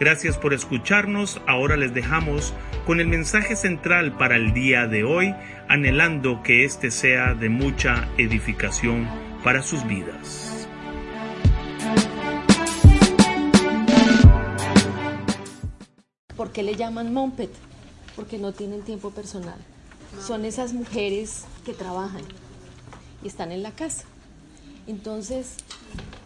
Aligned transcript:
Gracias 0.00 0.36
por 0.36 0.52
escucharnos. 0.52 1.40
Ahora 1.46 1.76
les 1.76 1.94
dejamos 1.94 2.52
con 2.84 2.98
el 2.98 3.06
mensaje 3.06 3.54
central 3.54 4.16
para 4.16 4.36
el 4.36 4.52
día 4.52 4.88
de 4.88 5.04
hoy, 5.04 5.34
anhelando 5.68 6.42
que 6.42 6.64
este 6.64 6.90
sea 6.90 7.34
de 7.34 7.48
mucha 7.48 8.08
edificación 8.18 9.08
para 9.44 9.62
sus 9.62 9.86
vidas. 9.86 10.68
¿Por 16.36 16.50
qué 16.50 16.64
le 16.64 16.74
llaman 16.74 17.14
Mompet? 17.14 17.50
Porque 18.16 18.38
no 18.38 18.52
tienen 18.52 18.82
tiempo 18.82 19.10
personal. 19.10 19.58
Son 20.20 20.44
esas 20.44 20.72
mujeres 20.72 21.44
que 21.64 21.72
trabajan 21.72 22.22
y 23.22 23.28
están 23.28 23.52
en 23.52 23.62
la 23.62 23.70
casa. 23.70 24.04
Entonces, 24.88 25.56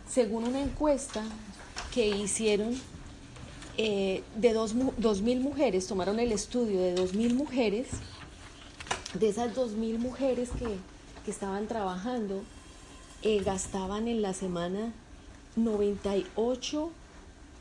según 0.08 0.44
una 0.44 0.60
encuesta 0.60 1.22
que 1.92 2.08
hicieron 2.08 2.74
eh, 3.80 4.24
de 4.34 4.52
dos, 4.52 4.74
dos, 4.96 5.22
mil 5.22 5.38
mujeres, 5.38 5.86
tomaron 5.86 6.18
el 6.18 6.32
estudio 6.32 6.80
de 6.80 6.94
dos 6.94 7.14
mil 7.14 7.34
mujeres, 7.34 7.86
de 9.14 9.28
esas 9.28 9.54
dos 9.54 9.70
mil 9.72 10.00
mujeres 10.00 10.50
que, 10.50 10.66
que, 11.24 11.30
estaban 11.30 11.68
trabajando, 11.68 12.42
eh, 13.22 13.40
gastaban 13.44 14.08
en 14.08 14.20
la 14.20 14.34
semana 14.34 14.92
98, 15.54 16.90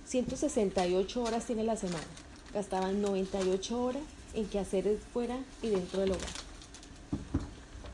168 0.07 1.21
horas 1.23 1.45
tiene 1.45 1.63
la 1.63 1.75
semana, 1.75 2.07
gastaban 2.51 2.99
98 2.99 3.79
horas 3.79 4.01
en 4.33 4.47
que 4.47 4.57
hacer 4.57 4.97
fuera 5.13 5.37
y 5.61 5.69
dentro 5.69 6.01
del 6.01 6.13
hogar. 6.13 6.29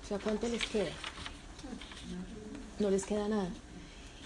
O 0.02 0.08
sea, 0.08 0.18
¿cuánto 0.20 0.48
les 0.48 0.64
queda? 0.66 0.92
No 2.80 2.90
les 2.90 3.06
queda 3.06 3.28
nada. 3.28 3.50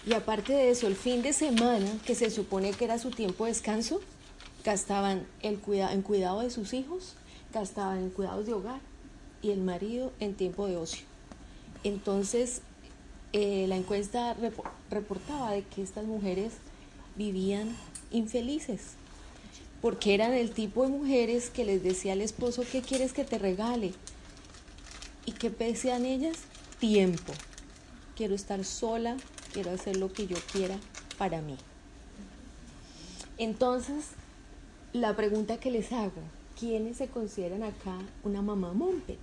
Y 0.08 0.14
aparte 0.14 0.54
de 0.54 0.70
eso, 0.70 0.86
el 0.86 0.96
fin 0.96 1.20
de 1.20 1.34
semana, 1.34 1.86
que 2.06 2.14
se 2.14 2.30
supone 2.30 2.70
que 2.70 2.86
era 2.86 2.98
su 2.98 3.10
tiempo 3.10 3.44
de 3.44 3.50
descanso, 3.50 4.00
gastaban 4.64 5.26
el 5.42 5.58
cuida 5.58 5.92
en 5.92 6.00
cuidado 6.00 6.40
de 6.40 6.48
sus 6.48 6.72
hijos, 6.72 7.12
gastaban 7.52 7.98
en 7.98 8.08
cuidados 8.08 8.46
de 8.46 8.54
hogar 8.54 8.80
y 9.42 9.50
el 9.50 9.60
marido 9.60 10.14
en 10.18 10.32
tiempo 10.32 10.66
de 10.66 10.78
ocio. 10.78 11.04
Entonces, 11.84 12.62
eh, 13.34 13.66
la 13.68 13.76
encuesta 13.76 14.34
reportaba 14.90 15.52
de 15.52 15.62
que 15.64 15.82
estas 15.82 16.06
mujeres 16.06 16.54
vivían 17.16 17.76
infelices, 18.10 18.92
porque 19.82 20.14
eran 20.14 20.32
el 20.32 20.52
tipo 20.52 20.84
de 20.84 20.88
mujeres 20.88 21.50
que 21.50 21.66
les 21.66 21.82
decía 21.82 22.14
al 22.14 22.22
esposo, 22.22 22.62
¿qué 22.72 22.80
quieres 22.80 23.12
que 23.12 23.24
te 23.24 23.36
regale? 23.36 23.92
¿Y 25.26 25.32
qué 25.32 25.50
pedían 25.50 26.06
ellas? 26.06 26.38
Tiempo. 26.80 27.34
Quiero 28.16 28.34
estar 28.34 28.64
sola, 28.64 29.18
quiero 29.52 29.70
hacer 29.70 29.96
lo 29.96 30.12
que 30.12 30.26
yo 30.26 30.36
quiera 30.52 30.76
para 31.16 31.40
mí. 31.40 31.56
Entonces, 33.38 34.06
la 34.92 35.14
pregunta 35.14 35.58
que 35.58 35.70
les 35.70 35.92
hago, 35.92 36.22
¿quiénes 36.58 36.96
se 36.96 37.08
consideran 37.08 37.62
acá 37.62 37.98
una 38.24 38.42
mamá 38.42 38.72
Mompet? 38.72 39.18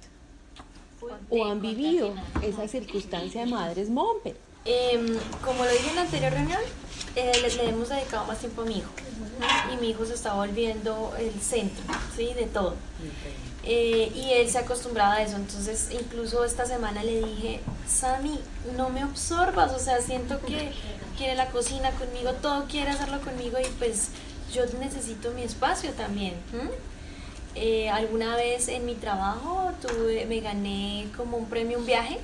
¿O 1.29 1.45
han 1.45 1.61
vivido 1.61 2.13
esa 2.41 2.67
circunstancia 2.67 3.45
de 3.45 3.51
madres 3.51 3.89
Mompet? 3.89 4.37
Eh, 4.63 5.19
como 5.43 5.63
lo 5.63 5.71
dije 5.71 5.89
en 5.89 5.95
la 5.95 6.01
anterior 6.01 6.31
reunión, 6.31 6.61
eh, 7.15 7.31
le, 7.41 7.55
le, 7.55 7.69
hemos 7.69 7.89
dedicado 7.89 8.25
más 8.25 8.39
tiempo 8.39 8.63
a 8.63 8.65
mi 8.65 8.77
hijo. 8.77 8.91
Y 9.71 9.77
mi 9.81 9.89
hijo 9.89 10.05
se 10.05 10.15
está 10.15 10.33
volviendo 10.33 11.13
el 11.19 11.31
centro 11.39 11.83
¿sí? 12.15 12.33
de 12.33 12.45
todo. 12.47 12.75
Eh, 13.65 14.11
y 14.13 14.31
él 14.33 14.49
se 14.49 14.59
acostumbraba 14.59 15.15
a 15.15 15.23
eso. 15.23 15.35
Entonces, 15.35 15.89
incluso 15.91 16.45
esta 16.45 16.65
semana 16.65 17.03
le 17.03 17.25
dije, 17.25 17.61
Sammy, 17.87 18.39
no 18.77 18.89
me 18.89 19.01
absorbas. 19.01 19.73
O 19.73 19.79
sea, 19.79 20.01
siento 20.01 20.39
que 20.41 20.71
quiere 21.17 21.35
la 21.35 21.47
cocina 21.47 21.91
conmigo, 21.91 22.33
todo 22.33 22.65
quiere 22.65 22.91
hacerlo 22.91 23.21
conmigo 23.21 23.57
y 23.59 23.65
pues 23.79 24.09
yo 24.53 24.63
necesito 24.79 25.31
mi 25.31 25.43
espacio 25.43 25.91
también. 25.91 26.35
Eh, 27.55 27.89
alguna 27.89 28.35
vez 28.35 28.67
en 28.67 28.85
mi 28.85 28.95
trabajo 28.95 29.71
tuve, 29.81 30.25
me 30.25 30.41
gané 30.41 31.07
como 31.15 31.37
un 31.37 31.45
premio, 31.45 31.79
un 31.79 31.85
viaje. 31.85 32.19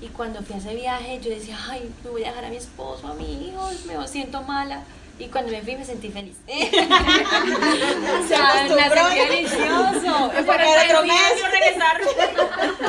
Y 0.00 0.08
cuando 0.08 0.42
fui 0.42 0.56
a 0.56 0.58
ese 0.58 0.74
viaje, 0.74 1.20
yo 1.22 1.30
decía, 1.30 1.58
ay, 1.70 1.90
me 2.04 2.10
voy 2.10 2.24
a 2.24 2.28
dejar 2.28 2.44
a 2.44 2.50
mi 2.50 2.56
esposo, 2.56 3.08
a 3.08 3.14
mi 3.14 3.48
hijo, 3.48 3.70
me 3.86 4.06
siento 4.06 4.42
mala. 4.42 4.84
Y 5.18 5.28
cuando 5.28 5.50
me 5.50 5.62
fui 5.62 5.76
me 5.76 5.84
sentí 5.84 6.10
feliz. 6.10 6.36
o 6.46 8.28
sea, 8.28 8.68
me 8.68 8.90
sentí 8.90 9.34
delicioso. 9.34 10.30
Para 10.46 10.84
otro 10.84 11.04
mes 11.04 11.50
regresar. 11.50 12.00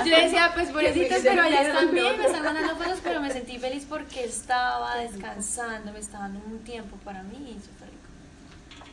Yo 0.06 0.18
decía, 0.18 0.52
pues 0.54 0.70
pobrecitos, 0.70 1.20
pero 1.24 1.42
allá 1.42 1.62
están 1.62 1.92
bien, 1.94 2.18
me 2.18 2.26
están 2.26 2.44
mandando 2.44 2.76
fotos, 2.76 3.00
pero 3.02 3.22
me 3.22 3.32
sentí 3.32 3.58
feliz 3.58 3.86
porque 3.88 4.26
estaba 4.26 4.98
descansando, 4.98 5.94
me 5.94 6.00
estaba 6.00 6.26
dando 6.26 6.42
un 6.46 6.60
tiempo 6.60 6.98
para 7.06 7.24
mí 7.24 7.38
y 7.38 7.54
súper 7.62 7.88
rico. 7.88 8.84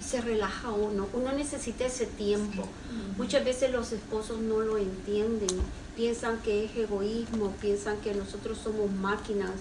Se 0.00 0.20
relaja 0.20 0.70
uno, 0.70 1.08
uno 1.14 1.32
necesita 1.32 1.86
ese 1.86 2.04
tiempo. 2.04 2.68
Muchas 3.16 3.44
veces 3.44 3.70
los 3.70 3.92
esposos 3.92 4.40
no 4.40 4.60
lo 4.60 4.76
entienden, 4.76 5.48
piensan 5.96 6.38
que 6.42 6.66
es 6.66 6.76
egoísmo, 6.76 7.52
piensan 7.62 7.96
que 7.98 8.12
nosotros 8.14 8.58
somos 8.62 8.90
máquinas 8.90 9.52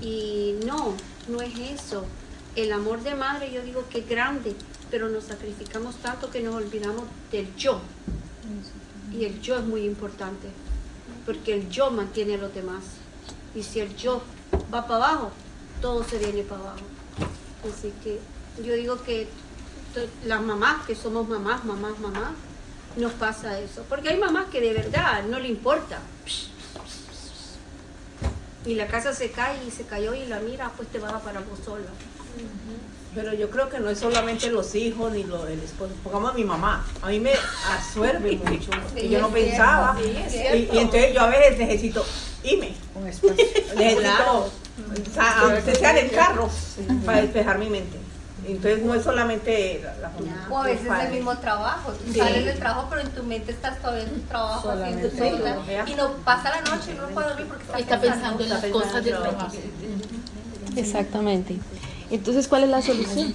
y 0.00 0.58
no, 0.64 0.94
no 1.28 1.42
es 1.42 1.58
eso 1.58 2.06
el 2.56 2.72
amor 2.72 3.02
de 3.02 3.14
madre 3.14 3.52
yo 3.52 3.62
digo 3.62 3.84
que 3.88 3.98
es 3.98 4.08
grande, 4.08 4.54
pero 4.90 5.08
nos 5.08 5.24
sacrificamos 5.24 5.96
tanto 5.96 6.30
que 6.30 6.40
nos 6.40 6.54
olvidamos 6.54 7.04
del 7.32 7.54
yo. 7.56 7.80
Y 9.12 9.24
el 9.24 9.40
yo 9.40 9.56
es 9.56 9.64
muy 9.64 9.82
importante, 9.82 10.48
porque 11.26 11.54
el 11.54 11.68
yo 11.68 11.90
mantiene 11.90 12.34
a 12.34 12.38
los 12.38 12.54
demás. 12.54 12.84
Y 13.54 13.62
si 13.62 13.80
el 13.80 13.94
yo 13.96 14.22
va 14.72 14.86
para 14.86 15.06
abajo, 15.06 15.32
todo 15.80 16.04
se 16.04 16.18
viene 16.18 16.42
para 16.42 16.60
abajo. 16.60 16.84
Así 17.72 17.92
que 18.02 18.20
yo 18.62 18.74
digo 18.74 19.02
que 19.02 19.28
las 20.24 20.42
mamás, 20.42 20.86
que 20.86 20.94
somos 20.94 21.28
mamás, 21.28 21.64
mamás, 21.64 21.98
mamás, 21.98 22.32
nos 22.96 23.12
pasa 23.12 23.58
eso. 23.60 23.84
Porque 23.88 24.10
hay 24.10 24.18
mamás 24.18 24.46
que 24.46 24.60
de 24.60 24.72
verdad 24.72 25.24
no 25.24 25.38
le 25.38 25.48
importa. 25.48 26.00
Y 28.66 28.74
la 28.74 28.86
casa 28.86 29.12
se 29.12 29.30
cae 29.30 29.64
y 29.66 29.70
se 29.70 29.84
cayó 29.84 30.14
y 30.14 30.26
la 30.26 30.40
mira, 30.40 30.72
pues 30.76 30.88
te 30.88 30.98
va 30.98 31.18
para 31.20 31.40
vos 31.40 31.58
sola. 31.64 31.90
Pero 33.14 33.32
yo 33.32 33.48
creo 33.48 33.68
que 33.68 33.78
no 33.78 33.90
es 33.90 33.98
solamente 33.98 34.50
los 34.50 34.74
hijos 34.74 35.12
ni 35.12 35.22
lo 35.22 35.44
del 35.44 35.60
esposo. 35.60 35.92
Pongamos 36.02 36.32
a 36.32 36.34
mi 36.34 36.42
mamá. 36.42 36.84
A 37.00 37.08
mí 37.08 37.20
me 37.20 37.32
absorbe 37.70 38.36
mucho. 38.36 38.70
Y 38.96 39.08
yo 39.08 39.20
no 39.20 39.28
pensaba. 39.28 39.96
y, 40.00 40.68
y, 40.72 40.78
entonces 40.78 41.14
yo 41.14 41.20
a 41.20 41.28
veces 41.28 41.58
necesito 41.58 42.04
irme. 42.42 42.74
Un 42.96 43.06
espacio. 43.06 43.36
necesito, 43.76 44.50
aunque 45.42 45.74
sea 45.76 45.90
en 45.96 46.06
el 46.06 46.10
carro, 46.10 46.50
para 47.04 47.22
despejar 47.22 47.58
mi 47.58 47.70
mente. 47.70 47.98
Entonces 48.46 48.82
no 48.82 48.94
es 48.94 49.02
solamente 49.02 49.80
la, 49.82 49.96
la 49.96 50.10
familia. 50.10 50.46
O 50.50 50.58
a 50.58 50.64
veces 50.64 50.86
el 51.06 51.12
mismo 51.12 51.38
trabajo. 51.38 51.92
Tú 51.92 52.12
sí. 52.12 52.18
sales 52.18 52.44
del 52.44 52.58
trabajo, 52.58 52.88
pero 52.90 53.02
en 53.02 53.10
tu 53.10 53.22
mente 53.22 53.52
estás 53.52 53.80
todavía 53.80 54.04
en 54.04 54.10
tu 54.10 54.20
trabajo 54.22 54.70
haciendo 54.70 55.10
sola. 55.10 55.58
Y 55.86 55.94
no 55.94 56.12
pasa 56.24 56.50
la 56.50 56.60
noche 56.62 56.92
y 56.92 56.94
no 56.94 57.06
puede 57.08 57.28
dormir 57.28 57.46
porque 57.46 57.64
está, 57.64 57.78
está 57.78 58.00
pensando, 58.00 58.42
en 58.42 58.50
las 58.50 58.64
cosas 58.66 59.04
del 59.04 59.18
trabajo. 59.18 59.56
Exactamente. 60.76 61.58
Entonces, 62.14 62.46
¿cuál 62.46 62.62
es 62.62 62.70
la 62.70 62.80
solución? 62.80 63.34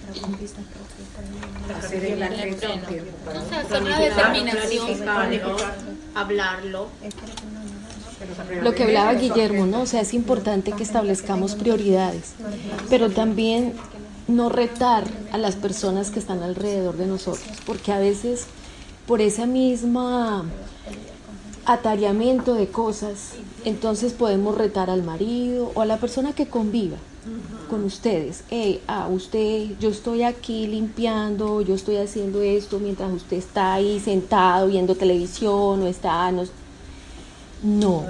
O 1.68 3.50
sea, 3.50 3.60
hacer 3.60 3.82
una 3.82 4.00
determinación. 4.00 4.90
Hablarlo. 6.16 6.88
Lo 8.64 8.74
que 8.74 8.84
hablaba 8.84 9.14
Guillermo, 9.16 9.66
¿no? 9.66 9.82
O 9.82 9.86
sea, 9.86 10.00
es 10.00 10.14
importante 10.14 10.72
que 10.72 10.84
establezcamos 10.84 11.56
prioridades, 11.56 12.36
pero 12.90 13.10
también 13.10 13.74
no 14.30 14.48
retar 14.48 15.04
a 15.34 15.38
las 15.38 15.58
personas 15.58 16.10
que 16.10 16.20
están 16.20 16.42
alrededor 16.42 16.96
de 16.96 17.06
nosotros, 17.06 17.58
porque 17.66 17.92
a 17.92 18.00
veces 18.00 18.46
por 19.08 19.20
esa 19.20 19.46
misma 19.46 20.46
atareamiento 21.66 22.54
de 22.54 22.70
cosas, 22.70 23.34
entonces 23.66 24.14
podemos 24.14 24.58
retar 24.58 24.90
al 24.90 25.04
marido 25.04 25.72
o 25.76 25.82
a 25.82 25.86
la 25.86 25.98
persona 25.98 26.34
que 26.34 26.48
conviva 26.48 26.98
con 27.70 27.84
ustedes. 27.84 28.44
Hey, 28.50 28.82
ah, 28.88 29.08
usted, 29.10 29.78
yo 29.80 29.90
estoy 29.90 30.24
aquí 30.24 30.68
limpiando, 30.68 31.62
yo 31.62 31.76
estoy 31.76 31.98
haciendo 31.98 32.42
esto 32.42 32.80
mientras 32.80 33.12
usted 33.12 33.38
está 33.38 33.74
ahí 33.74 34.00
sentado 34.00 34.68
viendo 34.68 34.96
televisión 34.96 35.82
o 35.82 35.88
está... 35.88 36.32
No, 36.32 36.46
no, 37.62 38.06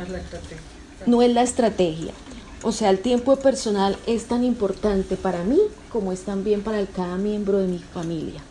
no 1.05 1.21
es 1.21 1.33
la 1.33 1.41
estrategia. 1.41 2.13
O 2.61 2.71
sea, 2.71 2.89
el 2.89 2.99
tiempo 2.99 3.35
personal 3.37 3.97
es 4.05 4.25
tan 4.25 4.43
importante 4.43 5.15
para 5.15 5.43
mí 5.43 5.59
como 5.91 6.11
es 6.11 6.21
también 6.21 6.61
para 6.61 6.85
cada 6.85 7.17
miembro 7.17 7.57
de 7.57 7.67
mi 7.67 7.79
familia. 7.79 8.41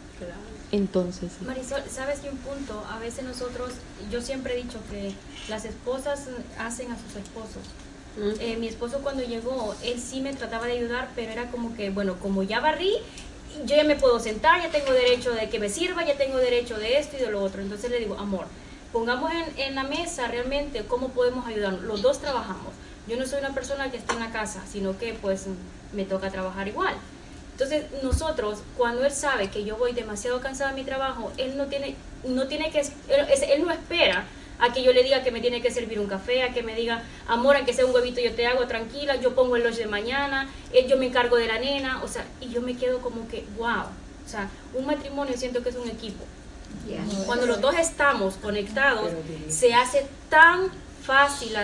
Entonces. 0.70 1.32
Marisol, 1.40 1.82
¿sabes 1.90 2.20
que 2.20 2.28
un 2.28 2.36
punto? 2.38 2.84
A 2.90 2.98
veces 2.98 3.24
nosotros, 3.24 3.70
yo 4.10 4.20
siempre 4.20 4.54
he 4.54 4.62
dicho 4.62 4.78
que 4.90 5.14
las 5.48 5.64
esposas 5.64 6.26
hacen 6.58 6.92
a 6.92 6.96
sus 6.98 7.16
esposos. 7.16 7.62
Mm. 8.16 8.40
Eh, 8.40 8.56
mi 8.58 8.68
esposo 8.68 8.98
cuando 9.02 9.22
llegó, 9.22 9.74
él 9.82 10.00
sí 10.00 10.20
me 10.20 10.34
trataba 10.34 10.66
de 10.66 10.72
ayudar, 10.72 11.10
pero 11.16 11.32
era 11.32 11.50
como 11.50 11.74
que, 11.74 11.90
bueno, 11.90 12.18
como 12.18 12.42
ya 12.42 12.60
barrí, 12.60 12.92
yo 13.64 13.76
ya 13.76 13.84
me 13.84 13.96
puedo 13.96 14.20
sentar, 14.20 14.60
ya 14.60 14.70
tengo 14.70 14.92
derecho 14.92 15.32
de 15.32 15.48
que 15.48 15.58
me 15.58 15.70
sirva, 15.70 16.04
ya 16.04 16.16
tengo 16.16 16.36
derecho 16.36 16.76
de 16.78 16.98
esto 16.98 17.16
y 17.16 17.20
de 17.20 17.30
lo 17.30 17.42
otro. 17.42 17.62
Entonces 17.62 17.90
le 17.90 17.98
digo, 17.98 18.18
amor, 18.18 18.46
pongamos 18.92 19.32
en, 19.32 19.58
en 19.58 19.74
la 19.74 19.84
mesa 19.84 20.28
realmente 20.28 20.84
cómo 20.84 21.08
podemos 21.08 21.46
ayudarnos. 21.46 21.82
Los 21.82 22.02
dos 22.02 22.20
trabajamos. 22.20 22.74
Yo 23.06 23.16
no 23.16 23.26
soy 23.26 23.38
una 23.38 23.54
persona 23.54 23.90
que 23.90 23.96
está 23.96 24.12
en 24.12 24.20
la 24.20 24.32
casa, 24.32 24.62
sino 24.70 24.98
que 24.98 25.14
pues 25.14 25.46
me 25.94 26.04
toca 26.04 26.30
trabajar 26.30 26.68
igual. 26.68 26.94
Entonces, 27.58 27.86
nosotros, 28.04 28.60
cuando 28.76 29.04
él 29.04 29.10
sabe 29.10 29.50
que 29.50 29.64
yo 29.64 29.76
voy 29.76 29.92
demasiado 29.92 30.40
cansada 30.40 30.70
de 30.70 30.76
mi 30.76 30.84
trabajo, 30.84 31.32
él 31.38 31.56
no 31.56 31.66
tiene, 31.66 31.96
no 32.22 32.46
tiene 32.46 32.70
que, 32.70 32.78
él, 32.78 33.64
no 33.64 33.72
espera 33.72 34.26
a 34.60 34.72
que 34.72 34.84
yo 34.84 34.92
le 34.92 35.02
diga 35.02 35.24
que 35.24 35.32
me 35.32 35.40
tiene 35.40 35.60
que 35.60 35.72
servir 35.72 35.98
un 35.98 36.06
café, 36.06 36.44
a 36.44 36.54
que 36.54 36.62
me 36.62 36.76
diga, 36.76 37.02
amor, 37.26 37.56
aunque 37.56 37.72
sea 37.72 37.84
un 37.84 37.92
huevito 37.92 38.20
yo 38.20 38.32
te 38.32 38.46
hago, 38.46 38.68
tranquila, 38.68 39.16
yo 39.16 39.34
pongo 39.34 39.56
el 39.56 39.64
lunch 39.64 39.74
de 39.74 39.88
mañana, 39.88 40.48
él, 40.72 40.86
yo 40.86 40.96
me 40.98 41.06
encargo 41.06 41.34
de 41.34 41.48
la 41.48 41.58
nena, 41.58 42.00
o 42.04 42.06
sea, 42.06 42.24
y 42.40 42.48
yo 42.48 42.62
me 42.62 42.76
quedo 42.76 43.00
como 43.00 43.26
que, 43.26 43.44
wow, 43.56 43.86
o 44.24 44.28
sea, 44.28 44.48
un 44.72 44.86
matrimonio 44.86 45.36
siento 45.36 45.60
que 45.60 45.70
es 45.70 45.76
un 45.76 45.88
equipo. 45.88 46.24
Cuando 47.26 47.46
los 47.46 47.60
dos 47.60 47.74
estamos 47.76 48.34
conectados, 48.34 49.10
se 49.48 49.74
hace 49.74 50.06
tan 50.28 50.70
fácil, 51.02 51.56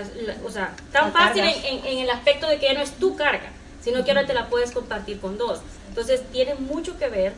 o 0.44 0.50
sea, 0.50 0.74
tan 0.90 1.12
fácil 1.12 1.44
en, 1.44 1.86
en, 1.86 1.98
el 1.98 2.10
aspecto 2.10 2.48
de 2.48 2.58
que 2.58 2.66
ya 2.66 2.74
no 2.74 2.80
es 2.80 2.90
tu 2.92 3.14
carga, 3.14 3.52
sino 3.80 4.02
que 4.02 4.10
ahora 4.10 4.26
te 4.26 4.34
la 4.34 4.48
puedes 4.48 4.72
compartir 4.72 5.20
con 5.20 5.38
dos. 5.38 5.60
Entonces, 5.94 6.22
tiene 6.32 6.56
mucho 6.56 6.98
que 6.98 7.08
ver 7.08 7.34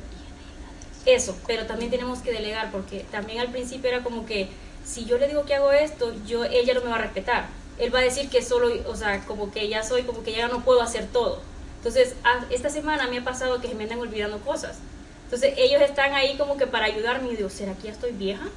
eso, 1.05 1.37
pero 1.47 1.67
también 1.67 1.91
tenemos 1.91 2.21
que 2.21 2.33
delegar, 2.33 2.73
porque 2.73 3.05
también 3.11 3.41
al 3.41 3.51
principio 3.51 3.91
era 3.91 4.03
como 4.03 4.25
que 4.25 4.49
si 4.83 5.05
yo 5.05 5.19
le 5.19 5.29
digo 5.29 5.45
que 5.45 5.55
hago 5.55 5.73
esto, 5.73 6.15
yo 6.25 6.43
ella 6.45 6.73
no 6.73 6.81
me 6.81 6.89
va 6.89 6.95
a 6.95 7.03
respetar. 7.03 7.49
Él 7.79 7.95
va 7.95 7.99
a 7.99 8.03
decir 8.03 8.31
que 8.31 8.41
solo, 8.41 8.73
o 8.89 8.97
sea, 8.97 9.27
como 9.27 9.53
que 9.53 9.69
ya 9.69 9.83
soy, 9.83 10.05
como 10.05 10.23
que 10.23 10.33
ya 10.33 10.49
no 10.49 10.65
puedo 10.65 10.81
hacer 10.81 11.07
todo. 11.07 11.43
Entonces, 11.77 12.15
esta 12.49 12.71
semana 12.71 13.09
me 13.09 13.19
ha 13.19 13.25
pasado 13.25 13.61
que 13.61 13.69
se 13.69 13.75
me 13.75 13.83
andan 13.85 13.99
olvidando 13.99 14.39
cosas. 14.41 14.79
Entonces 15.27 15.55
ellos 15.57 15.83
están 15.83 16.15
ahí 16.15 16.37
como 16.37 16.57
que 16.57 16.69
para 16.69 16.87
ayudarme 16.87 17.33
y 17.33 17.37
digo, 17.37 17.51
¿será 17.51 17.73
que 17.75 17.89
ya 17.89 17.91
estoy 17.91 18.13
vieja? 18.13 18.45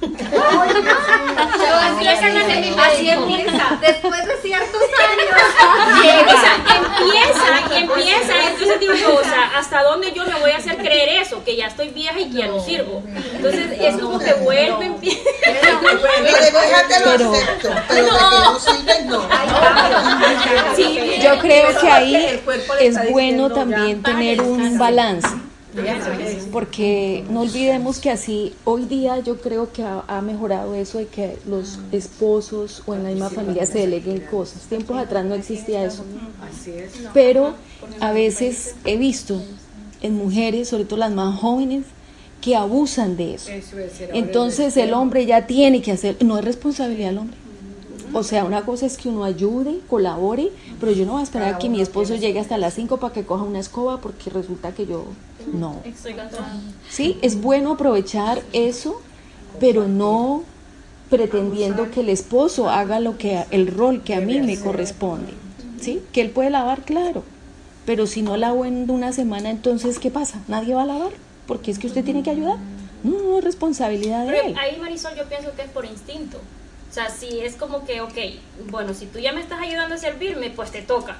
así 2.80 3.10
empieza. 3.10 3.78
Después 3.80 4.24
de 4.24 4.36
ciertos 4.40 4.80
años. 5.10 5.34
o 6.28 6.40
sea, 6.40 6.54
empieza, 6.76 7.76
empieza. 7.76 8.50
Entonces 8.50 8.78
digo 8.78 8.94
yo, 8.94 9.16
o 9.16 9.24
sea, 9.24 9.50
¿hasta 9.58 9.82
dónde 9.82 10.12
yo 10.12 10.24
me 10.26 10.38
voy 10.38 10.52
a 10.52 10.58
hacer 10.58 10.76
creer 10.76 11.20
eso? 11.20 11.42
Que 11.42 11.56
ya 11.56 11.66
estoy 11.66 11.88
vieja 11.88 12.20
y 12.20 12.30
que 12.30 12.38
ya 12.38 12.46
no 12.46 12.64
sirvo. 12.64 13.02
Entonces 13.34 13.66
es 13.80 13.96
como 14.00 14.20
que 14.20 14.32
vuelve, 14.34 14.86
empieza. 14.86 15.18
Pero 15.42 16.00
pero 17.88 18.12
no. 18.12 18.58
Yo 21.20 21.38
creo 21.40 21.80
que 21.80 21.90
ahí 21.90 22.40
es 22.78 23.10
bueno 23.10 23.50
también 23.50 24.04
tener 24.04 24.40
un 24.40 24.78
balance 24.78 25.49
porque 26.52 27.24
no 27.30 27.42
olvidemos 27.42 27.98
que 27.98 28.10
así 28.10 28.54
hoy 28.64 28.84
día 28.86 29.18
yo 29.20 29.40
creo 29.40 29.72
que 29.72 29.84
ha, 29.84 30.20
mejorado 30.20 30.74
eso 30.74 30.98
de 30.98 31.06
que 31.06 31.38
los 31.46 31.78
esposos 31.92 32.82
o 32.86 32.94
en 32.94 33.04
la 33.04 33.10
misma 33.10 33.30
familia 33.30 33.64
se 33.66 33.78
deleguen 33.78 34.20
cosas. 34.20 34.62
Tiempos 34.62 34.98
atrás 34.98 35.24
no 35.24 35.34
existía 35.34 35.84
eso. 35.84 36.04
Pero 37.14 37.54
a 38.00 38.12
veces 38.12 38.74
he 38.84 38.96
visto 38.96 39.40
en 40.02 40.16
mujeres, 40.16 40.68
sobre 40.68 40.84
todo 40.84 40.98
las 40.98 41.12
más 41.12 41.38
jóvenes, 41.40 41.84
que 42.40 42.56
abusan 42.56 43.16
de 43.16 43.34
eso. 43.34 43.50
Entonces 44.12 44.76
el 44.76 44.92
hombre 44.94 45.26
ya 45.26 45.46
tiene 45.46 45.82
que 45.82 45.92
hacer, 45.92 46.16
no 46.24 46.38
es 46.38 46.44
responsabilidad 46.44 47.08
del 47.08 47.18
hombre. 47.18 47.36
O 48.12 48.24
sea, 48.24 48.44
una 48.44 48.62
cosa 48.62 48.86
es 48.86 48.96
que 48.96 49.08
uno 49.08 49.22
ayude, 49.22 49.78
colabore, 49.88 50.50
pero 50.80 50.90
yo 50.90 51.06
no 51.06 51.12
voy 51.12 51.20
a 51.20 51.24
esperar 51.24 51.54
a 51.54 51.58
que 51.58 51.68
mi 51.68 51.80
esposo 51.80 52.16
llegue 52.16 52.40
hasta 52.40 52.58
las 52.58 52.74
5 52.74 52.96
para 52.96 53.14
que 53.14 53.24
coja 53.24 53.44
una 53.44 53.60
escoba 53.60 54.00
porque 54.00 54.30
resulta 54.30 54.72
que 54.72 54.86
yo 54.86 55.04
no. 55.52 55.82
Sí, 56.88 57.18
es 57.22 57.40
bueno 57.40 57.72
aprovechar 57.72 58.42
eso, 58.52 59.00
pero 59.58 59.88
no 59.88 60.44
pretendiendo 61.08 61.90
que 61.90 62.00
el 62.00 62.08
esposo 62.08 62.70
haga 62.70 63.00
lo 63.00 63.18
que 63.18 63.44
el 63.50 63.66
rol 63.66 64.02
que 64.02 64.14
a 64.14 64.20
mí 64.20 64.40
me 64.40 64.58
corresponde. 64.58 65.32
¿Sí? 65.80 66.02
Que 66.12 66.20
él 66.20 66.30
puede 66.30 66.50
lavar, 66.50 66.82
claro. 66.82 67.24
Pero 67.86 68.06
si 68.06 68.22
no 68.22 68.36
lavo 68.36 68.64
en 68.64 68.90
una 68.90 69.12
semana, 69.12 69.50
entonces 69.50 69.98
¿qué 69.98 70.10
pasa? 70.10 70.40
Nadie 70.46 70.74
va 70.74 70.82
a 70.82 70.86
lavar, 70.86 71.12
porque 71.46 71.70
es 71.70 71.78
que 71.78 71.86
usted 71.86 72.04
tiene 72.04 72.22
que 72.22 72.30
ayudar. 72.30 72.58
No, 73.02 73.18
no 73.18 73.38
es 73.38 73.44
responsabilidad 73.44 74.26
de 74.26 74.38
él. 74.38 74.56
Ahí 74.58 74.78
Marisol 74.78 75.14
yo 75.16 75.24
pienso 75.24 75.52
que 75.56 75.62
es 75.62 75.70
por 75.70 75.86
instinto. 75.86 76.38
O 76.38 76.92
sea, 76.92 77.08
si 77.08 77.40
es 77.40 77.54
como 77.54 77.84
que, 77.84 78.00
ok, 78.00 78.18
bueno, 78.70 78.94
si 78.94 79.06
tú 79.06 79.18
ya 79.20 79.32
me 79.32 79.40
estás 79.40 79.60
ayudando 79.60 79.94
a 79.94 79.98
servirme, 79.98 80.50
pues 80.50 80.70
te 80.70 80.82
toca. 80.82 81.16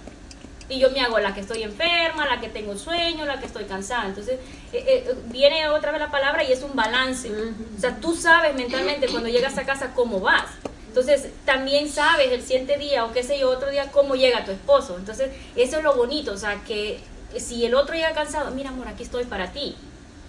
Y 0.70 0.78
yo 0.78 0.90
me 0.90 1.00
hago 1.00 1.18
la 1.18 1.34
que 1.34 1.40
estoy 1.40 1.62
enferma, 1.64 2.26
la 2.26 2.40
que 2.40 2.48
tengo 2.48 2.76
sueño, 2.76 3.26
la 3.26 3.40
que 3.40 3.46
estoy 3.46 3.64
cansada. 3.64 4.06
Entonces, 4.06 4.38
eh, 4.72 4.84
eh, 4.86 5.14
viene 5.26 5.68
otra 5.68 5.90
vez 5.90 6.00
la 6.00 6.10
palabra 6.10 6.44
y 6.44 6.52
es 6.52 6.62
un 6.62 6.74
balance. 6.74 7.28
O 7.28 7.80
sea, 7.80 7.96
tú 7.96 8.14
sabes 8.14 8.54
mentalmente 8.54 9.08
cuando 9.08 9.28
llegas 9.28 9.58
a 9.58 9.64
casa 9.64 9.92
cómo 9.94 10.20
vas. 10.20 10.46
Entonces, 10.86 11.28
también 11.44 11.88
sabes 11.88 12.32
el 12.32 12.42
siguiente 12.42 12.78
día 12.78 13.04
o 13.04 13.12
qué 13.12 13.22
sé 13.22 13.38
yo, 13.38 13.50
otro 13.50 13.70
día 13.70 13.90
cómo 13.92 14.14
llega 14.14 14.44
tu 14.44 14.52
esposo. 14.52 14.96
Entonces, 14.96 15.30
eso 15.56 15.78
es 15.78 15.82
lo 15.82 15.94
bonito. 15.94 16.32
O 16.32 16.36
sea, 16.36 16.62
que 16.64 17.00
si 17.36 17.64
el 17.66 17.74
otro 17.74 17.94
llega 17.94 18.12
cansado, 18.12 18.50
mira, 18.52 18.70
amor, 18.70 18.88
aquí 18.88 19.02
estoy 19.02 19.24
para 19.24 19.52
ti. 19.52 19.76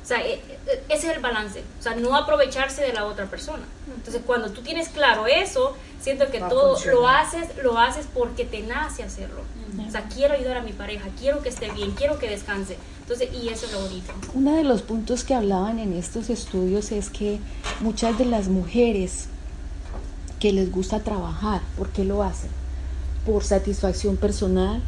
O 0.03 0.05
sea, 0.05 0.25
e, 0.25 0.33
e, 0.33 0.83
ese 0.89 1.09
es 1.09 1.15
el 1.15 1.21
balance. 1.21 1.63
O 1.79 1.83
sea, 1.83 1.95
no 1.95 2.15
aprovecharse 2.15 2.81
de 2.81 2.93
la 2.93 3.05
otra 3.05 3.25
persona. 3.25 3.63
Entonces, 3.95 4.21
cuando 4.25 4.49
tú 4.51 4.61
tienes 4.61 4.89
claro 4.89 5.27
eso, 5.27 5.75
siento 6.01 6.29
que 6.31 6.39
todo 6.39 6.77
lo 6.85 7.07
haces, 7.07 7.49
lo 7.61 7.77
haces 7.77 8.07
porque 8.13 8.45
te 8.45 8.61
nace 8.61 9.03
hacerlo. 9.03 9.41
O 9.87 9.91
sea, 9.91 10.03
quiero 10.13 10.33
ayudar 10.33 10.57
a 10.57 10.61
mi 10.61 10.73
pareja, 10.73 11.07
quiero 11.19 11.41
que 11.41 11.49
esté 11.49 11.69
bien, 11.71 11.91
quiero 11.91 12.19
que 12.19 12.29
descanse. 12.29 12.77
Entonces, 13.01 13.29
y 13.33 13.49
eso 13.49 13.65
es 13.65 13.73
lo 13.73 13.81
bonito. 13.81 14.13
Uno 14.33 14.55
de 14.55 14.63
los 14.63 14.81
puntos 14.81 15.23
que 15.23 15.33
hablaban 15.33 15.79
en 15.79 15.93
estos 15.93 16.29
estudios 16.29 16.91
es 16.91 17.09
que 17.09 17.39
muchas 17.79 18.17
de 18.17 18.25
las 18.25 18.47
mujeres 18.47 19.27
que 20.39 20.51
les 20.51 20.71
gusta 20.71 20.99
trabajar, 21.01 21.61
¿por 21.77 21.89
qué 21.89 22.03
lo 22.03 22.23
hacen? 22.23 22.49
Por 23.25 23.43
satisfacción 23.43 24.17
personal, 24.17 24.81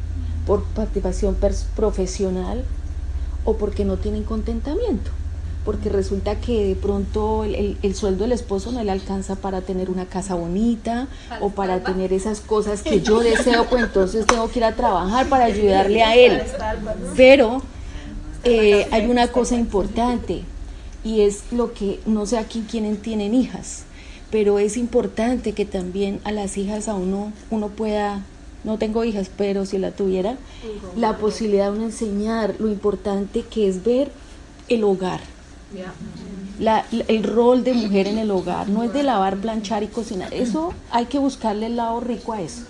por 0.45 0.63
participación 0.63 1.37
profesional, 1.75 2.65
o 3.45 3.55
porque 3.57 3.85
no 3.85 3.97
tienen 3.97 4.23
contentamiento, 4.23 5.11
porque 5.65 5.89
resulta 5.89 6.39
que 6.39 6.65
de 6.65 6.75
pronto 6.75 7.43
el, 7.43 7.95
sueldo 7.95 8.23
del 8.23 8.33
esposo 8.33 8.71
no 8.71 8.83
le 8.83 8.91
alcanza 8.91 9.35
para 9.35 9.61
tener 9.61 9.89
una 9.89 10.05
casa 10.05 10.35
bonita 10.35 11.07
o 11.41 11.49
para 11.49 11.83
tener 11.83 12.13
esas 12.13 12.39
cosas 12.41 12.81
que 12.81 13.01
yo 13.01 13.19
deseo, 13.23 13.65
pues 13.65 13.83
entonces 13.83 14.25
tengo 14.25 14.49
que 14.49 14.59
ir 14.59 14.65
a 14.65 14.75
trabajar 14.75 15.27
para 15.27 15.45
ayudarle 15.45 16.03
a 16.03 16.15
él. 16.15 16.41
Pero 17.15 17.61
eh, 18.43 18.87
hay 18.91 19.05
una 19.05 19.27
cosa 19.27 19.55
importante 19.55 20.43
y 21.03 21.21
es 21.21 21.43
lo 21.51 21.73
que, 21.73 21.99
no 22.05 22.25
sé 22.25 22.37
aquí 22.37 22.65
quiénes 22.69 23.01
tienen 23.01 23.33
hijas, 23.33 23.83
pero 24.31 24.59
es 24.59 24.77
importante 24.77 25.53
que 25.53 25.65
también 25.65 26.19
a 26.23 26.31
las 26.31 26.57
hijas 26.57 26.87
a 26.87 26.95
uno, 26.95 27.31
uno 27.51 27.69
pueda 27.69 28.23
no 28.63 28.77
tengo 28.77 29.03
hijas, 29.03 29.29
pero 29.35 29.65
si 29.65 29.77
la 29.77 29.91
tuviera, 29.91 30.37
la 30.95 31.17
posibilidad 31.17 31.71
de 31.71 31.83
enseñar 31.83 32.55
lo 32.59 32.69
importante 32.69 33.41
que 33.41 33.67
es 33.67 33.83
ver 33.83 34.11
el 34.69 34.83
hogar. 34.83 35.19
el 37.07 37.23
rol 37.23 37.63
de 37.63 37.73
mujer 37.73 38.07
en 38.07 38.17
el 38.19 38.31
hogar, 38.31 38.69
no 38.69 38.83
es 38.83 38.93
de 38.93 39.03
lavar, 39.03 39.37
planchar 39.37 39.83
y 39.83 39.87
cocinar, 39.87 40.33
eso 40.33 40.73
hay 40.91 41.05
que 41.05 41.17
buscarle 41.17 41.65
el 41.65 41.75
lado 41.75 41.99
rico 41.99 42.33
a 42.33 42.41
eso, 42.41 42.61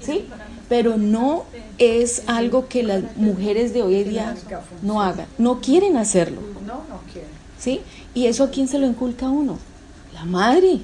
¿sí? 0.00 0.26
Pero 0.68 0.96
no 0.96 1.44
es 1.78 2.22
algo 2.28 2.68
que 2.68 2.82
las 2.82 3.02
mujeres 3.16 3.74
de 3.74 3.82
hoy 3.82 3.96
en 3.96 4.08
día 4.08 4.36
no 4.82 5.02
hagan, 5.02 5.26
no 5.38 5.60
quieren 5.60 5.96
hacerlo, 5.96 6.40
¿sí? 7.58 7.80
Y 8.14 8.26
eso 8.26 8.44
a 8.44 8.50
quién 8.50 8.68
se 8.68 8.78
lo 8.78 8.86
inculca 8.86 9.26
a 9.26 9.30
uno, 9.30 9.58
la 10.14 10.24
madre, 10.24 10.80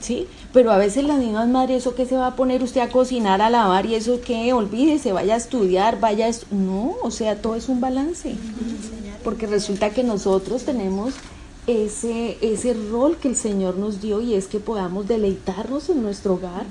¿sí? 0.00 0.28
Pero 0.54 0.70
a 0.70 0.78
veces 0.78 1.02
las 1.02 1.18
mismas 1.18 1.48
madres, 1.48 1.78
eso 1.78 1.96
que 1.96 2.06
se 2.06 2.16
va 2.16 2.28
a 2.28 2.36
poner 2.36 2.62
usted 2.62 2.80
a 2.80 2.88
cocinar, 2.88 3.42
a 3.42 3.50
lavar 3.50 3.86
y 3.86 3.96
eso 3.96 4.20
que 4.20 4.52
olvídese, 4.52 5.12
vaya 5.12 5.34
a 5.34 5.36
estudiar, 5.36 5.98
vaya 5.98 6.28
a... 6.28 6.54
No, 6.54 6.94
o 7.02 7.10
sea, 7.10 7.42
todo 7.42 7.56
es 7.56 7.68
un 7.68 7.80
balance. 7.80 8.36
Porque 9.24 9.48
resulta 9.48 9.90
que 9.90 10.04
nosotros 10.04 10.62
tenemos 10.62 11.14
ese, 11.66 12.38
ese 12.40 12.72
rol 12.72 13.16
que 13.16 13.26
el 13.26 13.34
Señor 13.34 13.78
nos 13.78 14.00
dio 14.00 14.20
y 14.20 14.34
es 14.34 14.46
que 14.46 14.60
podamos 14.60 15.08
deleitarnos 15.08 15.88
en 15.88 16.04
nuestro 16.04 16.34
hogar, 16.34 16.66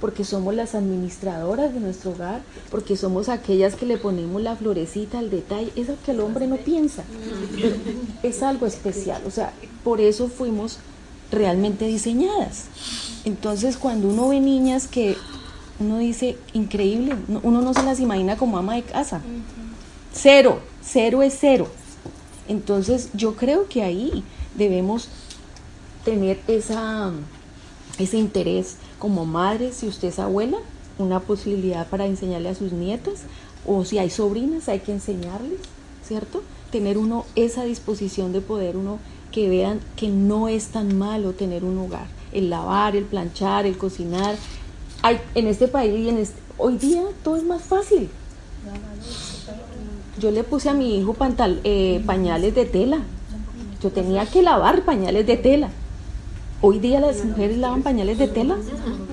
porque 0.00 0.24
somos 0.24 0.52
las 0.52 0.74
administradoras 0.74 1.72
de 1.72 1.78
nuestro 1.78 2.10
hogar, 2.10 2.40
porque 2.68 2.96
somos 2.96 3.28
aquellas 3.28 3.76
que 3.76 3.86
le 3.86 3.96
ponemos 3.96 4.42
la 4.42 4.56
florecita, 4.56 5.20
el 5.20 5.30
detalle, 5.30 5.70
eso 5.76 5.94
que 6.04 6.10
el 6.10 6.20
hombre 6.20 6.48
no 6.48 6.56
piensa, 6.56 7.04
es 8.24 8.42
algo 8.42 8.66
especial, 8.66 9.22
o 9.26 9.30
sea, 9.30 9.52
por 9.84 10.00
eso 10.00 10.28
fuimos 10.28 10.78
realmente 11.30 11.86
diseñadas. 11.86 12.66
Entonces 13.24 13.76
cuando 13.76 14.08
uno 14.08 14.28
ve 14.28 14.40
niñas 14.40 14.86
que 14.86 15.16
uno 15.78 15.98
dice, 15.98 16.36
increíble, 16.52 17.16
uno 17.42 17.62
no 17.62 17.72
se 17.72 17.82
las 17.82 18.00
imagina 18.00 18.36
como 18.36 18.58
ama 18.58 18.74
de 18.74 18.82
casa. 18.82 19.22
Cero, 20.12 20.60
cero 20.82 21.22
es 21.22 21.36
cero. 21.40 21.68
Entonces 22.48 23.10
yo 23.14 23.36
creo 23.36 23.68
que 23.68 23.82
ahí 23.82 24.24
debemos 24.56 25.08
tener 26.04 26.40
esa, 26.48 27.12
ese 27.98 28.18
interés 28.18 28.76
como 28.98 29.24
madre, 29.24 29.72
si 29.72 29.86
usted 29.86 30.08
es 30.08 30.18
abuela, 30.18 30.58
una 30.98 31.20
posibilidad 31.20 31.86
para 31.88 32.06
enseñarle 32.06 32.50
a 32.50 32.54
sus 32.54 32.72
nietas, 32.72 33.22
o 33.66 33.84
si 33.84 33.98
hay 33.98 34.10
sobrinas, 34.10 34.68
hay 34.68 34.80
que 34.80 34.92
enseñarles, 34.92 35.60
¿cierto? 36.06 36.42
Tener 36.70 36.98
uno 36.98 37.24
esa 37.36 37.64
disposición 37.64 38.32
de 38.32 38.40
poder 38.40 38.76
uno 38.76 38.98
que 39.30 39.48
vean 39.48 39.80
que 39.96 40.08
no 40.08 40.48
es 40.48 40.68
tan 40.68 40.98
malo 40.98 41.32
tener 41.32 41.64
un 41.64 41.78
hogar, 41.78 42.06
el 42.32 42.50
lavar, 42.50 42.96
el 42.96 43.04
planchar, 43.04 43.66
el 43.66 43.76
cocinar. 43.76 44.36
Hay, 45.02 45.20
en 45.34 45.46
este 45.46 45.68
país 45.68 45.98
y 45.98 46.08
en 46.08 46.18
este, 46.18 46.40
hoy 46.58 46.76
día 46.76 47.02
todo 47.22 47.36
es 47.36 47.44
más 47.44 47.62
fácil. 47.62 48.08
Yo 50.18 50.30
le 50.30 50.44
puse 50.44 50.68
a 50.68 50.74
mi 50.74 50.98
hijo 50.98 51.14
pantal, 51.14 51.60
eh, 51.64 52.02
pañales 52.04 52.54
de 52.54 52.66
tela. 52.66 52.98
Yo 53.82 53.90
tenía 53.90 54.26
que 54.26 54.42
lavar 54.42 54.82
pañales 54.82 55.26
de 55.26 55.36
tela. 55.36 55.70
Hoy 56.62 56.78
día 56.78 57.00
las 57.00 57.24
mujeres 57.24 57.56
lavan 57.56 57.82
pañales 57.82 58.18
de 58.18 58.28
tela, 58.28 58.56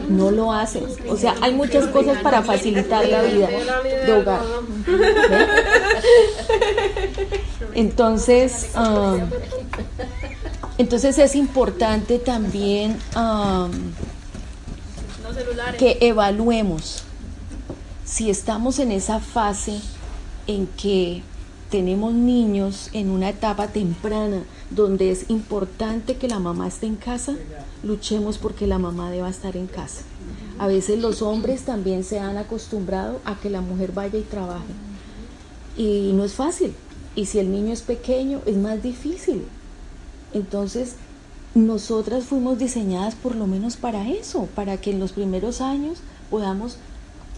no 0.09 0.31
lo 0.31 0.51
hacen. 0.51 0.83
O 1.09 1.15
sea, 1.15 1.35
hay 1.41 1.53
muchas 1.53 1.87
cosas 1.87 2.17
para 2.21 2.41
facilitar 2.43 3.07
la 3.07 3.21
vida 3.21 3.47
de 3.47 4.13
hogar. 4.13 4.41
Entonces, 7.73 8.71
entonces 10.77 11.17
es 11.17 11.35
importante 11.35 12.19
también 12.19 12.97
que 15.77 15.97
evaluemos 16.01 17.03
si 18.03 18.29
estamos 18.29 18.79
en 18.79 18.91
esa 18.91 19.19
fase 19.19 19.79
en 20.47 20.67
que 20.67 21.21
tenemos 21.69 22.13
niños 22.13 22.89
en 22.93 23.09
una 23.09 23.29
etapa 23.29 23.67
temprana 23.67 24.43
donde 24.69 25.11
es 25.11 25.29
importante 25.29 26.15
que 26.15 26.27
la 26.27 26.39
mamá 26.39 26.67
esté 26.67 26.87
en 26.87 26.95
casa, 26.95 27.35
luchemos 27.83 28.37
porque 28.37 28.67
la 28.67 28.79
mamá 28.79 29.11
deba 29.11 29.29
estar 29.29 29.57
en 29.57 29.67
casa. 29.67 30.03
A 30.59 30.67
veces 30.67 30.99
los 30.99 31.21
hombres 31.21 31.63
también 31.63 32.03
se 32.03 32.19
han 32.19 32.37
acostumbrado 32.37 33.19
a 33.25 33.35
que 33.35 33.49
la 33.49 33.61
mujer 33.61 33.91
vaya 33.91 34.17
y 34.17 34.23
trabaje. 34.23 34.73
Y 35.77 36.11
no 36.13 36.23
es 36.23 36.33
fácil. 36.33 36.73
Y 37.15 37.25
si 37.25 37.39
el 37.39 37.51
niño 37.51 37.73
es 37.73 37.81
pequeño, 37.81 38.41
es 38.45 38.57
más 38.57 38.81
difícil. 38.81 39.43
Entonces, 40.33 40.95
nosotras 41.53 42.25
fuimos 42.25 42.59
diseñadas 42.59 43.15
por 43.15 43.35
lo 43.35 43.47
menos 43.47 43.77
para 43.77 44.09
eso, 44.09 44.47
para 44.55 44.77
que 44.77 44.91
en 44.91 44.99
los 44.99 45.11
primeros 45.11 45.61
años 45.61 45.99
podamos 46.29 46.77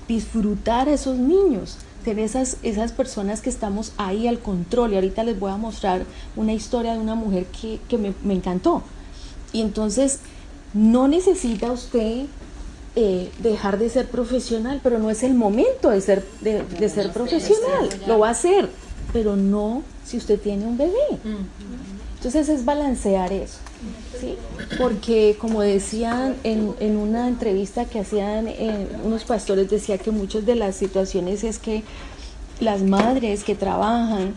disfrutar 0.07 0.87
a 0.87 0.93
esos 0.93 1.17
niños 1.17 1.77
tener 2.03 2.25
esas, 2.25 2.57
esas 2.63 2.91
personas 2.91 3.41
que 3.41 3.49
estamos 3.49 3.93
ahí 3.97 4.27
al 4.27 4.39
control. 4.39 4.93
Y 4.93 4.95
ahorita 4.95 5.23
les 5.23 5.39
voy 5.39 5.51
a 5.51 5.57
mostrar 5.57 6.05
una 6.35 6.53
historia 6.53 6.93
de 6.93 6.99
una 6.99 7.15
mujer 7.15 7.45
que, 7.45 7.97
me, 7.97 8.33
encantó. 8.33 8.83
Y 9.53 9.61
entonces, 9.61 10.19
no 10.73 11.07
necesita 11.07 11.71
usted 11.71 12.25
eh, 12.95 13.31
dejar 13.39 13.79
de 13.79 13.89
ser 13.89 14.07
profesional, 14.07 14.79
pero 14.83 14.99
no 14.99 15.09
es 15.09 15.23
el 15.23 15.33
momento 15.33 15.89
de 15.89 16.01
ser, 16.01 16.25
de, 16.41 16.89
ser 16.89 17.11
profesional. 17.11 17.89
Lo 18.07 18.19
va 18.19 18.29
a 18.29 18.31
hacer, 18.31 18.69
pero 19.13 19.35
no 19.35 19.83
si 20.05 20.17
usted 20.17 20.39
tiene 20.39 20.65
un 20.65 20.77
bebé. 20.77 20.93
Entonces 22.19 22.49
es 22.49 22.65
balancear 22.65 23.31
eso. 23.31 23.59
¿sí? 24.19 24.35
Porque 24.77 25.37
como 25.39 25.61
decían 25.61 26.35
en, 26.43 26.75
en 26.81 26.97
una 26.97 27.29
entrevista 27.29 27.85
que 27.85 27.99
hacían 27.99 28.49
eh, 28.49 28.89
unos 29.05 29.23
pastores, 29.23 29.69
decía 29.69 29.97
que 29.97 30.11
muchas 30.11 30.45
de 30.45 30.55
las 30.55 30.75
situaciones 30.75 31.45
es 31.45 31.59
que 31.59 31.83
las 32.59 32.81
madres 32.81 33.45
que 33.45 33.55
trabajan 33.55 34.33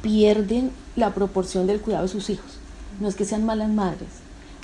pierden 0.00 0.70
la 0.96 1.12
proporción 1.12 1.66
del 1.66 1.82
cuidado 1.82 2.04
de 2.04 2.08
sus 2.08 2.30
hijos. 2.30 2.58
No 3.00 3.08
es 3.08 3.16
que 3.16 3.26
sean 3.26 3.44
malas 3.44 3.68
madres, 3.68 4.08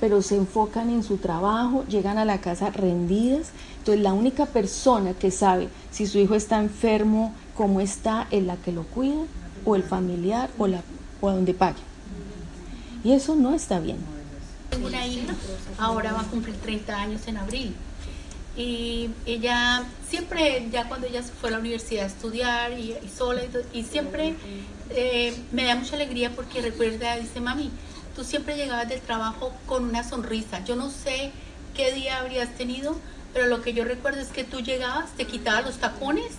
pero 0.01 0.23
se 0.23 0.37
enfocan 0.37 0.89
en 0.89 1.03
su 1.03 1.19
trabajo, 1.19 1.85
llegan 1.91 2.17
a 2.17 2.25
la 2.25 2.41
casa 2.41 2.71
rendidas. 2.71 3.51
Entonces 3.81 4.03
la 4.03 4.15
única 4.15 4.47
persona 4.47 5.13
que 5.13 5.31
sabe 5.31 5.69
si 5.91 6.07
su 6.07 6.19
hijo 6.19 6.35
está 6.35 6.59
enfermo, 6.59 7.35
cómo 7.55 7.83
está, 7.83 8.29
es 8.31 8.45
la 8.45 8.57
que 8.57 8.73
lo 8.73 8.85
cuida, 8.85 9.25
o 9.67 9.77
el 9.77 9.83
familiar, 9.83 10.49
o, 10.57 10.67
la, 10.67 10.81
o 11.21 11.29
a 11.29 11.35
donde 11.35 11.53
pague. 11.53 11.94
Y 13.05 13.13
eso 13.13 13.37
no 13.37 13.55
está 13.55 13.79
bien. 13.79 13.99
Tengo 14.71 14.89
una 14.89 15.07
hija, 15.07 15.35
ahora 15.79 16.13
va 16.15 16.23
a 16.23 16.25
cumplir 16.25 16.57
30 16.57 16.97
años 16.97 17.29
en 17.29 17.37
abril. 17.37 17.75
Y 18.57 19.11
ella 19.27 19.85
siempre, 20.09 20.69
ya 20.73 20.89
cuando 20.89 21.07
ella 21.07 21.23
fue 21.23 21.51
a 21.51 21.53
la 21.53 21.59
universidad 21.59 22.05
a 22.05 22.07
estudiar 22.07 22.73
y, 22.73 22.97
sola, 23.15 23.43
y, 23.73 23.83
siempre 23.83 24.35
eh, 24.91 25.37
me 25.53 25.65
da 25.65 25.75
mucha 25.75 25.97
alegría 25.97 26.31
porque 26.31 26.63
recuerda, 26.63 27.17
dice, 27.17 27.41
mami, 27.41 27.71
tú 28.17 28.25
siempre 28.25 28.57
llegabas 28.57 28.89
del 28.89 29.01
trabajo 29.01 29.53
con 29.67 29.85
una 29.85 30.09
sonrisa. 30.09 30.65
Yo 30.65 30.77
no 30.77 30.89
sé 30.89 31.33
qué 31.77 31.93
día 31.93 32.19
habrías 32.19 32.55
tenido, 32.55 32.97
pero 33.35 33.49
lo 33.49 33.61
que 33.61 33.75
yo 33.75 33.85
recuerdo 33.85 34.21
es 34.21 34.29
que 34.29 34.45
tú 34.45 34.61
llegabas, 34.61 35.11
te 35.17 35.27
quitabas 35.27 35.67
los 35.67 35.77
tacones 35.77 36.33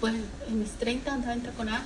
pues 0.00 0.14
en 0.48 0.58
mis 0.58 0.70
30 0.72 1.12
andaba 1.12 1.32
en 1.34 1.42
taconada. 1.42 1.82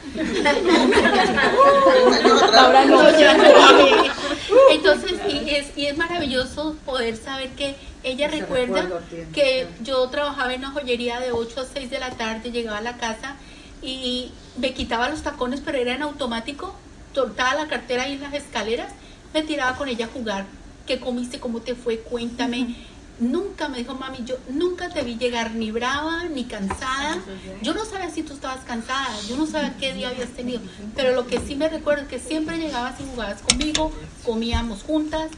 Ahora 2.58 2.84
no. 2.84 3.08
Entonces, 4.70 5.12
y 5.28 5.50
es, 5.50 5.76
y 5.76 5.86
es 5.86 5.96
maravilloso 5.96 6.76
poder 6.84 7.16
saber 7.16 7.50
que 7.50 7.76
ella 8.02 8.28
recuerda 8.28 8.88
que 9.32 9.66
yo 9.82 10.08
trabajaba 10.08 10.54
en 10.54 10.60
una 10.60 10.70
joyería 10.70 11.20
de 11.20 11.32
8 11.32 11.60
a 11.60 11.64
6 11.64 11.90
de 11.90 11.98
la 11.98 12.10
tarde, 12.10 12.50
llegaba 12.50 12.78
a 12.78 12.82
la 12.82 12.96
casa 12.96 13.36
y 13.82 14.32
me 14.56 14.72
quitaba 14.72 15.08
los 15.08 15.22
tacones, 15.22 15.60
pero 15.64 15.78
era 15.78 15.94
en 15.94 16.02
automático, 16.02 16.74
soltaba 17.14 17.54
la 17.54 17.68
cartera 17.68 18.04
ahí 18.04 18.14
en 18.14 18.22
las 18.22 18.34
escaleras, 18.34 18.92
me 19.34 19.42
tiraba 19.42 19.76
con 19.76 19.88
ella 19.88 20.06
a 20.06 20.08
jugar. 20.08 20.46
¿Qué 20.86 20.98
comiste? 20.98 21.38
¿Cómo 21.38 21.60
te 21.60 21.74
fue? 21.74 21.98
Cuéntame 21.98 22.74
nunca 23.20 23.68
me 23.68 23.78
dijo, 23.78 23.94
mami, 23.94 24.24
yo 24.24 24.36
nunca 24.48 24.88
te 24.88 25.02
vi 25.02 25.16
llegar 25.16 25.54
ni 25.54 25.70
brava, 25.70 26.24
ni 26.24 26.44
cansada. 26.44 27.18
Yo 27.62 27.74
no 27.74 27.84
sabía 27.84 28.10
si 28.10 28.22
tú 28.22 28.32
estabas 28.32 28.64
cansada, 28.64 29.14
yo 29.28 29.36
no 29.36 29.46
sabía 29.46 29.76
qué 29.78 29.92
día 29.92 30.08
habías 30.08 30.30
tenido, 30.30 30.60
pero 30.96 31.14
lo 31.14 31.26
que 31.26 31.38
sí 31.38 31.54
me 31.54 31.68
recuerdo 31.68 32.02
es 32.02 32.08
que 32.08 32.18
siempre 32.18 32.58
llegabas 32.58 32.98
y 33.00 33.04
jugabas 33.04 33.42
conmigo, 33.42 33.92
comíamos 34.24 34.82
juntas, 34.82 35.30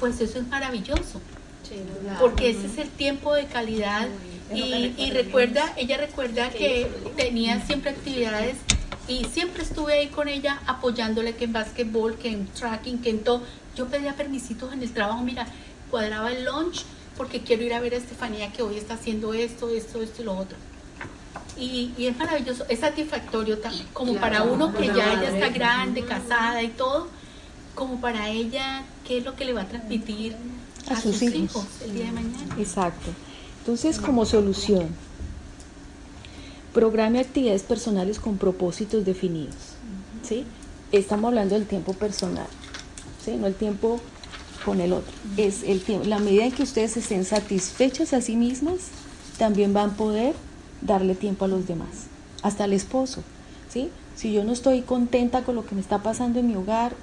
pues 0.00 0.20
eso 0.20 0.38
es 0.38 0.48
maravilloso. 0.48 1.20
Porque 2.20 2.50
ese 2.50 2.66
es 2.66 2.78
el 2.78 2.88
tiempo 2.88 3.34
de 3.34 3.46
calidad 3.46 4.08
y, 4.54 4.94
y 4.96 5.10
recuerda, 5.10 5.72
ella 5.76 5.96
recuerda 5.98 6.50
que 6.50 6.88
tenía 7.16 7.60
siempre 7.66 7.90
actividades 7.90 8.56
y 9.08 9.24
siempre 9.24 9.62
estuve 9.62 9.94
ahí 9.94 10.08
con 10.08 10.28
ella 10.28 10.60
apoyándole 10.66 11.34
que 11.34 11.44
en 11.44 11.52
básquetbol, 11.52 12.16
que 12.16 12.30
en 12.30 12.46
tracking, 12.46 13.00
que 13.00 13.10
en 13.10 13.24
todo. 13.24 13.42
Yo 13.76 13.86
pedía 13.86 14.14
permisitos 14.14 14.72
en 14.72 14.82
el 14.82 14.92
trabajo, 14.92 15.22
mira, 15.22 15.46
cuadraba 15.90 16.32
el 16.32 16.44
lunch, 16.44 16.84
porque 17.16 17.40
quiero 17.40 17.62
ir 17.62 17.74
a 17.74 17.80
ver 17.80 17.94
a 17.94 17.96
Estefanía 17.96 18.52
que 18.52 18.62
hoy 18.62 18.76
está 18.76 18.94
haciendo 18.94 19.32
esto, 19.34 19.68
esto, 19.70 20.02
esto 20.02 20.22
y 20.22 20.24
lo 20.24 20.36
otro. 20.36 20.56
Y, 21.58 21.92
es 21.98 22.16
maravilloso, 22.18 22.66
es 22.68 22.80
satisfactorio 22.80 23.58
también, 23.58 23.86
como 23.94 24.14
para 24.16 24.42
uno 24.42 24.74
que 24.74 24.86
ya 24.88 25.14
ella 25.14 25.30
está 25.30 25.48
grande, 25.48 26.04
casada 26.04 26.62
y 26.62 26.68
todo, 26.68 27.08
como 27.74 27.98
para 28.00 28.28
ella, 28.28 28.84
¿qué 29.06 29.18
es 29.18 29.24
lo 29.24 29.34
que 29.34 29.46
le 29.46 29.54
va 29.54 29.62
a 29.62 29.68
transmitir 29.68 30.36
a, 30.90 31.00
sus, 31.00 31.22
hijos. 31.22 31.64
el 31.82 31.94
día 31.94 32.06
de 32.06 32.12
mañana? 32.12 32.56
Exacto. 32.58 33.10
Entonces, 33.60 33.98
como 33.98 34.26
solución, 34.26 34.88
programe 36.74 37.20
actividades 37.20 37.62
personales 37.62 38.20
con 38.20 38.36
propósitos 38.36 39.06
definidos. 39.06 39.54
¿sí? 40.22 40.44
Estamos 40.92 41.28
hablando 41.28 41.54
del 41.54 41.66
tiempo 41.66 41.94
personal, 41.94 42.48
¿sí? 43.24 43.34
no 43.36 43.46
el 43.46 43.54
tiempo 43.54 43.98
con 44.66 44.80
el 44.80 44.92
otro. 44.92 45.12
Es 45.36 45.62
el 45.62 45.80
tiempo. 45.80 46.06
La 46.06 46.18
medida 46.18 46.44
en 46.44 46.52
que 46.52 46.64
ustedes 46.64 46.96
estén 46.96 47.24
satisfechas 47.24 48.12
a 48.12 48.20
sí 48.20 48.34
mismas, 48.34 48.88
también 49.38 49.72
van 49.72 49.90
a 49.90 49.94
poder 49.94 50.34
darle 50.82 51.14
tiempo 51.14 51.44
a 51.44 51.48
los 51.48 51.68
demás, 51.68 52.08
hasta 52.42 52.64
al 52.64 52.72
esposo. 52.72 53.22
¿sí? 53.68 53.90
Si 54.16 54.32
yo 54.32 54.42
no 54.42 54.52
estoy 54.52 54.82
contenta 54.82 55.42
con 55.42 55.54
lo 55.54 55.64
que 55.64 55.76
me 55.76 55.80
está 55.80 56.02
pasando 56.02 56.40
en 56.40 56.48
mi 56.48 56.56
hogar, 56.56 56.94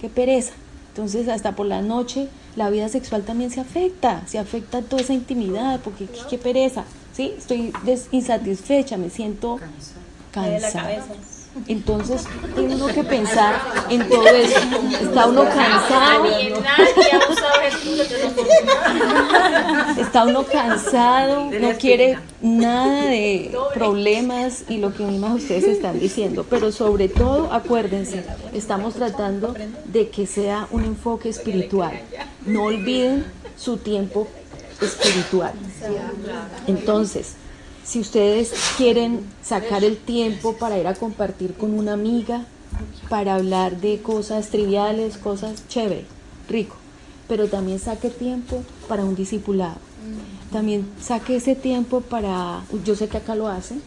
qué 0.00 0.08
pereza. 0.08 0.52
Entonces, 0.90 1.28
hasta 1.28 1.56
por 1.56 1.66
la 1.66 1.82
noche, 1.82 2.28
la 2.54 2.70
vida 2.70 2.88
sexual 2.88 3.24
también 3.24 3.50
se 3.50 3.60
afecta, 3.60 4.22
se 4.26 4.38
afecta 4.38 4.82
toda 4.82 5.02
esa 5.02 5.12
intimidad, 5.12 5.80
porque 5.80 6.06
qué, 6.30 6.38
pereza. 6.38 6.84
¿sí? 7.12 7.34
Estoy 7.36 7.72
insatisfecha, 8.12 8.96
me 8.96 9.10
siento 9.10 9.58
cansada. 10.30 11.04
Entonces 11.66 12.24
tiene 12.54 12.74
uno 12.76 12.86
que 12.86 13.04
pensar 13.04 13.60
en 13.88 14.08
todo 14.08 14.28
eso. 14.28 14.58
Está 15.00 15.26
uno 15.26 15.44
cansado. 15.44 16.24
Está 19.98 20.24
uno 20.24 20.44
cansado, 20.44 21.50
no 21.50 21.72
quiere 21.78 22.18
nada 22.40 23.06
de 23.06 23.56
problemas 23.74 24.64
y 24.68 24.78
lo 24.78 24.94
que 24.94 25.02
mismas 25.04 25.34
ustedes 25.34 25.64
están 25.64 25.98
diciendo. 25.98 26.46
Pero 26.48 26.72
sobre 26.72 27.08
todo, 27.08 27.52
acuérdense, 27.52 28.24
estamos 28.52 28.94
tratando 28.94 29.54
de 29.86 30.08
que 30.08 30.26
sea 30.26 30.66
un 30.70 30.84
enfoque 30.84 31.28
espiritual. 31.28 32.00
No 32.46 32.64
olviden 32.64 33.26
su 33.56 33.76
tiempo 33.78 34.28
espiritual. 34.80 35.52
Entonces, 36.66 37.34
si 37.88 38.00
ustedes 38.00 38.52
quieren 38.76 39.20
sacar 39.42 39.82
el 39.82 39.96
tiempo 39.96 40.52
para 40.52 40.78
ir 40.78 40.86
a 40.86 40.94
compartir 40.94 41.54
con 41.54 41.72
una 41.72 41.94
amiga, 41.94 42.44
para 43.08 43.36
hablar 43.36 43.80
de 43.80 44.02
cosas 44.02 44.48
triviales, 44.50 45.16
cosas 45.16 45.66
chévere, 45.68 46.04
rico, 46.50 46.76
pero 47.28 47.48
también 47.48 47.78
saque 47.78 48.10
tiempo 48.10 48.62
para 48.88 49.04
un 49.04 49.14
discipulado. 49.14 49.76
También 50.52 50.86
saque 51.00 51.36
ese 51.36 51.54
tiempo 51.54 52.02
para, 52.02 52.62
yo 52.84 52.94
sé 52.94 53.08
que 53.08 53.16
acá 53.16 53.34
lo 53.34 53.48
hacen, 53.48 53.80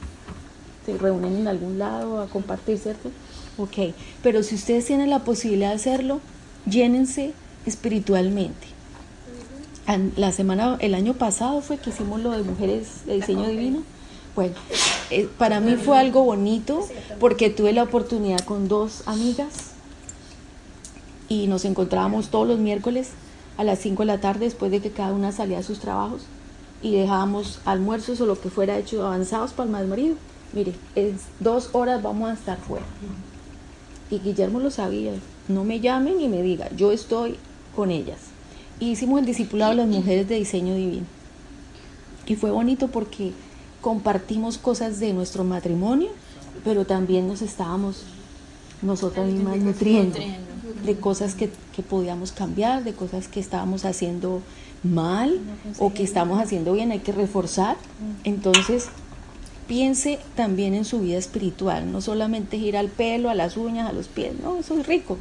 se 0.84 0.98
reúnen 0.98 1.36
en 1.36 1.48
algún 1.48 1.78
lado 1.78 2.22
a 2.22 2.28
compartir, 2.28 2.80
¿cierto? 2.80 3.12
Ok, 3.60 3.94
pero 4.24 4.42
si 4.42 4.56
ustedes 4.56 4.86
tienen 4.86 5.12
la 5.12 5.20
posibilidad 5.20 5.70
de 5.70 5.76
hacerlo, 5.76 6.22
llénense 6.66 7.34
espiritualmente. 7.68 8.71
La 10.16 10.32
semana, 10.32 10.78
el 10.80 10.94
año 10.94 11.14
pasado 11.14 11.62
fue 11.62 11.78
que 11.78 11.90
hicimos 11.90 12.22
lo 12.22 12.32
de 12.32 12.44
mujeres 12.44 13.06
de 13.06 13.16
diseño 13.16 13.48
divino. 13.48 13.84
Bueno, 14.36 14.54
eh, 15.10 15.28
para 15.38 15.60
mí 15.60 15.76
fue 15.76 15.98
algo 15.98 16.24
bonito 16.24 16.88
porque 17.20 17.50
tuve 17.50 17.74
la 17.74 17.84
oportunidad 17.84 18.40
con 18.40 18.70
dos 18.70 19.04
amigas 19.06 19.72
y 21.28 21.48
nos 21.48 21.66
encontrábamos 21.66 22.30
todos 22.30 22.48
los 22.48 22.60
miércoles 22.60 23.10
a 23.58 23.66
las 23.66 23.80
5 23.80 24.04
de 24.04 24.08
la 24.08 24.22
tarde 24.22 24.46
después 24.46 24.72
de 24.72 24.80
que 24.80 24.92
cada 24.92 25.12
una 25.12 25.34
salía 25.34 25.60
a 25.60 25.64
sus 25.64 25.80
trabajos 25.80 26.22
y 26.82 26.96
dejábamos 26.96 27.60
almuerzos 27.66 28.22
o 28.22 28.26
lo 28.26 28.40
que 28.40 28.50
fuera 28.50 28.78
hecho 28.78 29.06
avanzados 29.06 29.52
para 29.52 29.68
el 29.68 29.72
más 29.72 29.86
marido. 29.86 30.16
Mire, 30.54 30.74
es 30.96 31.16
dos 31.40 31.70
horas 31.74 32.02
vamos 32.02 32.30
a 32.30 32.34
estar 32.34 32.58
fuera. 32.58 32.86
Y 34.10 34.20
Guillermo 34.20 34.60
lo 34.60 34.72
sabía, 34.72 35.14
no 35.48 35.64
me 35.64 35.80
llamen 35.80 36.20
y 36.20 36.28
me 36.28 36.42
diga, 36.42 36.70
yo 36.76 36.92
estoy 36.92 37.38
con 37.76 37.92
ellas. 37.92 38.31
Y 38.82 38.90
hicimos 38.92 39.20
el 39.20 39.26
discipulado 39.26 39.72
de 39.72 39.78
las 39.78 39.88
mujeres 39.88 40.28
de 40.28 40.36
diseño 40.36 40.76
divino. 40.76 41.06
Y 42.26 42.36
fue 42.36 42.52
bonito 42.52 42.90
porque 42.90 43.32
compartimos 43.80 44.58
cosas 44.58 45.00
de 45.00 45.14
nuestro 45.14 45.44
matrimonio, 45.44 46.10
pero 46.64 46.84
también 46.86 47.28
nos 47.28 47.42
estábamos 47.42 48.04
nosotras 48.82 49.28
mismas 49.28 49.58
nutriendo 49.58 50.18
de 50.84 50.96
cosas 50.96 51.36
que, 51.36 51.52
que 51.76 51.84
podíamos 51.84 52.32
cambiar, 52.32 52.84
de 52.84 52.94
cosas 52.94 53.28
que 53.28 53.40
estábamos 53.40 53.86
haciendo 53.86 54.42
mal 54.84 55.40
o 55.78 55.94
que 55.94 56.04
estamos 56.04 56.40
haciendo 56.40 56.74
bien, 56.74 56.92
hay 56.92 57.00
que 57.00 57.12
reforzar. 57.12 57.78
Entonces, 58.24 58.88
piense 59.68 60.20
también 60.36 60.74
en 60.74 60.86
su 60.86 61.02
vida 61.02 61.18
espiritual, 61.18 61.92
no 61.92 62.02
solamente 62.02 62.58
ir 62.58 62.76
al 62.76 62.90
pelo, 62.90 63.30
a 63.30 63.36
las 63.36 63.58
uñas, 63.58 63.88
a 63.90 63.94
los 63.94 64.08
pies, 64.08 64.34
no, 64.42 64.58
eso 64.58 64.78
es 64.80 64.88
rico, 64.88 65.18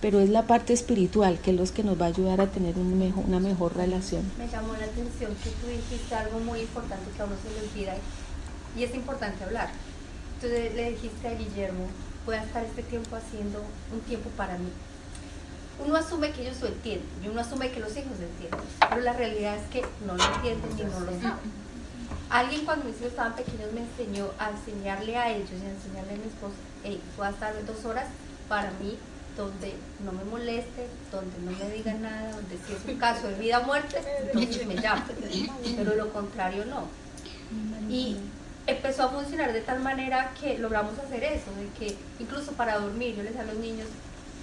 pero 0.00 0.20
es 0.20 0.28
la 0.28 0.42
parte 0.42 0.72
espiritual 0.72 1.38
que 1.40 1.52
es 1.52 1.56
lo 1.56 1.64
que 1.74 1.82
nos 1.82 2.00
va 2.00 2.06
a 2.06 2.08
ayudar 2.08 2.40
a 2.40 2.46
tener 2.46 2.76
un 2.76 2.98
mejor, 2.98 3.24
una 3.26 3.40
mejor 3.40 3.76
relación. 3.76 4.30
Me 4.38 4.48
llamó 4.48 4.74
la 4.74 4.84
atención 4.84 5.34
que 5.42 5.50
tú 5.50 5.66
dijiste 5.68 6.14
algo 6.14 6.38
muy 6.40 6.60
importante 6.60 7.10
que 7.16 7.22
a 7.22 7.24
uno 7.24 7.34
se 7.42 7.50
le 7.52 7.68
olvida 7.68 7.94
y 8.76 8.84
es 8.84 8.94
importante 8.94 9.42
hablar. 9.44 9.70
Entonces 10.34 10.74
le 10.74 10.90
dijiste 10.90 11.28
a 11.28 11.34
Guillermo, 11.34 11.86
voy 12.26 12.36
a 12.36 12.42
estar 12.42 12.64
este 12.64 12.82
tiempo 12.82 13.16
haciendo 13.16 13.62
un 13.92 14.00
tiempo 14.00 14.28
para 14.36 14.58
mí. 14.58 14.68
Uno 15.84 15.96
asume 15.96 16.30
que 16.32 16.42
ellos 16.42 16.60
lo 16.60 16.68
entienden 16.68 17.08
y 17.22 17.28
uno 17.28 17.40
asume 17.40 17.70
que 17.70 17.80
los 17.80 17.90
hijos 17.96 18.18
lo 18.18 18.26
entienden, 18.26 18.60
pero 18.88 19.00
la 19.02 19.12
realidad 19.12 19.56
es 19.56 19.68
que 19.70 19.82
no 20.06 20.14
lo 20.14 20.34
entienden 20.36 20.76
ni 20.76 20.84
no 20.84 21.00
lo 21.00 21.12
saben. 21.20 21.66
Alguien 22.28 22.64
cuando 22.64 22.84
mis 22.84 22.96
hijos 22.96 23.10
estaban 23.10 23.34
pequeños 23.34 23.72
me 23.72 23.80
enseñó 23.80 24.30
a 24.38 24.50
enseñarle 24.50 25.16
a 25.16 25.30
ellos 25.30 25.50
y 25.50 25.66
a 25.66 25.70
enseñarle 25.70 26.14
a 26.14 26.16
mi 26.16 26.26
esposo, 26.26 26.54
hey, 26.82 27.00
voy 27.16 27.26
a 27.26 27.30
estar 27.30 27.54
dos 27.64 27.84
horas 27.84 28.06
para 28.48 28.70
mí 28.82 28.98
donde 29.36 29.74
no 30.04 30.12
me 30.12 30.24
moleste, 30.24 30.86
donde 31.12 31.38
no 31.40 31.52
me 31.52 31.70
diga 31.74 31.92
nada, 31.94 32.32
donde 32.32 32.56
si 32.66 32.72
es 32.72 32.84
un 32.86 32.98
caso 32.98 33.28
de 33.28 33.34
vida 33.34 33.58
o 33.58 33.64
muerte, 33.64 33.98
entonces 34.22 34.66
me 34.66 34.76
llama, 34.76 35.06
pero 35.76 35.94
lo 35.94 36.12
contrario 36.12 36.64
no. 36.64 36.88
Y 37.90 38.16
empezó 38.66 39.04
a 39.04 39.08
funcionar 39.10 39.52
de 39.52 39.60
tal 39.60 39.80
manera 39.80 40.32
que 40.40 40.58
logramos 40.58 40.98
hacer 40.98 41.22
eso, 41.22 41.50
de 41.52 41.68
que 41.78 41.96
incluso 42.18 42.52
para 42.52 42.78
dormir, 42.78 43.14
yo 43.14 43.22
les 43.22 43.32
decía 43.32 43.48
a 43.48 43.52
los 43.52 43.62
niños, 43.62 43.88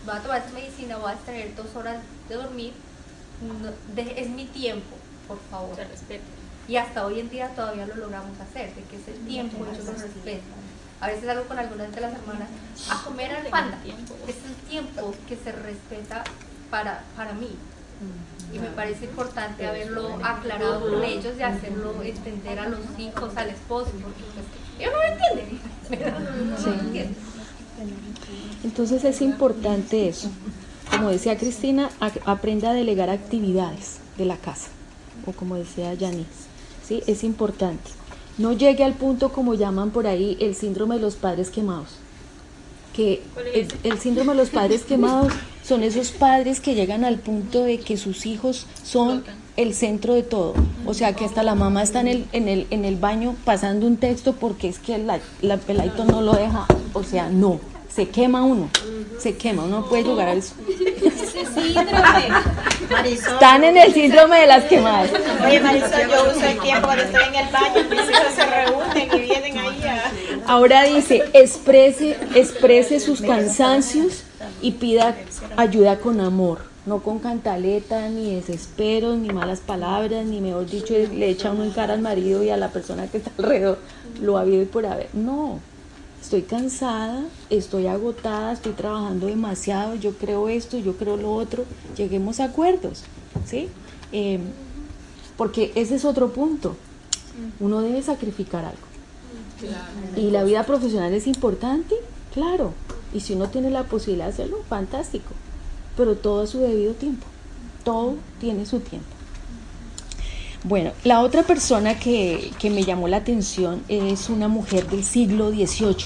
voy 0.06 0.16
a 0.16 0.20
tomar 0.20 0.38
esta 0.40 0.52
medicina, 0.54 0.98
voy 0.98 1.12
a 1.12 1.16
tener 1.16 1.56
dos 1.56 1.76
horas 1.76 1.98
de 2.30 2.36
dormir, 2.36 2.74
es 3.98 4.30
mi 4.30 4.46
tiempo, 4.46 4.96
por 5.28 5.40
favor. 5.50 5.76
Y 6.68 6.78
hasta 6.78 7.06
hoy 7.06 7.20
en 7.20 7.30
día 7.30 7.50
todavía 7.56 7.86
lo 7.86 7.96
logramos 7.96 8.40
hacer, 8.40 8.74
de 8.74 8.84
que 8.84 8.96
ese 8.96 9.12
tiempo 9.28 9.66
ellos 9.66 9.84
lo 9.84 9.92
respetan. 9.92 10.63
A 11.04 11.08
veces 11.08 11.28
algo 11.28 11.44
con 11.44 11.60
algunas 11.60 11.94
de 11.94 12.00
las 12.00 12.14
hermanas, 12.14 12.48
a 12.90 13.04
comer 13.04 13.36
al 13.36 13.48
panda. 13.48 13.78
Es 14.26 14.38
el 14.46 14.56
tiempo 14.70 15.14
que 15.28 15.36
se 15.36 15.52
respeta 15.52 16.24
para, 16.72 17.04
para 17.18 17.34
mí. 17.34 17.50
Y 18.54 18.60
me 18.60 18.68
parece 18.68 19.04
importante 19.04 19.68
haberlo 19.68 20.18
aclarado 20.24 20.80
con 20.80 21.04
ellos 21.04 21.34
y 21.38 21.44
hacerlo 21.44 22.02
entender 22.02 22.58
a 22.58 22.70
los 22.70 22.80
hijos, 22.98 23.36
al 23.36 23.50
esposo, 23.50 23.92
porque 24.02 24.24
pues, 24.34 24.46
ellos 24.80 24.94
no 24.94 25.00
lo 25.00 25.04
entienden. 26.00 27.14
Entonces 28.64 29.04
es 29.04 29.20
importante 29.20 30.08
eso. 30.08 30.32
Como 30.90 31.10
decía 31.10 31.38
Cristina, 31.38 31.90
aprenda 32.26 32.70
a 32.70 32.74
delegar 32.74 33.10
actividades 33.10 33.98
de 34.18 34.24
la 34.24 34.38
casa. 34.38 34.70
O 35.26 35.34
como 35.34 35.56
decía 35.56 35.94
Janice, 36.00 36.48
¿sí? 36.88 37.04
es 37.08 37.26
importante. 37.26 37.92
No 38.38 38.54
llegue 38.54 38.84
al 38.84 38.94
punto 38.94 39.30
como 39.30 39.54
llaman 39.54 39.92
por 39.92 40.08
ahí 40.08 40.38
el 40.40 40.56
síndrome 40.56 40.96
de 40.96 41.02
los 41.02 41.16
padres 41.16 41.50
quemados. 41.50 41.90
Que 42.94 43.22
el, 43.84 44.00
síndrome 44.00 44.34
de 44.34 44.38
los 44.38 44.50
padres 44.50 44.84
quemados 44.88 45.34
son 45.64 45.84
esos 45.84 46.12
padres 46.12 46.60
que 46.60 46.76
llegan 46.76 47.06
al 47.06 47.20
punto 47.20 47.64
de 47.64 47.80
que 47.80 47.98
sus 47.98 48.26
hijos 48.26 48.68
son 48.84 49.24
el 49.56 49.74
centro 49.74 50.14
de 50.14 50.24
todo. 50.24 50.54
O 50.86 50.94
sea, 50.94 51.16
que 51.16 51.26
hasta 51.26 51.44
la 51.44 51.56
mamá 51.56 51.84
está 51.84 52.02
en 52.02 52.08
el, 52.08 52.26
en 52.34 52.48
el, 52.48 52.68
en 52.70 52.86
el 52.86 52.96
baño 52.96 53.36
pasando 53.46 53.88
un 53.88 53.98
texto 53.98 54.34
porque 54.34 54.68
es 54.68 54.80
que 54.80 54.98
la, 54.98 55.20
la 55.42 55.58
peladito 55.58 56.06
no 56.06 56.22
lo 56.22 56.34
deja. 56.34 56.66
O 56.94 57.04
sea, 57.04 57.30
no 57.30 57.60
se 57.94 58.10
quema 58.10 58.44
uno, 58.44 58.70
se 59.20 59.36
quema, 59.36 59.64
uno 59.64 59.86
puede 59.88 60.04
jugar 60.04 60.30
a 60.30 60.34
eso. 60.34 60.56
Están 63.04 63.64
en 63.64 63.78
el 63.78 63.94
síndrome 63.94 64.42
de 64.42 64.48
las 64.48 64.64
quemadas. 64.66 65.10
Oye 65.46 65.60
Marisol, 65.60 66.10
yo 66.10 66.32
uso 66.32 66.46
el 66.46 66.60
tiempo 66.60 66.86
cuando 66.86 67.04
estoy 67.04 67.24
en 67.24 67.36
el 67.36 67.52
baño, 67.52 67.90
mis 67.90 68.10
hijos 68.10 68.34
se 68.36 68.46
reúnen 68.46 69.10
y 69.14 69.20
vienen 69.20 69.58
ahí 69.58 69.84
a... 69.84 70.52
Ahora 70.52 70.84
dice, 70.84 71.24
exprese, 71.34 72.18
exprese 72.36 73.00
sus 73.00 73.22
cansancios 73.22 74.24
y 74.62 74.72
pida 74.72 75.16
ayuda 75.58 76.00
con 76.00 76.22
amor, 76.22 76.60
no 76.86 77.02
con 77.02 77.20
cantaleta, 77.20 78.10
ni 78.10 78.36
desesperos, 78.36 79.18
ni 79.18 79.30
malas 79.30 79.60
palabras, 79.60 80.26
ni 80.26 80.42
mejor 80.42 80.70
dicho, 80.70 80.94
le 80.94 81.30
echa 81.30 81.52
uno 81.52 81.64
en 81.64 81.72
cara 81.72 81.94
al 81.94 82.02
marido 82.02 82.44
y 82.44 82.50
a 82.50 82.58
la 82.58 82.70
persona 82.70 83.08
que 83.08 83.18
está 83.18 83.32
alrededor, 83.38 83.80
lo 84.22 84.38
ha 84.38 84.42
habido 84.42 84.62
y 84.62 84.66
por 84.66 84.86
haber. 84.86 85.10
No, 85.14 85.60
estoy 86.24 86.44
cansada, 86.44 87.26
estoy 87.50 87.88
agotada, 87.88 88.54
estoy 88.54 88.72
trabajando 88.72 89.28
demasiado, 89.28 89.96
yo 89.96 90.14
creo 90.14 90.48
esto, 90.48 90.78
yo 90.78 90.96
creo 90.96 91.18
lo 91.18 91.34
otro, 91.34 91.66
lleguemos 91.98 92.40
a 92.40 92.46
acuerdos, 92.46 93.04
¿sí? 93.46 93.68
Em, 94.14 94.42
porque 95.36 95.74
ese 95.76 95.96
es 95.96 96.06
otro 96.06 96.32
punto, 96.32 96.78
uno 97.60 97.82
debe 97.82 98.02
sacrificar 98.02 98.64
algo. 98.64 98.88
Y 100.16 100.32
la 100.32 100.46
vida 100.46 100.66
profesional 100.66 101.14
es 101.14 101.28
importante, 101.28 101.96
claro, 102.34 102.74
y 103.14 103.20
si 103.20 103.34
uno 103.34 103.50
tiene 103.50 103.70
la 103.70 103.84
posibilidad 103.84 104.28
de 104.28 104.32
hacerlo, 104.32 104.60
fantástico, 104.70 105.34
pero 105.98 106.16
todo 106.16 106.44
a 106.44 106.48
su 106.48 106.60
debido 106.60 106.94
tiempo, 106.94 107.26
todo 107.84 108.16
tiene 108.40 108.66
su 108.66 108.80
tiempo. 108.80 109.13
Bueno, 110.66 110.94
la 111.04 111.20
otra 111.20 111.44
persona 111.44 112.00
que, 112.00 112.54
me 112.64 112.84
llamó 112.84 113.10
la 113.10 113.18
atención 113.18 113.84
es 113.90 114.30
una 114.30 114.48
mujer 114.48 114.88
del 114.88 115.04
siglo 115.04 115.50
XVIII. 115.50 116.06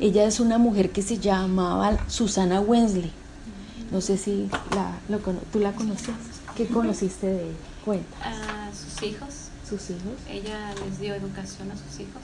Ella 0.00 0.24
es 0.24 0.40
una 0.40 0.58
mujer 0.58 0.90
que 0.90 1.00
se 1.00 1.18
llamaba 1.18 1.96
Susana 2.08 2.60
Wensley. 2.60 3.12
No 3.92 4.00
sé 4.00 4.18
si 4.18 4.48
la, 4.74 4.98
tú 5.52 5.60
la 5.60 5.72
conocías. 5.72 6.16
¿Qué 6.56 6.66
conociste 6.66 7.28
de 7.28 7.42
ella? 7.44 7.56
Cuenta. 7.84 8.16
A 8.24 8.70
sus 8.74 9.00
hijos. 9.04 9.28
¿Sus 9.68 9.90
hijos? 9.90 10.14
Ella 10.28 10.74
les 10.84 10.98
dio 10.98 11.14
educación 11.14 11.70
a 11.70 11.74
sus 11.74 12.00
hijos. 12.00 12.22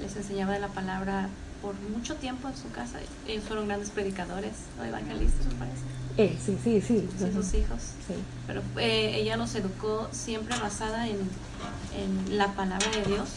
Les 0.00 0.16
enseñaba 0.16 0.54
de 0.54 0.60
la 0.60 0.68
palabra 0.68 1.28
por 1.62 1.74
mucho 1.96 2.14
tiempo 2.16 2.48
en 2.48 2.56
su 2.56 2.70
casa. 2.70 2.98
Ellos 3.26 3.44
fueron 3.44 3.68
grandes 3.68 3.90
predicadores 3.90 4.52
o 4.80 4.84
evangelistas, 4.84 5.46
me 5.46 5.54
parece. 5.54 5.82
Eh, 6.16 6.36
sí, 6.44 6.58
sí, 6.62 6.82
sí. 6.86 7.06
sus 7.32 7.54
hijos. 7.54 7.80
Sí. 8.06 8.14
Pero 8.46 8.62
eh, 8.78 9.16
ella 9.16 9.36
nos 9.36 9.54
educó 9.54 10.08
siempre 10.12 10.58
basada 10.58 11.08
en, 11.08 11.16
en 11.96 12.36
la 12.36 12.48
palabra 12.54 12.90
de 12.90 13.04
Dios. 13.04 13.28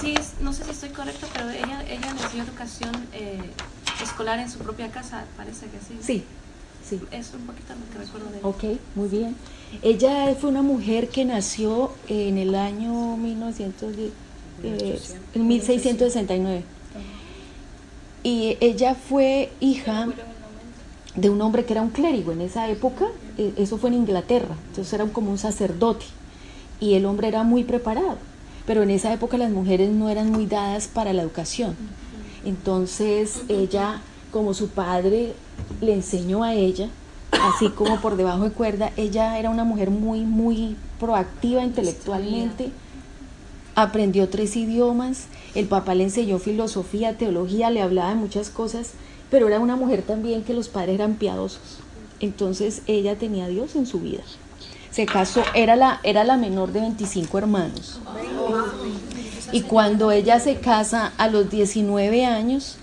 Sí, 0.00 0.14
no 0.40 0.52
sé 0.52 0.64
si 0.64 0.70
estoy 0.70 0.90
correcta, 0.90 1.26
pero 1.34 1.50
ella, 1.50 1.82
ella 1.88 2.14
les 2.14 2.32
dio 2.32 2.42
educación 2.42 2.92
eh, 3.12 3.40
escolar 4.02 4.38
en 4.38 4.50
su 4.50 4.58
propia 4.58 4.90
casa, 4.90 5.24
parece 5.36 5.66
que 5.66 5.78
sí. 5.78 5.98
Sí, 6.00 6.24
sí. 6.88 7.00
Es 7.10 7.32
un 7.34 7.42
poquito 7.42 7.74
lo 7.74 7.92
que 7.92 8.06
recuerdo 8.06 8.30
de 8.30 8.38
ella. 8.38 8.46
Ok, 8.46 8.64
muy 8.94 9.08
bien. 9.08 9.36
Ella 9.82 10.34
fue 10.40 10.50
una 10.50 10.62
mujer 10.62 11.08
que 11.08 11.24
nació 11.24 11.92
en 12.08 12.38
el 12.38 12.54
año 12.54 13.16
1910, 13.16 14.12
eh, 14.62 15.00
en 15.34 15.46
1669. 15.46 16.64
Y 18.22 18.56
ella 18.60 18.94
fue 18.94 19.50
hija 19.60 20.08
de 21.16 21.30
un 21.30 21.40
hombre 21.40 21.64
que 21.64 21.72
era 21.72 21.82
un 21.82 21.90
clérigo 21.90 22.32
en 22.32 22.40
esa 22.40 22.68
época, 22.68 23.06
eh, 23.38 23.52
eso 23.56 23.78
fue 23.78 23.90
en 23.90 23.96
Inglaterra, 23.96 24.54
entonces 24.68 24.92
era 24.92 25.06
como 25.06 25.30
un 25.30 25.38
sacerdote, 25.38 26.04
y 26.80 26.94
el 26.94 27.04
hombre 27.04 27.28
era 27.28 27.42
muy 27.42 27.64
preparado, 27.64 28.18
pero 28.66 28.82
en 28.82 28.90
esa 28.90 29.12
época 29.12 29.36
las 29.36 29.50
mujeres 29.50 29.90
no 29.90 30.08
eran 30.08 30.30
muy 30.30 30.46
dadas 30.46 30.86
para 30.86 31.12
la 31.12 31.22
educación. 31.22 31.76
Entonces 32.44 33.42
ella, 33.48 34.00
como 34.30 34.54
su 34.54 34.68
padre 34.68 35.34
le 35.80 35.94
enseñó 35.94 36.42
a 36.42 36.54
ella, 36.54 36.88
así 37.32 37.68
como 37.70 38.00
por 38.00 38.16
debajo 38.16 38.44
de 38.44 38.52
cuerda, 38.52 38.92
ella 38.96 39.38
era 39.38 39.50
una 39.50 39.64
mujer 39.64 39.90
muy, 39.90 40.20
muy 40.20 40.76
proactiva 40.98 41.62
intelectualmente, 41.62 42.70
aprendió 43.74 44.28
tres 44.28 44.56
idiomas, 44.56 45.26
el 45.54 45.66
papá 45.66 45.94
le 45.94 46.04
enseñó 46.04 46.38
filosofía, 46.38 47.16
teología, 47.16 47.70
le 47.70 47.82
hablaba 47.82 48.10
de 48.10 48.16
muchas 48.16 48.50
cosas, 48.50 48.92
pero 49.30 49.48
era 49.48 49.60
una 49.60 49.76
mujer 49.76 50.02
también 50.02 50.42
que 50.42 50.54
los 50.54 50.68
padres 50.68 50.96
eran 50.96 51.14
piadosos. 51.14 51.78
Entonces 52.20 52.82
ella 52.86 53.16
tenía 53.16 53.46
a 53.46 53.48
Dios 53.48 53.76
en 53.76 53.86
su 53.86 54.00
vida. 54.00 54.22
Se 54.90 55.06
casó, 55.06 55.42
era 55.54 55.76
la, 55.76 56.00
era 56.02 56.24
la 56.24 56.36
menor 56.36 56.72
de 56.72 56.80
25 56.80 57.38
hermanos. 57.38 58.00
Y 59.52 59.62
cuando 59.62 60.10
ella 60.10 60.38
se 60.40 60.56
casa 60.56 61.12
a 61.16 61.28
los 61.28 61.50
19 61.50 62.26
años, 62.26 62.76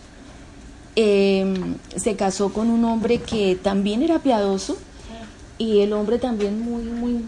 em, 0.95 1.75
se 1.95 2.15
casó 2.15 2.51
con 2.51 2.69
un 2.69 2.83
hombre 2.85 3.19
que 3.19 3.55
también 3.55 4.01
era 4.01 4.19
piadoso 4.19 4.77
y 5.57 5.81
el 5.81 5.93
hombre 5.93 6.17
también 6.17 6.61
muy, 6.61 6.83
muy 6.83 7.25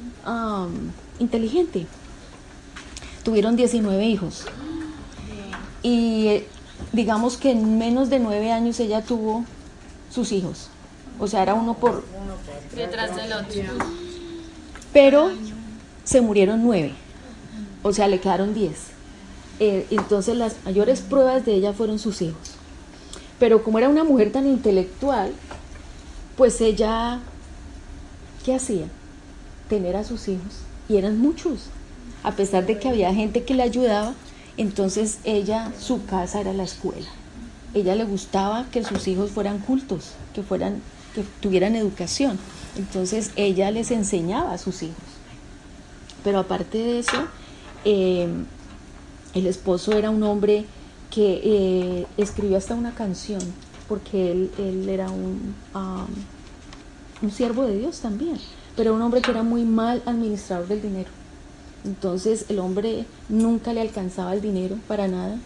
inteligente. 1.20 1.86
Tuvieron 3.24 3.56
19 3.56 4.06
hijos. 4.06 4.46
Y 5.82 6.28
eh, 6.28 6.48
digamos 6.92 7.38
que 7.38 7.52
en 7.52 7.78
menos 7.78 8.10
de 8.10 8.20
9 8.20 8.52
años 8.52 8.80
ella 8.80 9.02
tuvo 9.02 9.46
sus 10.10 10.32
hijos. 10.32 10.70
O 11.20 11.28
sea, 11.28 11.44
era 11.44 11.54
uno 11.54 11.74
por... 11.76 12.04
Detrás 12.76 13.16
del 13.16 13.34
otro. 13.34 13.86
Pero 14.94 15.32
se 16.04 16.22
murieron 16.22 16.64
nueve. 16.64 16.94
O 17.84 17.94
sea, 17.94 18.08
le 18.08 18.20
quedaron 18.20 18.54
diez. 18.54 18.88
Eh, 19.60 19.86
entonces 19.92 20.36
las 20.38 20.56
mayores 20.64 21.02
pruebas 21.02 21.46
de 21.46 21.54
ella 21.54 21.74
fueron 21.74 22.00
sus 22.00 22.22
hijos. 22.22 22.56
Pero 23.38 23.64
como 23.64 23.78
era 23.78 23.90
una 23.90 24.04
mujer 24.04 24.32
tan 24.32 24.48
intelectual, 24.48 25.34
pues 26.38 26.62
ella, 26.62 27.20
¿qué 28.46 28.56
hacía? 28.56 28.86
Tener 29.68 29.96
a 29.96 30.04
sus 30.04 30.28
hijos. 30.28 30.62
Y 30.88 30.98
eran 30.98 31.20
muchos. 31.20 31.66
A 32.24 32.32
pesar 32.34 32.66
de 32.66 32.80
que 32.80 32.90
había 32.90 33.14
gente 33.14 33.44
que 33.44 33.54
le 33.54 33.64
ayudaba, 33.64 34.14
entonces 34.58 35.20
ella, 35.24 35.72
su 35.80 36.06
casa 36.06 36.42
era 36.42 36.54
la 36.54 36.64
escuela. 36.64 37.08
Ella 37.74 37.96
le 37.96 38.04
gustaba 38.04 38.66
que 38.72 38.84
sus 38.84 39.08
hijos 39.08 39.32
fueran 39.32 39.60
cultos, 39.60 40.12
que 40.34 40.44
fueran 40.44 40.82
que 41.14 41.24
tuvieran 41.42 41.76
educación. 41.76 42.38
Entonces 42.78 43.32
ella 43.36 43.72
les 43.72 43.92
enseñaba 43.92 44.54
a 44.54 44.58
sus 44.58 44.84
hijos. 44.84 44.98
Pero 46.24 46.40
aparte 46.40 46.78
de 46.78 47.00
eso, 47.00 47.18
em, 47.86 48.46
el 49.34 49.48
esposo 49.48 49.94
era 49.94 50.10
un 50.10 50.24
hombre 50.24 50.66
que 51.10 51.42
eh, 51.44 52.08
escribió 52.18 52.58
hasta 52.58 52.76
una 52.76 52.94
canción, 52.94 53.42
porque 53.88 54.32
él, 54.32 54.90
era 54.90 55.10
un, 55.10 55.56
un 57.22 57.32
siervo 57.32 57.66
de 57.66 57.78
Dios 57.78 58.00
también, 58.00 58.38
pero 58.76 58.94
un 58.94 59.02
hombre 59.02 59.22
que 59.22 59.32
era 59.32 59.42
muy 59.42 59.64
mal 59.64 60.04
administrador 60.06 60.68
del 60.68 60.82
dinero. 60.82 61.10
Entonces 61.86 62.46
el 62.50 62.60
hombre 62.60 63.06
nunca 63.30 63.74
le 63.74 63.82
alcanzaba 63.82 64.34
el 64.34 64.42
dinero 64.42 64.78
para 64.88 65.08
nada 65.08 65.38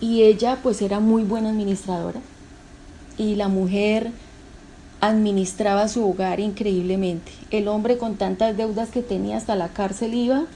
y 0.00 0.22
ella 0.22 0.58
pues 0.62 0.82
era 0.82 1.00
muy 1.00 1.24
buena 1.24 1.50
administradora 1.50 2.20
y 3.16 3.34
la 3.36 3.48
mujer 3.48 4.10
administraba 5.00 5.88
su 5.88 6.08
hogar 6.08 6.40
increíblemente. 6.40 7.32
El 7.50 7.68
hombre 7.68 7.98
con 7.98 8.16
tantas 8.16 8.56
deudas 8.56 8.90
que 8.90 9.02
tenía 9.02 9.36
hasta 9.36 9.56
la 9.56 9.68
cárcel 9.68 10.14
iba 10.14 10.46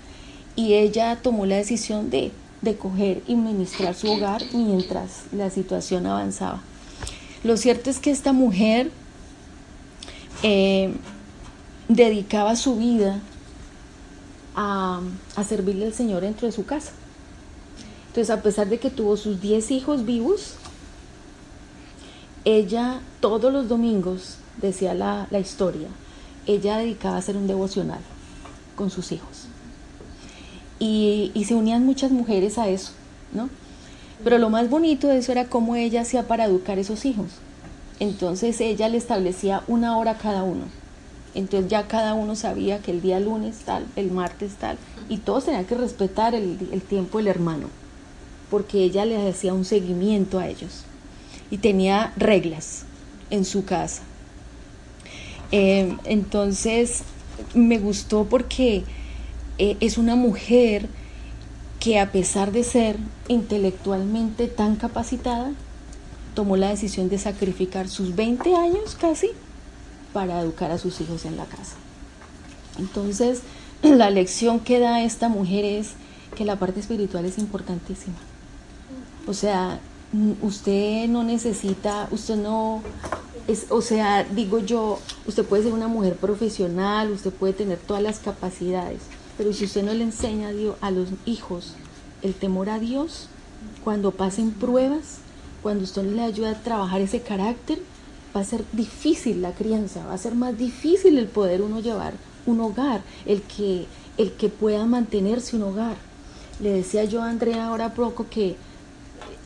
y 0.57 0.75
ella 0.75 1.19
tomó 1.23 1.47
la 1.47 1.57
decisión 1.57 2.11
de, 2.11 2.33
de 2.63 2.77
coger 2.77 3.23
y 3.27 3.35
administrar 3.35 3.95
su 3.95 4.11
hogar 4.11 4.43
mientras 4.53 5.25
la 5.33 5.51
situación 5.51 6.07
avanzaba. 6.07 6.63
Lo 7.45 7.57
cierto 7.57 7.91
es 7.91 7.99
que 7.99 8.11
esta 8.11 8.33
mujer 8.33 8.91
eh, 10.43 10.93
dedicaba 11.89 12.57
su 12.57 12.77
vida 12.77 13.21
a, 14.61 15.01
servirle 15.45 15.87
al 15.87 15.95
Señor 15.95 16.23
dentro 16.23 16.47
de 16.47 16.53
su 16.53 16.67
casa. 16.67 16.91
Entonces, 18.09 18.31
a 18.31 18.43
pesar 18.43 18.69
de 18.69 18.81
que 18.81 18.91
tuvo 18.91 19.17
sus 19.17 19.41
10 19.41 19.71
hijos 19.71 20.05
vivos, 20.05 20.55
ella 22.45 23.01
todos 23.21 23.53
los 23.53 23.69
domingos, 23.69 24.39
decía 24.61 24.95
la, 24.95 25.29
historia, 25.39 25.87
ella 26.47 26.79
dedicaba 26.79 27.15
a 27.15 27.19
hacer 27.19 27.37
un 27.37 27.47
devocional 27.47 28.01
con 28.75 28.91
sus 28.91 29.13
hijos. 29.13 29.47
Y, 30.81 31.33
se 31.47 31.55
unían 31.55 31.87
muchas 31.87 32.11
mujeres 32.11 32.59
a 32.59 32.69
eso, 32.69 32.91
¿no? 33.33 33.49
Pero 34.25 34.39
lo 34.39 34.51
más 34.51 34.69
bonito 34.69 35.07
de 35.07 35.19
eso 35.19 35.31
era 35.31 35.45
cómo 35.45 35.77
ella 35.77 36.01
hacía 36.01 36.27
para 36.27 36.47
educar 36.47 36.79
a 36.79 36.81
esos 36.81 37.05
hijos. 37.05 37.27
Entonces 38.01 38.61
ella 38.61 38.89
le 38.89 38.99
establecía 38.99 39.63
una 39.69 39.97
hora 39.97 40.13
a 40.13 40.19
cada 40.19 40.43
uno. 40.43 40.65
Entonces 41.35 41.71
ya 41.71 41.87
cada 41.87 42.15
uno 42.15 42.35
sabía 42.35 42.81
que 42.81 42.91
el 42.91 43.01
día 43.01 43.21
lunes 43.21 43.59
tal, 43.65 43.87
el 43.97 44.11
martes 44.11 44.55
tal, 44.55 44.79
y 45.09 45.19
todos 45.19 45.45
tenían 45.45 45.65
que 45.65 45.75
respetar 45.75 46.35
el, 46.35 46.59
el 46.73 46.83
tiempo 46.83 47.19
del 47.19 47.29
hermano, 47.29 47.69
porque 48.51 48.83
ella 48.83 49.05
le 49.05 49.29
hacía 49.29 49.55
un 49.55 49.65
seguimiento 49.65 50.39
a 50.39 50.49
ellos 50.49 50.85
y 51.51 51.59
tenía 51.59 52.13
reglas 52.17 52.85
en 53.31 53.45
su 53.45 53.65
casa. 53.65 54.03
Eh, 55.51 55.97
entonces 56.05 57.03
me 57.55 57.79
gustó 57.79 58.25
porque 58.25 58.85
eh, 59.59 59.77
es 59.81 59.97
una 59.97 60.15
mujer 60.15 60.89
que 61.81 61.99
a 61.99 62.13
pesar 62.13 62.53
de 62.53 62.65
ser 62.65 62.97
intelectualmente 63.29 64.49
tan 64.49 64.77
capacitada, 64.77 65.53
tomó 66.35 66.57
la 66.57 66.69
decisión 66.71 67.09
de 67.09 67.19
sacrificar 67.19 67.89
sus 67.89 68.15
20 68.15 68.55
años 68.55 68.97
casi 69.01 69.31
para 70.13 70.41
educar 70.41 70.71
a 70.71 70.79
sus 70.79 71.01
hijos 71.01 71.25
en 71.25 71.37
la 71.37 71.45
casa. 71.45 71.77
Entonces, 72.79 73.43
la 73.83 74.11
lección 74.11 74.61
que 74.61 74.79
da 74.79 75.03
esta 75.03 75.29
mujer 75.29 75.65
es 75.65 75.93
que 76.37 76.45
la 76.45 76.57
parte 76.57 76.81
espiritual 76.81 77.25
es 77.25 77.39
importantísima. 77.39 78.17
O 79.27 79.35
sea, 79.35 79.81
usted 80.41 81.09
no 81.09 81.23
necesita, 81.23 82.09
usted 82.11 82.37
no, 82.37 82.83
es, 83.47 83.67
o 83.71 83.83
sea, 83.83 84.25
digo 84.25 84.59
yo, 84.59 84.99
usted 85.27 85.45
puede 85.45 85.65
ser 85.65 85.73
una 85.73 85.89
mujer 85.89 86.17
profesional, 86.17 87.11
usted 87.11 87.33
puede 87.33 87.53
tener 87.53 87.79
todas 87.79 88.03
las 88.03 88.19
capacidades, 88.19 89.01
pero 89.37 89.53
si 89.53 89.65
usted 89.65 89.83
no 89.83 89.93
le 89.93 90.05
enseña 90.05 90.49
a, 90.49 90.53
Dios, 90.53 90.77
a 90.81 90.91
los 90.91 91.09
hijos 91.27 91.75
el 92.23 92.35
temor 92.35 92.71
a 92.71 92.79
Dios, 92.79 93.29
cuando 93.85 94.13
pasen 94.13 94.51
pruebas, 94.51 95.19
cuando 95.63 95.85
usted 95.85 96.05
le 96.05 96.23
ayuda 96.23 96.53
a 96.53 96.63
trabajar 96.63 97.01
ese 97.01 97.21
carácter, 97.21 97.81
va 98.39 98.43
a 98.43 98.45
ser 98.45 98.65
difícil 98.73 99.43
la 99.43 99.53
crianza, 99.53 100.07
va 100.07 100.15
a 100.15 100.19
ser 100.19 100.37
más 100.37 100.57
difícil 100.57 101.19
el 101.19 101.27
poder 101.27 101.61
uno 101.61 101.81
llevar 101.81 102.15
un 102.47 102.61
hogar, 102.61 103.03
el 103.27 103.43
que, 103.43 103.87
el 104.17 104.31
que 104.33 104.49
pueda 104.49 104.87
mantenerse 104.87 105.57
un 105.57 105.65
hogar. 105.65 105.97
Le 106.61 106.73
decía 106.73 107.03
yo 107.03 107.21
a 107.21 107.31
Andrea 107.31 107.67
ahora 107.67 107.95
poco 107.95 108.27
que 108.31 108.55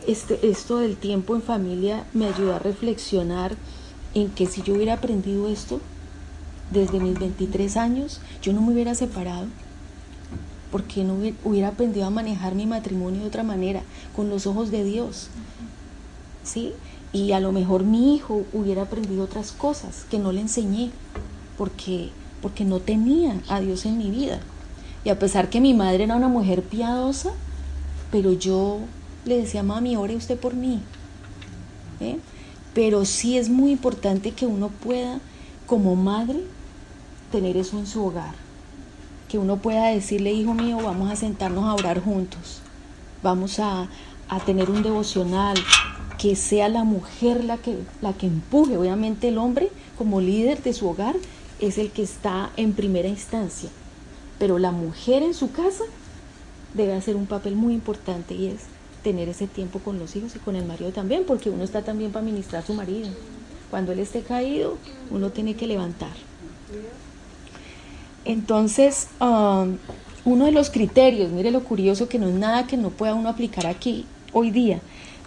este, 0.07 0.47
esto 0.47 0.77
del 0.77 0.99
tiempo 0.99 1.35
en 1.35 1.41
familia 1.41 2.05
me 2.13 2.27
ayudó 2.27 2.55
a 2.55 2.59
reflexionar 2.59 3.57
en 4.13 4.29
que 4.29 4.47
si 4.47 4.61
yo 4.61 4.75
hubiera 4.75 4.95
aprendido 4.95 5.49
esto 5.49 5.81
desde 6.71 7.01
mis 7.01 7.19
23 7.19 7.79
años, 7.79 8.21
yo 8.43 8.53
no 8.53 8.61
me 8.61 8.75
hubiera 8.75 8.95
separado, 8.95 9.47
porque 10.71 11.03
no 11.03 11.17
hubiera 11.45 11.69
aprendido 11.69 12.05
a 12.05 12.11
manejar 12.11 12.55
mi 12.55 12.67
matrimonio 12.67 13.23
de 13.23 13.27
otra 13.27 13.43
manera, 13.43 13.83
con 14.15 14.29
los 14.29 14.47
ojos 14.47 14.71
de 14.71 14.85
Dios. 14.85 15.29
¿Sí? 16.45 16.75
Y 17.13 17.33
a 17.33 17.41
lo 17.41 17.53
mejor 17.53 17.85
mi 17.85 18.15
hijo 18.15 18.45
hubiera 18.53 18.83
aprendido 18.83 19.25
otras 19.25 19.53
cosas 19.53 20.07
que 20.11 20.19
no 20.19 20.33
le 20.33 20.41
enseñé, 20.41 20.91
porque, 21.59 22.11
porque 22.41 22.65
no 22.65 22.81
tenía 22.81 23.41
a 23.49 23.61
Dios 23.61 23.85
en 23.85 23.99
mi 23.99 24.11
vida. 24.11 24.41
Y 25.05 25.11
a 25.11 25.19
pesar 25.19 25.51
que 25.51 25.61
mi 25.61 25.75
madre 25.75 26.05
era 26.05 26.17
una 26.17 26.29
mujer 26.29 26.63
piadosa, 26.63 27.33
pero 28.11 28.33
yo 28.33 28.79
le 29.25 29.39
decía, 29.39 29.63
mami, 29.63 29.97
ore 29.97 30.17
usted 30.17 30.39
por 30.39 30.55
mí. 30.55 30.81
¿eh? 32.01 32.19
Pero 32.75 33.05
sí 33.05 33.37
es 33.37 33.49
muy 33.49 33.73
importante 33.73 34.33
que 34.33 34.47
uno 34.47 34.69
pueda, 34.69 35.21
como 35.67 35.97
madre, 35.97 36.43
tener 37.31 37.57
eso 37.57 37.79
en 37.79 37.87
su 37.87 38.05
hogar. 38.05 38.35
Que 39.29 39.39
uno 39.39 39.57
pueda 39.57 39.87
decirle, 39.89 40.33
hijo 40.33 40.55
mío, 40.55 40.79
vamos 40.83 41.11
a 41.11 41.17
sentarnos 41.17 41.65
a 41.65 41.75
orar 41.75 42.03
juntos. 42.03 42.61
Vamos 43.23 43.59
a, 43.59 43.89
a 44.29 44.41
tener 44.41 44.71
un 44.71 44.83
devocional. 44.83 45.57
Que 46.23 46.37
sea 46.37 46.69
la 46.69 46.85
mujer 46.85 47.43
la 47.43 47.59
que, 47.59 47.77
la 48.01 48.13
que 48.13 48.29
empuje. 48.29 48.77
Obviamente 48.77 49.27
el 49.27 49.39
hombre, 49.39 49.71
como 49.99 50.21
líder 50.21 50.63
de 50.63 50.73
su 50.73 50.89
hogar, 50.89 51.17
es 51.59 51.79
el 51.79 51.91
que 51.91 52.05
está 52.05 52.51
en 52.57 52.75
primera 52.75 53.09
instancia. 53.09 53.71
Pero 54.39 54.61
la 54.61 54.71
mujer 54.71 55.25
en 55.25 55.35
su 55.35 55.51
casa 55.51 55.83
debe 56.75 56.95
hacer 56.95 57.17
un 57.17 57.27
papel 57.27 57.57
muy 57.57 57.75
importante 57.75 58.35
y 58.35 58.47
es 58.47 58.61
tener 59.03 59.29
ese 59.29 59.49
tiempo 59.49 59.81
con 59.81 59.99
los 59.99 60.15
hijos 60.15 60.37
y 60.37 60.39
con 60.39 60.55
el 60.55 60.65
marido 60.65 60.93
también, 60.93 61.25
porque 61.27 61.51
uno 61.51 61.65
está 61.65 61.83
también 61.83 62.13
para 62.13 62.25
ministrar 62.25 62.63
a 62.63 62.67
su 62.67 62.75
marido. 62.75 63.09
Cuando 63.69 63.91
él 63.91 63.99
esté 63.99 64.23
caído, 64.23 64.77
uno 65.11 65.31
tiene 65.31 65.57
que 65.57 65.67
levantar. 65.67 66.13
Entonces, 68.25 69.09
um, 69.21 69.77
uno 70.25 70.45
de 70.45 70.53
los 70.53 70.71
criterios, 70.71 71.33
mire 71.33 71.51
lo 71.51 71.65
curioso 71.65 72.09
que 72.09 72.21
no 72.21 72.29
es 72.29 72.35
nada 72.35 72.69
que 72.69 72.77
no 72.77 72.91
pueda 72.91 73.15
uno 73.15 73.29
aplicar 73.29 73.67
aquí 73.67 74.07
hoy 74.33 74.53
día, 74.53 74.81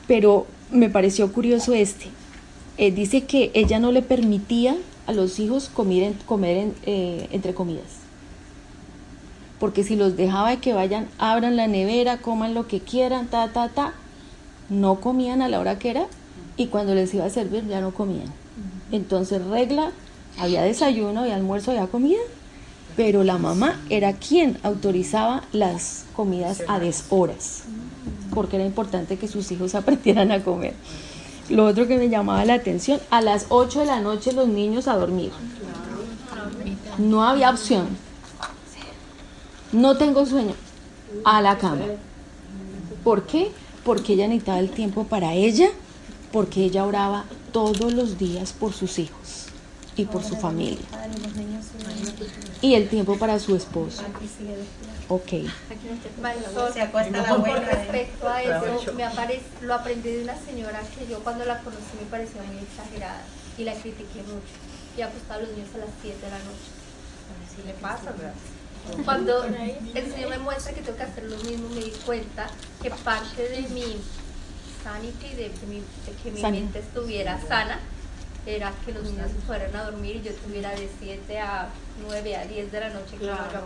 pero 0.08 0.48
me 0.72 0.90
pareció 0.90 1.32
curioso 1.32 1.74
este. 1.74 2.08
Eh, 2.78 2.92
dice 2.92 3.24
que 3.24 3.52
ella 3.54 3.80
no 3.80 3.92
le 3.92 4.02
permitía 4.02 4.76
a 5.08 5.14
los 5.14 5.40
hijos 5.40 5.70
comer, 5.74 6.14
comer 6.26 6.74
eh, 6.86 7.28
entre 7.32 7.54
comidas. 7.54 8.06
Porque 9.60 9.84
si 9.84 9.96
los 9.96 10.18
dejaba 10.18 10.58
que 10.58 10.74
vayan, 10.74 11.08
abran 11.18 11.56
la 11.56 11.68
nevera, 11.68 12.18
coman 12.18 12.54
lo 12.54 12.68
que 12.68 12.82
quieran, 12.82 13.28
ta, 13.28 13.48
ta, 13.54 13.70
ta, 13.70 13.94
no 14.70 15.00
comían 15.00 15.42
a 15.42 15.48
la 15.48 15.60
hora 15.60 15.80
que 15.80 15.92
era 15.92 16.08
y 16.58 16.68
cuando 16.68 16.96
les 16.96 17.14
iba 17.14 17.26
a 17.26 17.30
servir 17.30 17.68
ya 17.68 17.82
no 17.82 17.94
comían. 17.94 18.32
Entonces 18.92 19.44
regla, 19.46 19.92
había 20.38 20.64
desayuno, 20.64 21.22
había 21.22 21.36
almuerzo, 21.36 21.72
había 21.72 21.88
comida, 21.88 22.20
pero 22.96 23.24
la 23.24 23.38
mamá 23.38 23.80
era 23.90 24.14
quien 24.14 24.58
autorizaba 24.64 25.44
las 25.52 26.06
comidas 26.16 26.64
a 26.68 26.80
deshoras, 26.80 27.65
porque 28.36 28.58
era 28.58 28.66
importante 28.66 29.18
que 29.18 29.28
sus 29.28 29.52
hijos 29.52 29.74
aprendieran 29.76 30.32
a 30.32 30.44
comer. 30.44 30.76
Lo 31.50 31.66
otro 31.66 31.88
que 31.88 31.98
me 31.98 32.10
llamaba 32.10 32.46
la 32.46 32.56
atención, 32.56 33.00
a 33.10 33.22
las 33.22 33.48
8 33.50 33.80
de 33.80 33.86
la 33.88 34.02
noche 34.02 34.34
los 34.34 34.48
niños 34.48 34.88
a 34.88 34.96
dormir. 34.96 35.32
No 37.00 37.24
había 37.24 37.50
opción. 37.50 37.88
No 39.72 39.98
tengo 39.98 40.26
sueño. 40.26 40.54
A 41.24 41.42
la 41.42 41.58
cama. 41.58 41.86
¿Por 43.04 43.24
qué? 43.24 43.52
Porque 43.84 44.14
ella 44.14 44.28
necesitaba 44.28 44.60
el 44.60 44.70
tiempo 44.70 45.06
para 45.06 45.34
ella, 45.34 45.70
porque 46.32 46.64
ella 46.66 46.86
oraba 46.86 47.26
todos 47.52 47.94
los 47.94 48.18
días 48.18 48.54
por 48.54 48.74
sus 48.74 49.00
hijos 49.00 49.46
y 49.96 50.06
por 50.06 50.24
su 50.24 50.36
familia. 50.36 50.86
Y 52.62 52.76
el 52.76 52.90
tiempo 52.90 53.18
para 53.18 53.40
su 53.40 53.56
esposo. 53.56 54.04
Ok. 55.08 55.32
Con 57.28 57.66
respecto 57.66 58.28
a 58.28 58.42
eso, 58.42 58.94
me 58.94 59.06
lo 59.62 59.74
aprendí 59.74 60.10
de 60.10 60.24
una 60.24 60.36
señora 60.38 60.82
que 60.98 61.08
yo 61.08 61.20
cuando 61.20 61.46
la 61.46 61.60
conocí 61.60 61.98
me 62.00 62.10
parecía 62.10 62.42
muy 62.44 62.58
exagerada 62.58 63.22
y 63.58 63.64
la 63.64 63.74
critiqué 63.74 64.22
mucho. 64.24 64.54
Y 64.98 65.02
acostaba 65.02 65.36
a 65.36 65.44
los 65.44 65.52
niños 65.52 65.70
a 65.76 65.80
las 65.80 65.90
7 66.02 66.18
de 66.18 66.32
la 66.32 66.40
noche. 66.40 66.72
Así 67.46 67.68
le 67.68 67.74
pasa, 67.74 68.12
¿verdad? 68.12 68.34
Cuando 69.04 69.44
el 69.44 70.12
Señor 70.12 70.30
me 70.30 70.38
muestra 70.40 70.74
que 70.74 70.82
tengo 70.82 70.98
que 70.98 71.04
hacer 71.04 71.24
lo 71.24 71.38
mismo, 71.38 71.70
me 71.70 71.82
di 71.82 71.92
cuenta 72.06 72.48
que 72.82 72.90
parte 72.92 73.42
de 73.50 73.62
mi 73.70 73.98
sanity, 74.84 75.36
de, 75.36 75.52
que 76.24 76.32
mi 76.32 76.42
mente 76.42 76.80
estuviera 76.80 77.40
sana, 77.48 77.80
era 78.46 78.72
que 78.86 78.92
los 78.92 79.04
niños 79.04 79.32
se 79.32 79.46
fueran 79.46 79.76
a 79.76 79.86
dormir 79.86 80.18
y 80.18 80.22
yo 80.22 80.32
estuviera 80.32 80.70
de 80.72 80.90
7 81.00 81.40
a 81.40 81.70
9 82.08 82.36
a 82.36 82.46
10 82.46 82.72
de 82.72 82.80
la 82.80 82.90
noche 82.90 83.12
que 83.18 83.26
claro, 83.26 83.64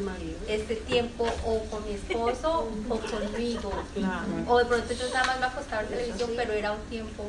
me 0.00 0.54
este 0.54 0.76
tiempo 0.76 1.26
o 1.44 1.58
con 1.64 1.84
mi 1.84 1.94
esposo 1.94 2.68
o 2.88 2.98
conmigo. 2.98 3.72
O 4.48 4.58
de 4.58 4.64
pronto 4.64 4.92
yo 4.94 5.08
nada 5.12 5.26
más 5.26 5.40
me 5.40 5.46
acostaba 5.46 5.82
en 5.82 5.88
televisión, 5.88 6.30
pero 6.36 6.52
era 6.52 6.72
un 6.72 6.80
tiempo 6.82 7.24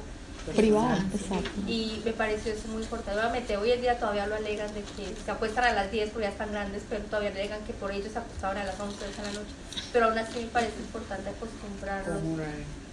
privado, 0.55 0.97
exacto. 1.13 1.49
Y 1.67 2.01
me 2.03 2.11
pareció 2.11 2.53
eso 2.53 2.67
muy 2.69 2.83
importante. 2.83 3.19
Obviamente 3.19 3.57
hoy 3.57 3.71
en 3.71 3.81
día 3.81 3.97
todavía 3.97 4.27
lo 4.27 4.35
alegan 4.35 4.73
de 4.73 4.81
que 4.81 5.13
se 5.23 5.31
acuestan 5.31 5.65
a 5.65 5.73
las 5.73 5.91
10 5.91 6.09
porque 6.11 6.27
ya 6.27 6.31
están 6.31 6.51
grandes, 6.51 6.83
pero 6.89 7.03
todavía 7.05 7.31
alegan 7.31 7.63
que 7.65 7.73
por 7.73 7.91
ellos 7.91 8.11
se 8.11 8.19
acostaban 8.19 8.57
a 8.57 8.63
las 8.63 8.79
11 8.79 8.97
de 8.97 9.23
la 9.23 9.31
noche. 9.31 9.53
Pero 9.91 10.05
aún 10.05 10.17
así 10.17 10.39
me 10.39 10.47
parece 10.47 10.79
importante 10.79 11.29
acostumbrarlos 11.29 12.21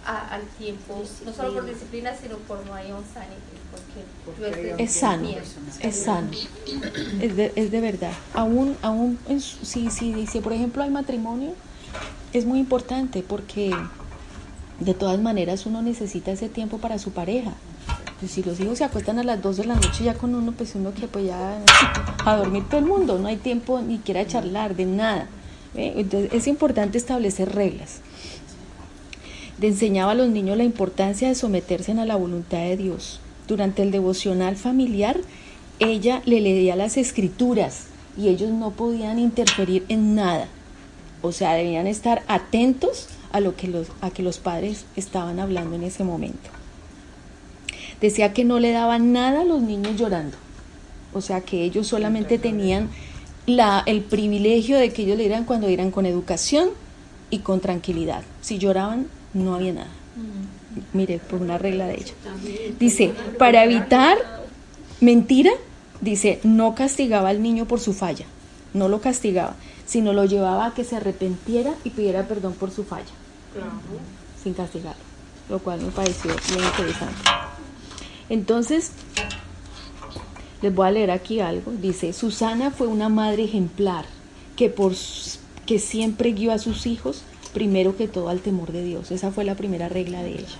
al 0.05 0.41
tiempo, 0.57 1.03
no 1.25 1.33
solo 1.33 1.53
por 1.53 1.65
disciplina, 1.65 2.11
sino 2.15 2.37
por 2.37 2.65
no 2.65 2.73
hay 2.73 2.91
un 2.91 3.03
sanity. 3.13 3.61
Porque 4.25 4.75
es 4.77 4.91
sano, 4.91 5.29
es 5.81 5.95
sano, 5.95 6.29
es 7.21 7.35
de, 7.35 7.53
es 7.55 7.71
de 7.71 7.81
verdad. 7.81 8.11
Aún, 8.33 8.75
aún 8.81 9.17
si, 9.39 9.89
si, 9.89 10.27
si 10.27 10.39
por 10.41 10.51
ejemplo 10.51 10.83
hay 10.83 10.89
matrimonio, 10.89 11.53
es 12.33 12.45
muy 12.45 12.59
importante 12.59 13.23
porque 13.25 13.73
de 14.79 14.93
todas 14.93 15.19
maneras 15.19 15.65
uno 15.65 15.81
necesita 15.81 16.31
ese 16.31 16.49
tiempo 16.49 16.79
para 16.79 16.99
su 16.99 17.11
pareja. 17.11 17.53
Pues 18.19 18.33
si 18.33 18.43
los 18.43 18.59
hijos 18.59 18.77
se 18.77 18.83
acuestan 18.83 19.19
a 19.19 19.23
las 19.23 19.41
2 19.41 19.57
de 19.57 19.65
la 19.65 19.75
noche 19.75 20.03
ya 20.03 20.13
con 20.13 20.35
uno, 20.35 20.51
pues 20.51 20.75
uno 20.75 20.93
que 20.93 21.07
pues 21.07 21.25
ya 21.25 21.59
a 22.25 22.35
dormir 22.35 22.65
todo 22.69 22.79
el 22.79 22.85
mundo, 22.85 23.17
no 23.19 23.27
hay 23.27 23.37
tiempo 23.37 23.81
ni 23.81 23.99
quiera 23.99 24.27
charlar 24.27 24.75
de 24.75 24.85
nada. 24.85 25.27
Entonces 25.73 26.31
es 26.33 26.47
importante 26.47 26.97
establecer 26.97 27.53
reglas. 27.55 28.01
Le 29.61 29.67
enseñaba 29.67 30.13
a 30.13 30.15
los 30.15 30.27
niños 30.27 30.57
la 30.57 30.63
importancia 30.63 31.27
de 31.27 31.35
someterse 31.35 31.91
a 31.91 32.05
la 32.05 32.15
voluntad 32.15 32.57
de 32.57 32.77
Dios. 32.77 33.19
Durante 33.47 33.83
el 33.83 33.91
devocional 33.91 34.55
familiar, 34.55 35.19
ella 35.77 36.23
le 36.25 36.41
leía 36.41 36.75
las 36.75 36.97
escrituras 36.97 37.85
y 38.17 38.29
ellos 38.29 38.49
no 38.49 38.71
podían 38.71 39.19
interferir 39.19 39.85
en 39.87 40.15
nada. 40.15 40.47
O 41.21 41.31
sea, 41.31 41.53
debían 41.53 41.85
estar 41.85 42.23
atentos 42.27 43.07
a 43.31 43.39
lo 43.39 43.55
que 43.55 43.67
los, 43.67 43.89
a 44.01 44.09
que 44.09 44.23
los 44.23 44.39
padres 44.39 44.85
estaban 44.95 45.39
hablando 45.39 45.75
en 45.75 45.83
ese 45.83 46.03
momento. 46.03 46.49
Decía 48.01 48.33
que 48.33 48.43
no 48.43 48.59
le 48.59 48.71
daban 48.71 49.13
nada 49.13 49.41
a 49.41 49.45
los 49.45 49.61
niños 49.61 49.95
llorando. 49.95 50.37
O 51.13 51.21
sea 51.21 51.41
que 51.41 51.63
ellos 51.63 51.85
solamente 51.85 52.39
tenían 52.39 52.89
la, 53.45 53.83
el 53.85 54.01
privilegio 54.01 54.79
de 54.79 54.91
que 54.91 55.03
ellos 55.03 55.17
le 55.17 55.25
dieran 55.25 55.45
cuando 55.45 55.67
eran 55.67 55.91
con 55.91 56.07
educación 56.07 56.69
y 57.29 57.39
con 57.39 57.59
tranquilidad. 57.59 58.23
Si 58.41 58.57
lloraban, 58.57 59.05
no 59.33 59.55
había 59.55 59.73
nada. 59.73 59.91
Mire, 60.93 61.19
por 61.19 61.41
una 61.41 61.57
regla 61.57 61.87
de 61.87 61.95
ella. 61.95 62.13
Dice, 62.79 63.13
para 63.37 63.63
evitar 63.63 64.17
mentira, 64.99 65.51
dice, 66.01 66.39
no 66.43 66.75
castigaba 66.75 67.29
al 67.29 67.41
niño 67.41 67.65
por 67.65 67.79
su 67.79 67.93
falla. 67.93 68.25
No 68.73 68.87
lo 68.87 69.01
castigaba, 69.01 69.55
sino 69.85 70.13
lo 70.13 70.25
llevaba 70.25 70.67
a 70.67 70.73
que 70.73 70.83
se 70.83 70.95
arrepentiera 70.95 71.73
y 71.83 71.89
pidiera 71.89 72.27
perdón 72.27 72.53
por 72.53 72.71
su 72.71 72.83
falla 72.83 73.11
sin 74.41 74.53
castigarlo, 74.53 75.01
lo 75.49 75.59
cual 75.59 75.81
me 75.81 75.91
pareció 75.91 76.31
muy 76.53 76.63
interesante. 76.63 77.29
Entonces, 78.29 78.91
les 80.61 80.73
voy 80.73 80.87
a 80.87 80.91
leer 80.91 81.11
aquí 81.11 81.39
algo. 81.41 81.71
Dice, 81.71 82.13
Susana 82.13 82.71
fue 82.71 82.87
una 82.87 83.09
madre 83.09 83.43
ejemplar 83.43 84.05
que, 84.55 84.69
por, 84.69 84.93
que 85.65 85.79
siempre 85.79 86.31
guió 86.31 86.53
a 86.53 86.59
sus 86.59 86.85
hijos 86.85 87.23
primero 87.53 87.95
que 87.95 88.07
todo 88.07 88.29
al 88.29 88.39
temor 88.39 88.71
de 88.71 88.83
Dios. 88.83 89.11
Esa 89.11 89.31
fue 89.31 89.43
la 89.43 89.55
primera 89.55 89.89
regla 89.89 90.23
de 90.23 90.31
ella. 90.31 90.59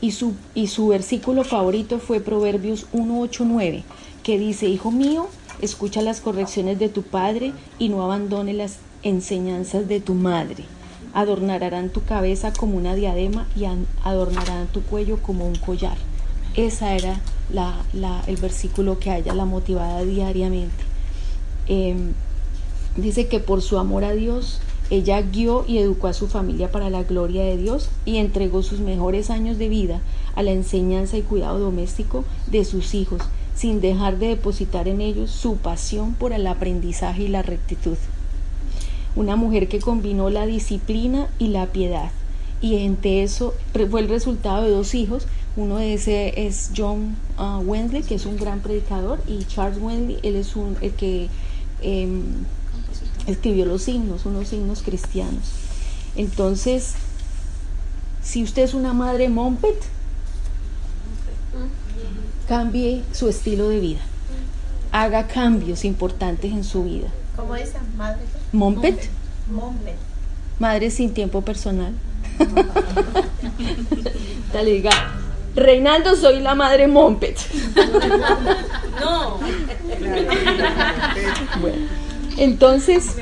Y 0.00 0.12
su, 0.12 0.34
y 0.54 0.68
su 0.68 0.88
versículo 0.88 1.44
favorito 1.44 1.98
fue 1.98 2.20
Proverbios 2.20 2.86
1.8.9, 2.92 3.82
que 4.22 4.38
dice, 4.38 4.68
Hijo 4.68 4.90
mío, 4.90 5.28
escucha 5.60 6.02
las 6.02 6.20
correcciones 6.20 6.78
de 6.78 6.88
tu 6.88 7.02
padre 7.02 7.52
y 7.78 7.88
no 7.88 8.02
abandone 8.02 8.52
las 8.54 8.78
enseñanzas 9.02 9.88
de 9.88 10.00
tu 10.00 10.14
madre 10.14 10.64
adornarán 11.14 11.90
tu 11.90 12.04
cabeza 12.04 12.52
como 12.52 12.76
una 12.76 12.94
diadema 12.94 13.46
y 13.56 13.64
adornarán 14.04 14.66
tu 14.68 14.82
cuello 14.82 15.20
como 15.22 15.46
un 15.46 15.56
collar. 15.56 15.96
Esa 16.54 16.94
era 16.94 17.20
el 18.26 18.36
versículo 18.36 18.98
que 18.98 19.10
a 19.10 19.18
ella 19.18 19.34
la 19.34 19.44
motivaba 19.44 20.02
diariamente. 20.02 20.84
Em, 21.66 22.12
dice 22.96 23.28
que 23.28 23.40
por 23.40 23.62
su 23.62 23.78
amor 23.78 24.04
a 24.04 24.12
Dios, 24.12 24.60
ella 24.90 25.20
guió 25.22 25.64
y 25.66 25.78
educó 25.78 26.06
a 26.06 26.12
su 26.12 26.28
familia 26.28 26.70
para 26.70 26.90
la 26.90 27.02
gloria 27.02 27.44
de 27.44 27.56
Dios 27.56 27.90
y 28.04 28.16
entregó 28.16 28.62
sus 28.62 28.80
mejores 28.80 29.30
años 29.30 29.58
de 29.58 29.68
vida 29.68 30.00
a 30.34 30.42
la 30.42 30.52
enseñanza 30.52 31.16
y 31.16 31.22
cuidado 31.22 31.58
doméstico 31.58 32.24
de 32.46 32.64
sus 32.64 32.94
hijos, 32.94 33.22
sin 33.54 33.80
dejar 33.80 34.18
de 34.18 34.28
depositar 34.28 34.88
en 34.88 35.00
ellos 35.00 35.30
su 35.30 35.56
pasión 35.56 36.14
por 36.14 36.32
el 36.32 36.46
aprendizaje 36.46 37.24
y 37.24 37.28
la 37.28 37.42
rectitud 37.42 37.96
una 39.18 39.34
mujer 39.34 39.68
que 39.68 39.80
combinó 39.80 40.30
la 40.30 40.46
disciplina 40.46 41.28
y 41.38 41.48
la 41.48 41.66
piedad. 41.66 42.10
Y 42.60 42.76
entre 42.76 43.22
eso 43.24 43.54
fue 43.90 44.00
el 44.00 44.08
resultado 44.08 44.62
de 44.62 44.70
dos 44.70 44.94
hijos. 44.94 45.26
Uno 45.56 45.78
de 45.78 45.94
ese 45.94 46.46
es 46.46 46.70
John 46.76 47.16
uh, 47.36 47.58
Wesley, 47.58 48.04
que 48.04 48.14
es 48.14 48.26
un 48.26 48.36
gran 48.36 48.60
predicador, 48.60 49.20
y 49.26 49.44
Charles 49.44 49.82
Wesley, 49.82 50.18
él 50.22 50.36
es 50.36 50.54
un, 50.54 50.76
el 50.80 50.92
que 50.92 51.28
em, 51.82 52.22
escribió 53.28 53.66
los 53.66 53.86
himnos, 53.86 54.26
unos 54.26 54.52
himnos 54.52 54.82
cristianos. 54.82 55.44
Entonces, 56.16 56.94
si 58.22 58.42
usted 58.42 58.62
es 58.62 58.74
una 58.74 58.92
madre 58.94 59.28
Mompet, 59.28 59.76
cambie 62.48 63.04
su 63.12 63.28
estilo 63.28 63.68
de 63.68 63.80
vida. 63.80 64.00
Haga 64.90 65.26
cambios 65.26 65.84
importantes 65.84 66.50
en 66.52 66.64
su 66.64 66.84
vida. 66.84 67.08
¿Cómo 67.36 67.54
esa 67.54 67.80
madre? 67.96 68.22
Mompet. 68.52 69.10
Mompet. 69.50 69.96
Madre 70.58 70.90
sin 70.90 71.12
tiempo 71.12 71.42
personal. 71.42 71.92
Dale, 74.52 74.72
diga. 74.72 74.90
Reinaldo, 75.54 76.16
soy 76.16 76.40
la 76.40 76.54
madre 76.54 76.88
Mompet. 76.88 77.38
no. 79.00 79.38
bueno, 81.60 81.86
entonces, 82.38 83.16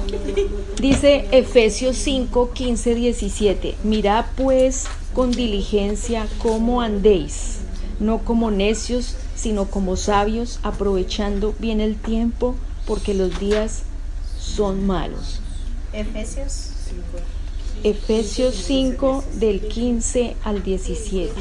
dice 0.80 1.28
Efesios 1.30 1.96
5, 1.96 2.50
15, 2.52 2.94
17. 2.94 3.74
Mirad 3.84 4.24
pues 4.36 4.86
con 5.14 5.30
diligencia 5.30 6.26
cómo 6.42 6.80
andéis, 6.82 7.58
no 8.00 8.18
como 8.18 8.50
necios, 8.50 9.16
sino 9.34 9.66
como 9.66 9.96
sabios, 9.96 10.60
aprovechando 10.62 11.54
bien 11.58 11.80
el 11.80 11.96
tiempo 11.96 12.54
porque 12.86 13.14
los 13.14 13.38
días 13.38 13.82
son 14.38 14.86
malos. 14.86 15.40
Efesios 15.92 16.72
Efesios 17.82 18.54
5 18.54 19.24
del 19.34 19.60
15 19.60 20.36
al 20.42 20.62
17. 20.62 21.32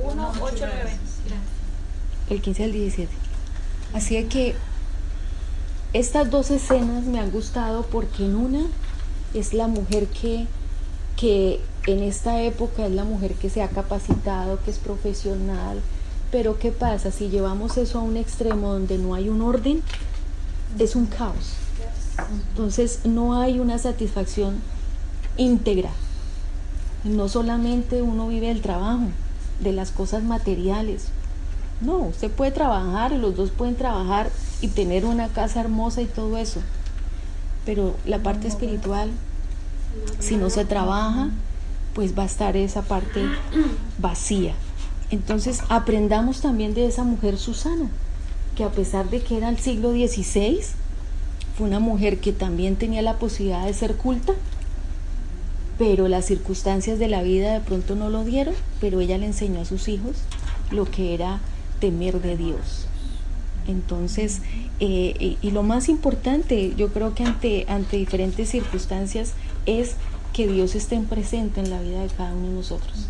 1, 0.00 0.32
8, 0.40 0.56
9. 0.60 1.07
El 2.30 2.40
15 2.42 2.64
al 2.64 2.72
17. 2.72 3.10
Así 3.94 4.22
que 4.24 4.54
estas 5.92 6.30
dos 6.30 6.50
escenas 6.50 7.04
me 7.04 7.18
han 7.18 7.30
gustado 7.30 7.86
porque 7.86 8.26
en 8.26 8.36
una 8.36 8.66
es 9.34 9.54
la 9.54 9.66
mujer 9.66 10.06
que, 10.08 10.46
que 11.16 11.60
en 11.86 12.02
esta 12.02 12.42
época 12.42 12.86
es 12.86 12.92
la 12.92 13.04
mujer 13.04 13.32
que 13.34 13.48
se 13.48 13.62
ha 13.62 13.68
capacitado, 13.68 14.58
que 14.62 14.70
es 14.70 14.78
profesional, 14.78 15.80
pero 16.30 16.58
¿qué 16.58 16.70
pasa? 16.70 17.10
Si 17.10 17.30
llevamos 17.30 17.78
eso 17.78 17.98
a 17.98 18.02
un 18.02 18.18
extremo 18.18 18.72
donde 18.72 18.98
no 18.98 19.14
hay 19.14 19.30
un 19.30 19.40
orden, 19.40 19.82
es 20.78 20.94
un 20.94 21.06
caos. 21.06 21.54
Entonces 22.50 23.00
no 23.04 23.40
hay 23.40 23.58
una 23.58 23.78
satisfacción 23.78 24.60
íntegra. 25.38 25.90
No 27.04 27.28
solamente 27.28 28.02
uno 28.02 28.28
vive 28.28 28.50
el 28.50 28.60
trabajo, 28.60 29.06
de 29.60 29.72
las 29.72 29.90
cosas 29.90 30.22
materiales. 30.22 31.08
No, 31.80 31.98
usted 31.98 32.30
puede 32.30 32.50
trabajar, 32.50 33.12
los 33.12 33.36
dos 33.36 33.50
pueden 33.50 33.76
trabajar 33.76 34.30
y 34.60 34.68
tener 34.68 35.04
una 35.04 35.28
casa 35.28 35.60
hermosa 35.60 36.02
y 36.02 36.06
todo 36.06 36.36
eso. 36.36 36.60
Pero 37.64 37.94
la 38.04 38.18
parte 38.22 38.48
espiritual, 38.48 39.10
si 40.18 40.36
no 40.36 40.50
se 40.50 40.64
trabaja, 40.64 41.30
pues 41.94 42.18
va 42.18 42.24
a 42.24 42.26
estar 42.26 42.56
esa 42.56 42.82
parte 42.82 43.22
vacía. 43.98 44.54
Entonces 45.10 45.62
aprendamos 45.68 46.40
también 46.40 46.74
de 46.74 46.86
esa 46.86 47.04
mujer 47.04 47.38
Susana, 47.38 47.88
que 48.56 48.64
a 48.64 48.70
pesar 48.70 49.08
de 49.08 49.20
que 49.20 49.36
era 49.36 49.48
el 49.48 49.58
siglo 49.58 49.92
XVI, 49.92 50.60
fue 51.56 51.66
una 51.66 51.80
mujer 51.80 52.18
que 52.18 52.32
también 52.32 52.76
tenía 52.76 53.02
la 53.02 53.18
posibilidad 53.18 53.64
de 53.64 53.72
ser 53.72 53.94
culta, 53.94 54.32
pero 55.78 56.08
las 56.08 56.24
circunstancias 56.24 56.98
de 56.98 57.08
la 57.08 57.22
vida 57.22 57.52
de 57.52 57.60
pronto 57.60 57.94
no 57.94 58.10
lo 58.10 58.24
dieron, 58.24 58.54
pero 58.80 59.00
ella 59.00 59.16
le 59.16 59.26
enseñó 59.26 59.60
a 59.60 59.64
sus 59.64 59.88
hijos 59.88 60.16
lo 60.70 60.84
que 60.84 61.14
era 61.14 61.40
temer 61.80 62.20
de 62.20 62.36
Dios. 62.36 62.86
Entonces, 63.66 64.40
eh, 64.80 65.36
y, 65.40 65.50
lo 65.50 65.62
más 65.62 65.88
importante, 65.88 66.74
yo 66.76 66.92
creo 66.92 67.14
que 67.14 67.24
ante, 67.24 67.66
ante 67.68 67.96
diferentes 67.98 68.48
circunstancias 68.48 69.34
es 69.66 69.96
que 70.32 70.46
Dios 70.46 70.74
esté 70.74 70.98
presente 71.00 71.60
en 71.60 71.70
la 71.70 71.80
vida 71.80 72.02
de 72.02 72.08
cada 72.08 72.32
uno 72.32 72.48
de 72.48 72.54
nosotros. 72.54 73.08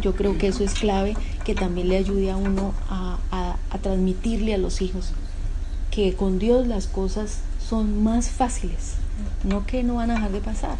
Yo 0.00 0.14
creo 0.14 0.38
que 0.38 0.48
eso 0.48 0.64
es 0.64 0.74
clave, 0.74 1.16
que 1.44 1.54
también 1.54 1.88
le 1.88 1.96
ayude 1.96 2.30
a 2.30 2.36
uno 2.36 2.72
a, 2.88 3.18
a 3.70 3.78
transmitirle 3.78 4.54
a 4.54 4.58
los 4.58 4.80
hijos 4.82 5.12
que 5.90 6.14
con 6.14 6.38
Dios 6.38 6.66
las 6.66 6.86
cosas 6.86 7.38
son 7.68 8.02
más 8.02 8.28
fáciles, 8.28 8.94
no 9.42 9.66
que 9.66 9.82
no 9.82 9.96
van 9.96 10.10
a 10.10 10.14
dejar 10.14 10.32
de 10.32 10.40
pasar, 10.40 10.76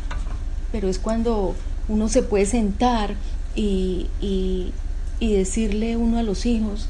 pero 0.70 0.88
es 0.88 0.98
cuando 0.98 1.54
uno 1.88 2.08
se 2.08 2.22
puede 2.22 2.46
sentar 2.46 3.14
y, 3.54 4.08
y, 4.20 4.72
y 5.20 5.34
decirle 5.34 5.96
uno 5.96 6.18
a 6.18 6.22
los 6.22 6.46
hijos, 6.46 6.88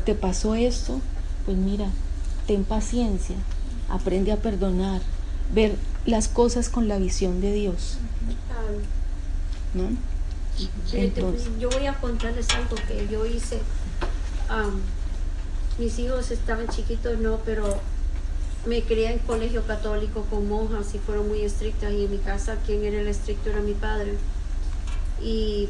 te 0.00 0.14
pasó 0.14 0.54
esto, 0.54 1.00
pues 1.44 1.56
mira, 1.56 1.90
ten 2.46 2.64
paciencia, 2.64 3.36
aprende 3.88 4.32
a 4.32 4.36
perdonar, 4.36 5.00
ver 5.54 5.76
las 6.06 6.28
cosas 6.28 6.68
con 6.68 6.88
la 6.88 6.98
visión 6.98 7.40
de 7.40 7.52
Dios. 7.52 7.98
¿No? 9.74 9.90
yo 11.58 11.70
voy 11.70 11.86
a 11.86 11.94
contarles 11.94 12.48
algo 12.50 12.76
que 12.86 13.08
yo 13.10 13.24
hice. 13.24 13.58
mis 15.78 15.98
hijos 15.98 16.30
estaban 16.30 16.68
chiquitos, 16.68 17.18
no, 17.18 17.38
pero 17.44 17.80
me 18.66 18.82
crié 18.82 19.12
en 19.12 19.18
colegio 19.20 19.66
católico 19.66 20.24
con 20.30 20.48
monjas 20.48 20.94
y 20.94 20.98
fueron 20.98 21.28
muy 21.28 21.40
estrictas 21.40 21.92
y 21.92 22.04
en 22.04 22.10
mi 22.10 22.18
casa 22.18 22.56
quien 22.64 22.84
era 22.84 23.00
el 23.00 23.08
estricto 23.08 23.50
era 23.50 23.60
mi 23.60 23.72
padre. 23.72 24.16
Y 25.22 25.68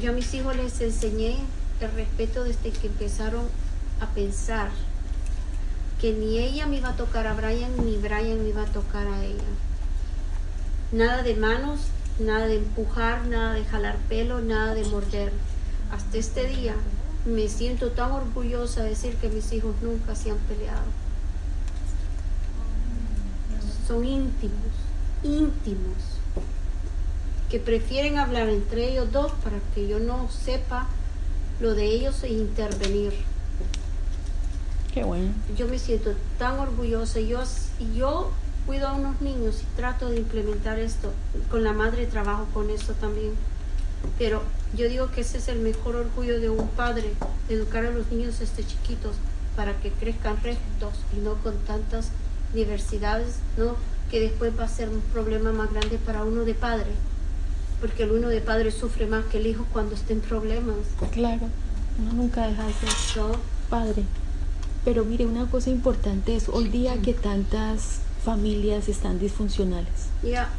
yo 0.00 0.10
a 0.10 0.14
mis 0.14 0.32
hijos 0.34 0.56
les 0.56 0.80
enseñé 0.80 1.36
el 1.80 1.90
respeto 1.92 2.44
desde 2.44 2.70
que 2.70 2.86
empezaron 2.86 3.46
a 4.00 4.06
pensar 4.08 4.70
que 6.00 6.12
ni 6.12 6.38
ella 6.38 6.66
me 6.66 6.78
iba 6.78 6.90
a 6.90 6.96
tocar 6.96 7.26
a 7.26 7.34
Brian 7.34 7.70
ni 7.84 7.96
Brian 7.96 8.42
me 8.42 8.48
iba 8.48 8.62
a 8.62 8.66
tocar 8.66 9.06
a 9.06 9.24
ella. 9.24 9.50
Nada 10.92 11.22
de 11.22 11.34
manos, 11.34 11.80
nada 12.18 12.46
de 12.46 12.56
empujar, 12.56 13.26
nada 13.26 13.54
de 13.54 13.64
jalar 13.64 13.96
pelo, 14.08 14.40
nada 14.40 14.74
de 14.74 14.84
morder. 14.84 15.32
Hasta 15.92 16.16
este 16.18 16.46
día 16.46 16.74
me 17.26 17.48
siento 17.48 17.90
tan 17.90 18.12
orgullosa 18.12 18.82
de 18.82 18.90
decir 18.90 19.14
que 19.16 19.28
mis 19.28 19.52
hijos 19.52 19.74
nunca 19.82 20.14
se 20.14 20.30
han 20.30 20.38
peleado 20.38 20.84
son 23.90 24.04
íntimos, 24.04 24.72
íntimos, 25.24 26.19
que 27.50 27.58
prefieren 27.58 28.18
hablar 28.18 28.48
entre 28.48 28.90
ellos 28.90 29.10
dos 29.12 29.32
para 29.42 29.58
que 29.74 29.88
yo 29.88 29.98
no 29.98 30.28
sepa 30.30 30.86
lo 31.60 31.74
de 31.74 31.84
ellos 31.84 32.22
e 32.22 32.28
intervenir. 32.28 33.12
Qué 34.94 35.04
bueno. 35.04 35.32
Yo 35.56 35.66
me 35.68 35.78
siento 35.78 36.14
tan 36.38 36.58
orgullosa. 36.58 37.20
Yo, 37.20 37.42
yo 37.94 38.30
cuido 38.66 38.88
a 38.88 38.94
unos 38.94 39.20
niños 39.20 39.62
y 39.62 39.76
trato 39.76 40.08
de 40.08 40.18
implementar 40.18 40.78
esto. 40.78 41.12
Con 41.50 41.64
la 41.64 41.72
madre 41.72 42.06
trabajo 42.06 42.46
con 42.54 42.70
esto 42.70 42.94
también. 42.94 43.34
Pero 44.18 44.42
yo 44.74 44.88
digo 44.88 45.10
que 45.10 45.20
ese 45.20 45.38
es 45.38 45.48
el 45.48 45.58
mejor 45.58 45.96
orgullo 45.96 46.40
de 46.40 46.48
un 46.48 46.68
padre, 46.68 47.12
educar 47.48 47.84
a 47.84 47.90
los 47.90 48.10
niños 48.10 48.38
desde 48.38 48.64
chiquitos 48.64 49.16
para 49.56 49.78
que 49.80 49.90
crezcan 49.90 50.40
rectos 50.42 50.94
y 51.16 51.20
no 51.20 51.34
con 51.42 51.56
tantas 51.58 52.10
diversidades, 52.54 53.36
¿no? 53.58 53.76
que 54.10 54.20
después 54.20 54.58
va 54.58 54.64
a 54.64 54.68
ser 54.68 54.88
un 54.88 55.00
problema 55.00 55.52
más 55.52 55.72
grande 55.72 55.98
para 55.98 56.24
uno 56.24 56.44
de 56.44 56.54
padre, 56.54 56.90
porque 57.80 58.04
el 58.04 58.12
uno 58.12 58.28
de 58.28 58.40
padre 58.40 58.70
sufre 58.70 59.06
más 59.06 59.24
que 59.26 59.38
el 59.38 59.46
hijo 59.46 59.66
cuando 59.72 59.94
está 59.94 60.12
en 60.12 60.20
problemas. 60.20 60.76
Claro, 61.12 61.48
uno 61.98 62.12
nunca 62.12 62.46
deja 62.46 62.66
de 62.66 62.72
ser 62.72 62.90
padre. 63.68 64.04
Pero 64.84 65.04
mire, 65.04 65.26
una 65.26 65.46
cosa 65.46 65.70
importante 65.70 66.34
es 66.34 66.48
hoy 66.48 66.68
día 66.68 67.00
que 67.02 67.12
tantas 67.12 68.00
familias 68.24 68.88
están 68.88 69.18
disfuncionales. 69.18 70.08
Ya. 70.22 70.50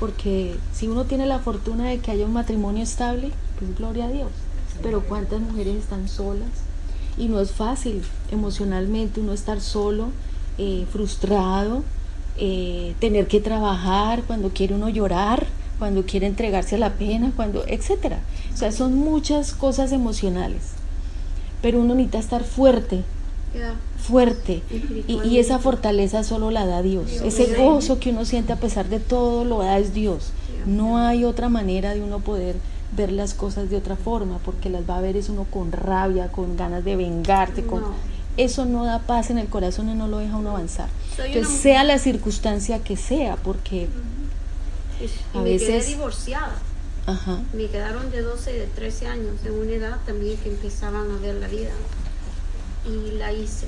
Porque 0.00 0.56
si 0.72 0.88
uno 0.88 1.04
tiene 1.04 1.26
la 1.26 1.38
fortuna 1.38 1.88
de 1.88 1.98
que 1.98 2.10
haya 2.10 2.26
un 2.26 2.32
matrimonio 2.32 2.82
estable, 2.82 3.30
pues 3.58 3.76
gloria 3.76 4.06
a 4.06 4.08
Dios. 4.08 4.30
Pero 4.82 5.02
cuántas 5.02 5.40
mujeres 5.40 5.76
están 5.76 6.08
solas 6.08 6.48
y 7.16 7.28
no 7.28 7.40
es 7.40 7.52
fácil 7.52 8.02
emocionalmente 8.30 9.20
uno 9.20 9.32
estar 9.32 9.60
solo 9.60 10.10
eh, 10.58 10.86
frustrado, 10.92 11.82
eh, 12.36 12.94
tener 13.00 13.26
que 13.26 13.40
trabajar, 13.40 14.22
cuando 14.24 14.50
quiere 14.50 14.74
uno 14.74 14.88
llorar, 14.88 15.46
cuando 15.78 16.04
quiere 16.04 16.26
entregarse 16.26 16.76
a 16.76 16.78
la 16.78 16.94
pena, 16.94 17.32
cuando, 17.36 17.64
etcétera. 17.66 18.18
O 18.54 18.56
sea, 18.56 18.72
son 18.72 18.96
muchas 18.96 19.52
cosas 19.52 19.92
emocionales. 19.92 20.62
Pero 21.62 21.80
uno 21.80 21.94
necesita 21.94 22.18
estar 22.18 22.44
fuerte, 22.44 23.02
fuerte. 23.98 24.62
Y, 25.08 25.38
esa 25.38 25.58
fortaleza 25.58 26.22
solo 26.22 26.50
la 26.50 26.66
da 26.66 26.82
Dios. 26.82 27.10
Ese 27.24 27.54
gozo 27.56 27.98
que 27.98 28.10
uno 28.10 28.24
siente 28.24 28.52
a 28.52 28.56
pesar 28.56 28.88
de 28.88 29.00
todo 29.00 29.44
lo 29.44 29.58
da 29.58 29.78
es 29.78 29.94
Dios. 29.94 30.32
No 30.66 30.98
hay 30.98 31.24
otra 31.24 31.48
manera 31.48 31.94
de 31.94 32.02
uno 32.02 32.20
poder 32.20 32.56
ver 32.96 33.12
las 33.12 33.34
cosas 33.34 33.70
de 33.70 33.76
otra 33.76 33.96
forma, 33.96 34.38
porque 34.44 34.70
las 34.70 34.88
va 34.88 34.98
a 34.98 35.00
ver 35.00 35.16
es 35.16 35.28
uno 35.28 35.44
con 35.44 35.72
rabia, 35.72 36.28
con 36.28 36.56
ganas 36.56 36.84
de 36.84 36.96
vengarse, 36.96 37.64
con 37.64 37.82
eso 38.36 38.64
no 38.64 38.84
da 38.84 39.00
paz 39.00 39.30
en 39.30 39.38
el 39.38 39.46
corazón 39.46 39.88
y 39.88 39.94
no 39.94 40.08
lo 40.08 40.18
deja 40.18 40.36
uno 40.36 40.50
avanzar. 40.50 40.88
Entonces, 41.18 41.56
sea 41.58 41.84
la 41.84 41.98
circunstancia 41.98 42.80
que 42.80 42.96
sea, 42.96 43.36
porque 43.36 43.88
a 45.34 45.38
me 45.38 45.50
veces... 45.50 45.68
quedé 45.68 45.94
divorciada. 45.94 46.56
Ajá. 47.06 47.40
Me 47.52 47.66
quedaron 47.66 48.10
de 48.10 48.22
12 48.22 48.56
y 48.56 48.58
de 48.58 48.66
13 48.66 49.06
años, 49.06 49.34
en 49.44 49.52
una 49.52 49.72
edad 49.72 49.98
también 50.04 50.36
que 50.38 50.50
empezaban 50.50 51.10
a 51.10 51.18
ver 51.18 51.36
la 51.36 51.48
vida. 51.48 51.70
Y 52.84 53.12
la 53.12 53.32
hice. 53.32 53.66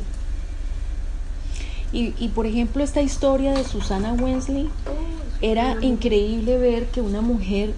Y, 1.92 2.14
y 2.18 2.28
por 2.28 2.46
ejemplo, 2.46 2.82
esta 2.82 3.00
historia 3.00 3.52
de 3.52 3.64
Susana 3.64 4.12
Wensley, 4.12 4.66
oh, 4.86 5.18
era 5.40 5.76
increíble 5.82 6.58
ver 6.58 6.86
que 6.86 7.00
una 7.00 7.20
mujer 7.20 7.72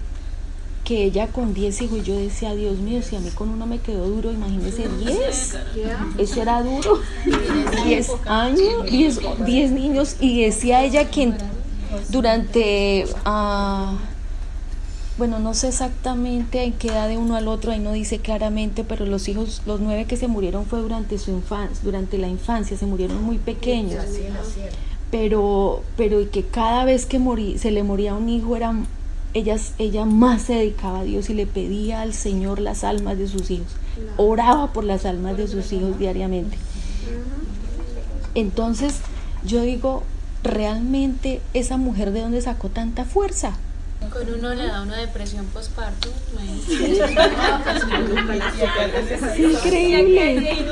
que 0.83 1.03
ella 1.05 1.27
con 1.27 1.53
10 1.53 1.81
hijos, 1.83 2.03
yo 2.03 2.17
decía, 2.17 2.55
Dios 2.55 2.77
mío, 2.79 3.01
si 3.01 3.15
a 3.15 3.19
mí 3.19 3.29
con 3.29 3.49
uno 3.49 3.65
me 3.65 3.79
quedó 3.79 4.07
duro, 4.07 4.31
imagínese 4.31 4.89
10. 4.89 5.57
Eso 6.17 6.41
era 6.41 6.61
duro. 6.63 6.99
10 7.85 8.09
años, 8.25 8.85
10 9.45 9.71
niños. 9.71 10.15
Y 10.19 10.43
decía 10.43 10.83
ella 10.83 11.09
que 11.09 11.33
durante, 12.09 13.05
uh, 13.25 13.95
bueno, 15.17 15.39
no 15.39 15.53
sé 15.53 15.69
exactamente 15.69 16.63
en 16.63 16.73
qué 16.73 16.89
edad 16.89 17.07
de 17.07 17.17
uno 17.17 17.35
al 17.35 17.47
otro, 17.47 17.71
ahí 17.71 17.79
no 17.79 17.91
dice 17.93 18.19
claramente, 18.19 18.83
pero 18.83 19.05
los 19.05 19.27
hijos, 19.27 19.61
los 19.65 19.79
nueve 19.79 20.05
que 20.05 20.17
se 20.17 20.27
murieron 20.27 20.65
fue 20.65 20.79
durante 20.79 21.17
su 21.17 21.31
infancia, 21.31 21.79
durante 21.83 22.17
la 22.17 22.27
infancia, 22.27 22.77
se 22.77 22.85
murieron 22.85 23.23
muy 23.23 23.37
pequeños. 23.37 24.03
Pero, 25.11 25.83
pero 25.97 26.21
y 26.21 26.27
que 26.27 26.43
cada 26.43 26.85
vez 26.85 27.05
que 27.05 27.19
morí, 27.19 27.57
se 27.57 27.71
le 27.71 27.83
moría 27.83 28.13
un 28.13 28.29
hijo 28.29 28.55
era 28.55 28.73
ella, 29.33 29.57
ella 29.77 30.05
más 30.05 30.43
se 30.43 30.53
dedicaba 30.53 30.99
a 30.99 31.03
Dios 31.03 31.29
y 31.29 31.33
le 31.33 31.45
pedía 31.45 32.01
al 32.01 32.13
Señor 32.13 32.59
las 32.59 32.83
almas 32.83 33.17
de 33.17 33.27
sus 33.27 33.51
hijos. 33.51 33.75
Oraba 34.17 34.73
por 34.73 34.83
las 34.83 35.05
almas 35.05 35.37
de 35.37 35.47
sus 35.47 35.71
hijos 35.73 35.99
diariamente. 35.99 36.57
Entonces, 38.35 38.99
yo 39.45 39.61
digo, 39.61 40.03
realmente 40.43 41.41
esa 41.53 41.77
mujer 41.77 42.11
de 42.11 42.21
dónde 42.21 42.41
sacó 42.41 42.69
tanta 42.69 43.05
fuerza. 43.05 43.53
Con 44.11 44.33
uno 44.33 44.53
le 44.55 44.65
da 44.65 44.81
una 44.81 44.97
depresión 44.97 45.45
postparto. 45.47 46.09
increíble. 49.37 50.65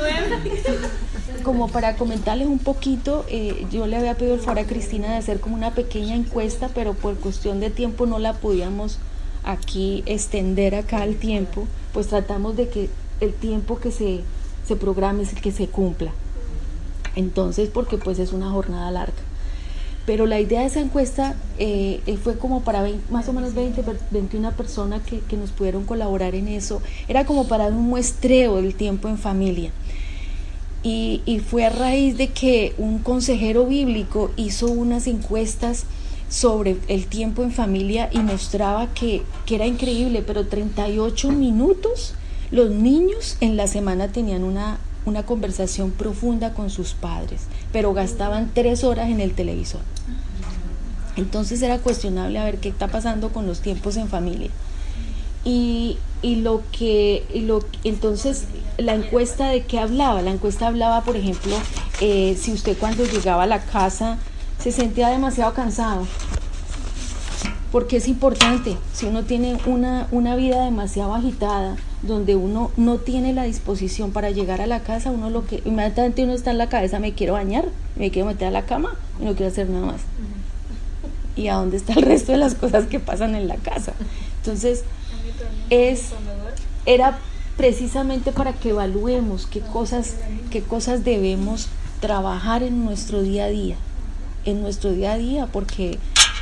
Como 1.44 1.68
para 1.68 1.94
comentarles 1.96 2.48
un 2.48 2.58
poquito, 2.58 3.24
eh, 3.28 3.66
yo 3.70 3.86
le 3.86 3.96
había 3.96 4.16
pedido 4.16 4.34
el 4.34 4.40
favor 4.40 4.58
a 4.58 4.66
Cristina 4.66 5.12
de 5.12 5.16
hacer 5.16 5.40
como 5.40 5.54
una 5.54 5.74
pequeña 5.74 6.16
encuesta, 6.16 6.68
pero 6.74 6.94
por 6.94 7.16
cuestión 7.16 7.60
de 7.60 7.70
tiempo 7.70 8.04
no 8.04 8.18
la 8.18 8.34
podíamos 8.34 8.98
aquí 9.44 10.02
extender 10.06 10.74
acá 10.74 11.00
al 11.02 11.14
tiempo, 11.14 11.66
pues 11.94 12.08
tratamos 12.08 12.56
de 12.56 12.68
que 12.68 12.90
el 13.20 13.32
tiempo 13.32 13.78
que 13.78 13.92
se, 13.92 14.20
se 14.66 14.76
programe 14.76 15.22
es 15.22 15.32
el 15.32 15.40
que 15.40 15.52
se 15.52 15.68
cumpla. 15.68 16.10
Entonces, 17.16 17.70
porque 17.72 17.96
pues 17.96 18.18
es 18.18 18.32
una 18.32 18.50
jornada 18.50 18.90
larga. 18.90 19.29
Pero 20.10 20.26
la 20.26 20.40
idea 20.40 20.62
de 20.62 20.66
esa 20.66 20.80
encuesta 20.80 21.36
eh, 21.56 22.00
eh, 22.04 22.16
fue 22.16 22.36
como 22.36 22.62
para 22.62 22.84
más 23.10 23.28
o 23.28 23.32
menos 23.32 23.54
20, 23.54 23.84
21 24.10 24.50
personas 24.56 25.02
que, 25.02 25.20
que 25.20 25.36
nos 25.36 25.52
pudieron 25.52 25.84
colaborar 25.84 26.34
en 26.34 26.48
eso. 26.48 26.82
Era 27.06 27.24
como 27.24 27.46
para 27.46 27.66
un 27.66 27.82
muestreo 27.82 28.56
del 28.56 28.74
tiempo 28.74 29.06
en 29.06 29.18
familia. 29.18 29.70
Y, 30.82 31.22
y, 31.26 31.38
fue 31.38 31.64
a 31.64 31.70
raíz 31.70 32.18
de 32.18 32.26
que 32.26 32.74
un 32.76 32.98
consejero 32.98 33.66
bíblico 33.66 34.32
hizo 34.34 34.66
unas 34.66 35.06
encuestas 35.06 35.84
sobre 36.28 36.78
el 36.88 37.06
tiempo 37.06 37.44
en 37.44 37.52
familia 37.52 38.10
y 38.10 38.18
mostraba 38.18 38.88
que, 38.92 39.22
que, 39.46 39.54
era 39.54 39.66
increíble, 39.66 40.24
pero 40.26 40.44
38 40.44 41.30
minutos 41.30 42.14
los 42.50 42.68
niños 42.72 43.36
en 43.40 43.56
la 43.56 43.68
semana 43.68 44.08
tenían 44.08 44.42
una, 44.42 44.80
una 45.06 45.24
conversación 45.24 45.92
profunda 45.92 46.52
con 46.52 46.68
sus 46.68 46.94
padres, 46.94 47.42
pero 47.72 47.94
gastaban 47.94 48.50
tres 48.52 48.82
horas 48.82 49.08
en 49.08 49.20
el 49.20 49.34
televisor. 49.34 49.82
Entonces 51.20 51.60
era 51.60 51.78
cuestionable 51.78 52.38
a 52.38 52.44
ver 52.44 52.58
qué 52.58 52.70
está 52.70 52.88
pasando 52.88 53.28
con 53.28 53.46
los 53.46 53.60
tiempos 53.60 53.96
en 53.96 54.08
familia. 54.08 54.50
Y, 55.44 55.98
lo 56.22 56.62
que, 56.72 57.24
lo, 57.46 57.60
entonces 57.84 58.44
la 58.76 58.94
encuesta 58.94 59.48
de 59.48 59.64
qué 59.64 59.78
hablaba, 59.78 60.20
la 60.22 60.30
encuesta 60.30 60.66
hablaba, 60.66 61.02
por 61.02 61.16
ejemplo, 61.16 61.54
eh, 62.00 62.36
si 62.40 62.52
usted 62.52 62.76
cuando 62.76 63.04
llegaba 63.04 63.44
a 63.44 63.46
la 63.46 63.60
casa 63.64 64.18
se 64.58 64.72
sentía 64.72 65.08
demasiado 65.08 65.54
cansado, 65.54 66.06
porque 67.72 67.98
es 67.98 68.08
importante, 68.08 68.76
si 68.92 69.06
uno 69.06 69.22
tiene 69.22 69.56
una, 69.64 70.08
una 70.10 70.36
vida 70.36 70.64
demasiado 70.64 71.14
agitada, 71.14 71.76
donde 72.02 72.34
uno 72.34 72.70
no 72.76 72.98
tiene 72.98 73.32
la 73.32 73.44
disposición 73.44 74.12
para 74.12 74.30
llegar 74.30 74.60
a 74.60 74.66
la 74.66 74.80
casa, 74.80 75.10
uno 75.10 75.30
lo 75.30 75.46
que 75.46 75.62
inmediatamente 75.64 76.24
uno 76.24 76.32
está 76.32 76.50
en 76.50 76.58
la 76.58 76.68
cabeza, 76.68 76.98
me 76.98 77.12
quiero 77.12 77.34
bañar, 77.34 77.66
me 77.96 78.10
quiero 78.10 78.28
meter 78.28 78.48
a 78.48 78.50
la 78.50 78.66
cama 78.66 78.94
y 79.20 79.24
no 79.24 79.34
quiero 79.34 79.52
hacer 79.52 79.68
nada 79.68 79.86
más. 79.86 80.00
¿Y 81.36 81.48
a 81.48 81.54
dónde 81.54 81.76
está 81.76 81.94
el 81.94 82.02
resto 82.02 82.32
de 82.32 82.38
las 82.38 82.54
cosas 82.54 82.86
que 82.86 83.00
pasan 83.00 83.34
en 83.34 83.48
la 83.48 83.56
casa? 83.56 83.92
Entonces, 84.38 84.84
es 85.70 86.10
era 86.86 87.18
precisamente 87.56 88.32
para 88.32 88.52
que 88.54 88.70
evaluemos 88.70 89.46
qué 89.46 89.60
cosas, 89.60 90.14
qué 90.50 90.62
cosas 90.62 91.04
debemos 91.04 91.68
trabajar 92.00 92.62
en 92.62 92.84
nuestro 92.84 93.22
día 93.22 93.44
a 93.44 93.48
día, 93.48 93.76
en 94.44 94.62
nuestro 94.62 94.92
día 94.92 95.12
a 95.12 95.18
día, 95.18 95.46
porque 95.46 95.98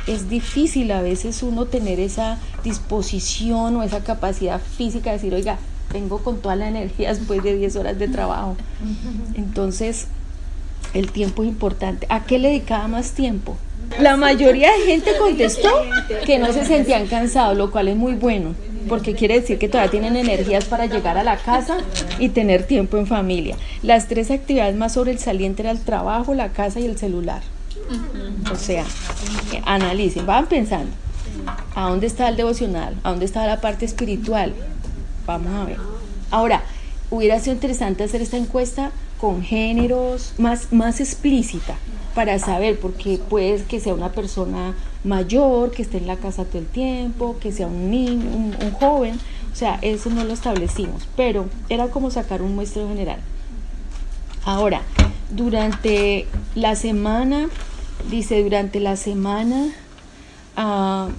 es 0.07 0.29
difícil 0.29 0.91
a 0.91 1.01
veces 1.01 1.43
uno 1.43 1.65
tener 1.65 1.99
esa 1.99 2.37
disposición 2.63 3.75
o 3.75 3.83
esa 3.83 4.03
capacidad 4.03 4.61
física 4.61 5.09
de 5.09 5.17
decir, 5.17 5.33
oiga, 5.33 5.57
vengo 5.91 6.19
con 6.19 6.39
toda 6.39 6.55
la 6.55 6.69
energía 6.69 7.09
después 7.09 7.43
de 7.43 7.55
10 7.57 7.75
horas 7.75 7.99
de 7.99 8.07
trabajo. 8.07 8.55
Entonces, 9.35 10.07
el 10.93 11.11
tiempo 11.11 11.43
es 11.43 11.49
importante. 11.49 12.07
¿A 12.09 12.23
qué 12.23 12.39
le 12.39 12.47
dedicaba 12.47 12.87
más 12.87 13.11
tiempo? 13.11 13.57
La 13.99 14.15
mayoría 14.15 14.71
de 14.71 14.85
gente 14.85 15.11
contestó 15.17 15.69
que 16.25 16.39
no 16.39 16.53
se 16.53 16.63
sentían 16.63 17.07
cansados, 17.07 17.57
lo 17.57 17.69
cual 17.69 17.89
es 17.89 17.97
muy 17.97 18.13
bueno, 18.13 18.55
porque 18.87 19.13
quiere 19.13 19.41
decir 19.41 19.57
que 19.57 19.67
todavía 19.67 19.91
tienen 19.91 20.15
energías 20.15 20.63
para 20.65 20.85
llegar 20.85 21.17
a 21.17 21.23
la 21.23 21.35
casa 21.35 21.79
y 22.17 22.29
tener 22.29 22.63
tiempo 22.63 22.97
en 22.97 23.07
familia. 23.07 23.57
Las 23.83 24.07
tres 24.07 24.31
actividades 24.31 24.77
más 24.77 24.93
sobresalientes 24.93 25.65
eran 25.65 25.75
el 25.75 25.83
trabajo, 25.83 26.33
la 26.33 26.49
casa 26.49 26.79
y 26.79 26.85
el 26.85 26.97
celular. 26.97 27.41
O 28.49 28.55
sea, 28.55 28.85
analicen, 29.65 30.25
van 30.25 30.47
pensando, 30.47 30.91
¿a 31.75 31.89
dónde 31.89 32.07
está 32.07 32.29
el 32.29 32.37
devocional? 32.37 32.95
¿A 33.03 33.09
dónde 33.09 33.25
está 33.25 33.45
la 33.47 33.59
parte 33.59 33.83
espiritual? 33.83 34.53
Vamos 35.25 35.53
a 35.53 35.65
ver. 35.65 35.77
Ahora, 36.31 36.63
hubiera 37.09 37.37
sido 37.39 37.53
interesante 37.53 38.05
hacer 38.05 38.21
esta 38.21 38.37
encuesta 38.37 38.91
con 39.19 39.43
géneros 39.43 40.35
más, 40.37 40.71
más 40.71 41.01
explícita 41.01 41.75
para 42.15 42.39
saber, 42.39 42.79
porque 42.79 43.17
puede 43.17 43.63
que 43.63 43.79
sea 43.79 43.93
una 43.93 44.11
persona 44.11 44.73
mayor, 45.03 45.71
que 45.71 45.81
esté 45.81 45.97
en 45.97 46.07
la 46.07 46.17
casa 46.17 46.45
todo 46.45 46.59
el 46.59 46.67
tiempo, 46.67 47.37
que 47.39 47.51
sea 47.51 47.67
un 47.67 47.89
niño, 47.91 48.29
un, 48.29 48.71
joven, 48.71 49.19
o 49.51 49.55
sea, 49.55 49.79
eso 49.81 50.09
no 50.09 50.23
lo 50.23 50.33
establecimos, 50.33 51.07
pero 51.15 51.47
era 51.69 51.87
como 51.87 52.11
sacar 52.11 52.41
un 52.41 52.55
muestreo 52.55 52.87
general. 52.87 53.19
Ahora, 54.45 54.81
durante 55.29 56.27
la 56.55 56.75
semana 56.75 57.49
Dice, 58.07 58.41
durante 58.41 58.79
la 58.79 58.95
semana, 58.95 59.71
uh, 60.57 61.11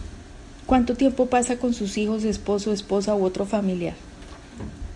¿cuánto 0.66 0.96
tiempo 0.96 1.26
pasa 1.26 1.56
con 1.56 1.72
sus 1.72 1.96
hijos, 1.98 2.24
esposo, 2.24 2.72
esposa 2.72 3.14
u 3.14 3.24
otro 3.24 3.44
familiar? 3.44 3.94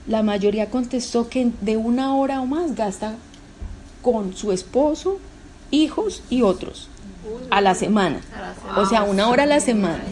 La 0.09 0.22
mayoría 0.22 0.70
contestó 0.70 1.28
que 1.28 1.53
de 1.61 1.76
una 1.76 2.16
hora 2.16 2.40
o 2.40 2.47
más 2.47 2.74
gasta 2.74 3.14
con 4.03 4.34
su 4.34 4.51
esposo, 4.51 5.18
hijos 5.71 6.23
y 6.31 6.43
otros 6.43 6.89
a 7.51 7.61
la 7.61 7.75
semana. 7.75 8.21
O 8.77 8.87
sea, 8.87 9.03
una 9.03 9.29
hora 9.29 9.45
a 9.45 9.47
la 9.47 9.61
semana. 9.61 10.03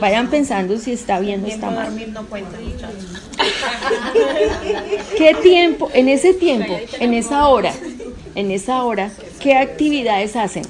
Vayan 0.00 0.28
pensando 0.28 0.76
si 0.78 0.92
está 0.92 1.20
bien 1.20 1.42
o 1.44 1.46
está 1.46 1.70
mal. 1.70 1.88
¿Qué 5.16 5.34
tiempo, 5.42 5.90
en 5.94 6.08
ese 6.08 6.34
tiempo, 6.34 6.78
en 7.00 7.14
esa 7.14 7.48
hora, 7.48 7.72
en 8.34 8.50
esa 8.50 8.84
hora, 8.84 9.10
qué 9.40 9.56
actividades 9.56 10.36
hacen? 10.36 10.64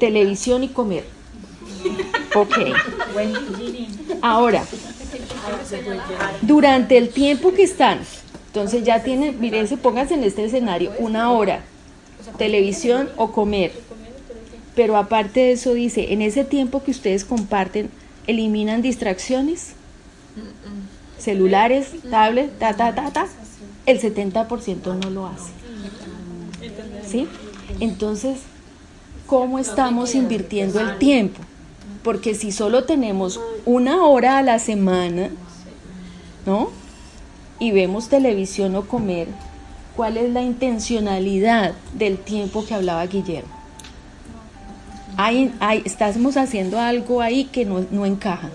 televisión 0.00 0.64
y 0.64 0.68
comer. 0.68 1.04
Ok. 2.34 2.58
Ahora, 4.20 4.64
durante 6.42 6.98
el 6.98 7.10
tiempo 7.10 7.54
que 7.54 7.62
están, 7.62 8.00
entonces 8.48 8.82
ya 8.82 9.04
tienen, 9.04 9.68
se 9.68 9.76
pónganse 9.76 10.14
en 10.14 10.24
este 10.24 10.44
escenario, 10.44 10.92
una 10.98 11.30
hora, 11.30 11.62
televisión 12.38 13.08
o 13.16 13.32
comer. 13.32 13.72
Pero 14.74 14.96
aparte 14.96 15.40
de 15.40 15.52
eso 15.52 15.74
dice, 15.74 16.12
en 16.12 16.22
ese 16.22 16.44
tiempo 16.44 16.82
que 16.82 16.90
ustedes 16.90 17.24
comparten, 17.24 17.90
eliminan 18.26 18.82
distracciones, 18.82 19.72
celulares, 21.18 21.88
tablet, 22.10 22.58
ta, 22.58 22.74
ta, 22.74 22.94
ta, 22.94 23.10
ta. 23.10 23.26
El 23.86 24.00
70% 24.00 24.98
no 25.02 25.10
lo 25.10 25.26
hace. 25.26 25.50
¿Sí? 27.06 27.26
Entonces, 27.80 28.38
cómo 29.26 29.58
estamos 29.58 30.14
invirtiendo 30.14 30.80
el 30.80 30.98
tiempo. 30.98 31.40
Porque 32.02 32.34
si 32.34 32.52
solo 32.52 32.84
tenemos 32.84 33.40
una 33.66 34.04
hora 34.04 34.38
a 34.38 34.42
la 34.42 34.58
semana, 34.58 35.30
¿no? 36.46 36.70
Y 37.58 37.72
vemos 37.72 38.08
televisión 38.08 38.74
o 38.74 38.86
comer, 38.86 39.28
¿cuál 40.00 40.16
es 40.16 40.32
la 40.32 40.40
intencionalidad 40.40 41.74
del 41.92 42.16
tiempo 42.16 42.64
que 42.64 42.72
hablaba 42.72 43.04
Guillermo? 43.04 43.52
Hay, 45.18 45.54
hay, 45.60 45.82
estamos 45.84 46.38
haciendo 46.38 46.80
algo 46.80 47.20
ahí 47.20 47.44
que 47.44 47.66
no, 47.66 47.84
no 47.90 48.06
encaja. 48.06 48.48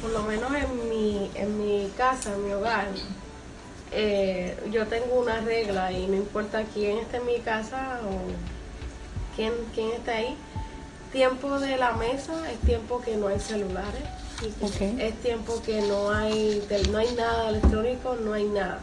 Por 0.00 0.12
lo 0.12 0.22
menos 0.22 0.52
en 0.54 0.88
mi, 0.88 1.28
en 1.34 1.58
mi 1.58 1.90
casa, 1.96 2.32
en 2.32 2.44
mi 2.44 2.52
hogar, 2.52 2.86
eh, 3.90 4.56
yo 4.70 4.86
tengo 4.86 5.20
una 5.20 5.40
regla 5.40 5.90
y 5.90 6.06
no 6.06 6.14
importa 6.14 6.62
quién 6.74 6.98
esté 6.98 7.16
en 7.16 7.26
mi 7.26 7.40
casa 7.40 7.98
o 8.08 9.34
quién, 9.34 9.52
está 9.96 10.12
ahí. 10.12 10.36
Tiempo 11.10 11.58
de 11.58 11.76
la 11.76 11.94
mesa 11.94 12.34
es 12.52 12.58
tiempo 12.60 13.00
que 13.00 13.16
no 13.16 13.26
hay 13.26 13.40
celulares. 13.40 14.04
Es 14.96 15.14
tiempo 15.22 15.60
que 15.66 15.80
no 15.82 16.12
hay, 16.12 16.62
no 16.92 16.98
hay 16.98 17.12
nada 17.16 17.48
electrónico, 17.48 18.14
no 18.14 18.32
hay 18.32 18.44
nada. 18.44 18.78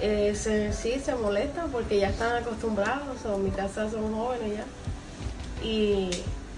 Eh, 0.00 0.34
sí, 0.34 1.00
se 1.00 1.14
molestan 1.14 1.70
porque 1.70 1.98
ya 1.98 2.10
están 2.10 2.42
acostumbrados, 2.42 3.24
o 3.24 3.34
en 3.36 3.44
mi 3.44 3.50
casa 3.50 3.90
son 3.90 4.14
jóvenes 4.14 4.58
ya. 4.58 5.66
Y, 5.66 6.10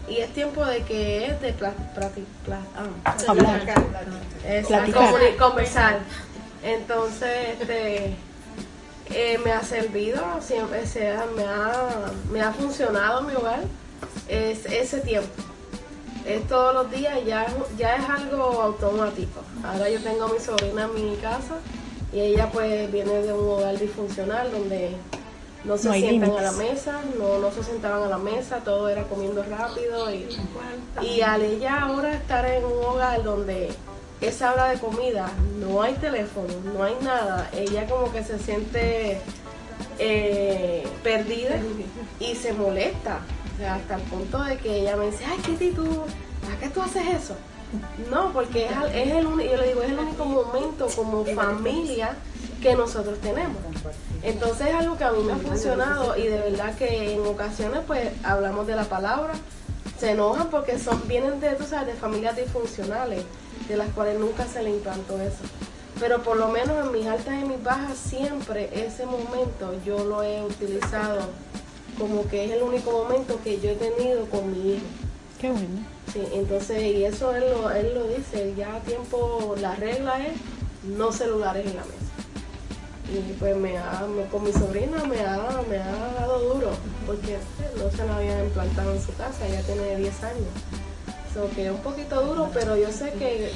es 0.08 0.32
tiempo 0.32 0.64
de 0.64 0.82
que 0.84 1.26
es 1.26 1.40
de 1.40 1.54
ah, 3.04 3.16
conversar. 5.38 5.98
Entonces, 6.62 7.60
este 7.60 8.16
eh, 9.10 9.38
me 9.44 9.52
ha 9.52 9.62
servido, 9.62 10.22
siempre 10.40 10.82
me, 11.36 11.44
ha, 11.44 12.10
me 12.32 12.40
ha 12.40 12.52
funcionado 12.52 13.22
mi 13.22 13.34
hogar 13.34 13.60
es 14.28 14.66
ese 14.66 15.00
tiempo. 15.00 15.28
es 16.26 16.46
todos 16.46 16.74
los 16.74 16.90
días, 16.90 17.18
ya, 17.26 17.46
ya 17.76 17.96
es 17.96 18.08
algo 18.08 18.62
automático. 18.62 19.42
Ahora 19.64 19.88
yo 19.88 20.00
tengo 20.02 20.24
a 20.24 20.32
mi 20.32 20.38
sobrina 20.38 20.84
en 20.84 20.94
mi 20.94 21.16
casa 21.16 21.56
y 22.12 22.20
ella 22.20 22.50
pues 22.50 22.90
viene 22.90 23.22
de 23.22 23.32
un 23.32 23.48
hogar 23.48 23.78
disfuncional 23.78 24.50
donde 24.50 24.96
no 25.64 25.76
se 25.76 25.92
sientan 25.92 26.30
a 26.30 26.42
la 26.42 26.52
mesa, 26.52 27.00
no, 27.18 27.38
no 27.38 27.50
se 27.50 27.62
sentaban 27.62 28.04
a 28.04 28.08
la 28.08 28.18
mesa, 28.18 28.58
todo 28.58 28.88
era 28.88 29.02
comiendo 29.04 29.42
rápido 29.42 30.12
y, 30.12 30.26
y 31.02 31.20
al 31.20 31.42
ella 31.42 31.80
ahora 31.80 32.14
estar 32.14 32.46
en 32.46 32.64
un 32.64 32.84
hogar 32.84 33.22
donde 33.22 33.70
esa 34.20 34.52
hora 34.52 34.70
de 34.70 34.78
comida 34.78 35.30
no 35.60 35.82
hay 35.82 35.94
teléfono, 35.94 36.48
no 36.74 36.82
hay 36.82 36.96
nada, 37.02 37.50
ella 37.52 37.86
como 37.86 38.10
que 38.12 38.24
se 38.24 38.38
siente 38.38 39.20
eh, 39.98 40.86
perdida 41.02 41.56
y 42.20 42.34
se 42.34 42.52
molesta, 42.52 43.20
o 43.54 43.58
sea, 43.58 43.74
hasta 43.76 43.96
el 43.96 44.02
punto 44.02 44.42
de 44.42 44.56
que 44.56 44.80
ella 44.80 44.96
me 44.96 45.06
dice, 45.06 45.24
ay 45.24 45.38
Kitty, 45.38 45.70
¿tú, 45.70 46.02
¿a 46.52 46.60
qué 46.60 46.68
tú 46.68 46.80
haces 46.80 47.02
eso? 47.06 47.36
No, 48.10 48.32
porque 48.32 48.66
es, 48.66 49.12
el, 49.12 49.24
yo 49.24 49.34
le 49.34 49.68
digo, 49.68 49.82
es 49.82 49.90
el 49.90 49.98
único 49.98 50.24
momento 50.24 50.88
como 50.94 51.24
familia 51.24 52.16
que 52.62 52.74
nosotros 52.74 53.18
tenemos. 53.20 53.56
Entonces 54.22 54.68
es 54.68 54.74
algo 54.74 54.96
que 54.96 55.04
a 55.04 55.12
mí 55.12 55.22
me 55.22 55.32
ha 55.32 55.36
funcionado 55.36 56.16
y 56.16 56.26
de 56.26 56.38
verdad 56.38 56.74
que 56.74 57.14
en 57.14 57.26
ocasiones 57.26 57.80
pues 57.86 58.10
hablamos 58.24 58.66
de 58.66 58.76
la 58.76 58.84
palabra, 58.84 59.34
se 59.98 60.12
enojan 60.12 60.48
porque 60.48 60.78
son 60.78 61.06
vienen 61.06 61.40
de, 61.40 61.50
tú 61.52 61.64
sabes, 61.64 61.88
de 61.88 61.94
familias 61.94 62.36
disfuncionales, 62.36 63.22
de 63.68 63.76
las 63.76 63.88
cuales 63.90 64.18
nunca 64.18 64.46
se 64.46 64.62
le 64.62 64.70
implantó 64.70 65.20
eso. 65.20 65.44
Pero 66.00 66.22
por 66.22 66.36
lo 66.36 66.48
menos 66.48 66.84
en 66.84 66.92
mis 66.92 67.06
altas 67.06 67.34
y 67.42 67.44
mis 67.44 67.62
bajas 67.62 67.98
siempre 67.98 68.70
ese 68.72 69.04
momento 69.04 69.74
yo 69.84 70.04
lo 70.04 70.22
he 70.22 70.42
utilizado 70.42 71.22
como 71.98 72.28
que 72.28 72.44
es 72.44 72.52
el 72.52 72.62
único 72.62 72.92
momento 72.92 73.40
que 73.42 73.60
yo 73.60 73.70
he 73.70 73.74
tenido 73.74 74.26
con 74.26 74.52
mi 74.52 74.74
hijo. 74.74 74.84
Qué 75.40 75.50
bueno. 75.50 75.86
Sí, 76.12 76.20
entonces, 76.32 76.82
y 76.82 77.04
eso 77.04 77.34
él 77.34 77.44
lo, 77.50 77.70
él 77.70 77.94
lo 77.94 78.08
dice, 78.08 78.54
ya 78.56 78.74
a 78.74 78.80
tiempo, 78.80 79.54
la 79.60 79.74
regla 79.76 80.26
es 80.26 80.32
no 80.96 81.12
celulares 81.12 81.66
en 81.66 81.76
la 81.76 81.82
mesa. 81.82 81.98
Y 83.10 83.32
pues 83.34 83.56
me 83.56 83.78
ha, 83.78 84.04
con 84.30 84.44
mi 84.44 84.52
sobrina 84.52 85.02
me 85.04 85.20
ha, 85.20 85.62
me 85.68 85.78
ha 85.78 86.14
dado 86.18 86.54
duro, 86.54 86.70
porque 87.06 87.36
no 87.76 87.90
se 87.90 88.04
la 88.04 88.16
había 88.16 88.44
implantado 88.44 88.94
en 88.94 89.00
su 89.00 89.14
casa, 89.14 89.46
ella 89.46 89.62
tiene 89.62 89.96
10 89.96 90.24
años. 90.24 90.48
So 91.32 91.48
que 91.54 91.66
es 91.66 91.70
un 91.70 91.78
poquito 91.78 92.22
duro, 92.22 92.50
pero 92.52 92.76
yo 92.76 92.90
sé 92.90 93.12
que 93.12 93.50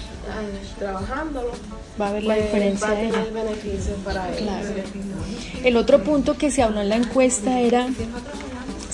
trabajándolo 0.79 1.53
va 2.01 2.07
a 2.07 2.09
haber 2.11 2.23
la 2.25 2.35
pues, 2.35 2.45
diferencia. 2.45 2.87
Va 2.87 2.93
a 2.93 2.97
tener 2.97 3.33
beneficios 3.33 3.99
para 4.05 4.37
ella. 4.37 4.61
El 5.65 5.77
otro 5.77 6.03
punto 6.03 6.37
que 6.37 6.51
se 6.51 6.63
habló 6.63 6.83
en 6.83 6.91
la 6.91 6.97
encuesta 6.97 7.61
era 7.61 7.89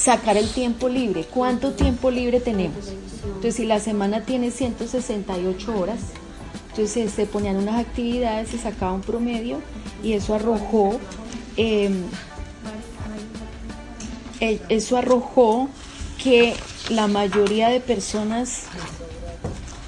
sacar 0.08 0.38
el 0.38 0.48
tiempo 0.48 0.88
libre. 0.88 1.24
¿Cuánto 1.24 1.72
tiempo 1.72 2.10
libre 2.10 2.40
tenemos? 2.40 2.94
Entonces, 3.26 3.56
si 3.56 3.66
la 3.66 3.78
semana 3.78 4.22
tiene 4.22 4.50
168 4.50 5.78
horas, 5.78 5.98
entonces 6.70 7.12
se 7.12 7.26
ponían 7.26 7.56
unas 7.56 7.78
actividades, 7.78 8.48
se 8.48 8.56
sacaba 8.56 8.94
un 8.94 9.02
promedio 9.02 9.60
y 10.02 10.14
eso 10.14 10.34
arrojó, 10.34 10.98
em, 11.58 12.04
eh, 14.40 14.58
eso 14.70 14.96
arrojó 14.96 15.68
que 16.22 16.54
la 16.88 17.06
mayoría 17.06 17.68
de 17.68 17.80
personas 17.80 18.62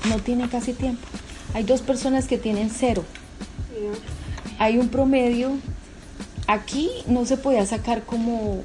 no 0.07 0.19
tienen 0.19 0.49
casi 0.49 0.75
tiempo. 0.75 1.09
Hay 1.55 1.65
dos 1.65 1.81
personas 1.81 2.27
que 2.27 2.37
tienen 2.37 2.69
cero. 2.69 3.05
Hay 4.59 4.77
un 4.77 4.91
promedio. 4.91 5.53
Aquí 6.47 6.91
no 7.07 7.25
se 7.25 7.39
podía 7.39 7.65
sacar 7.65 8.03
como 8.05 8.65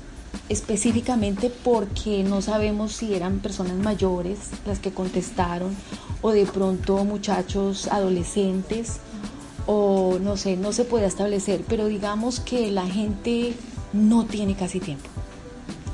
específicamente 0.49 1.51
porque 1.63 2.23
no 2.23 2.41
sabemos 2.41 2.93
si 2.93 3.15
eran 3.15 3.39
personas 3.39 3.75
mayores 3.77 4.37
las 4.65 4.79
que 4.79 4.91
contestaron 4.91 5.75
o 6.21 6.31
de 6.31 6.45
pronto 6.45 7.03
muchachos 7.03 7.87
adolescentes 7.87 8.99
o 9.65 10.19
no 10.21 10.37
sé, 10.37 10.57
no 10.57 10.71
se 10.71 10.85
puede 10.85 11.07
establecer, 11.07 11.63
pero 11.67 11.87
digamos 11.87 12.39
que 12.39 12.69
la 12.71 12.85
gente 12.85 13.53
no 13.93 14.25
tiene 14.25 14.55
casi 14.55 14.79
tiempo. 14.79 15.09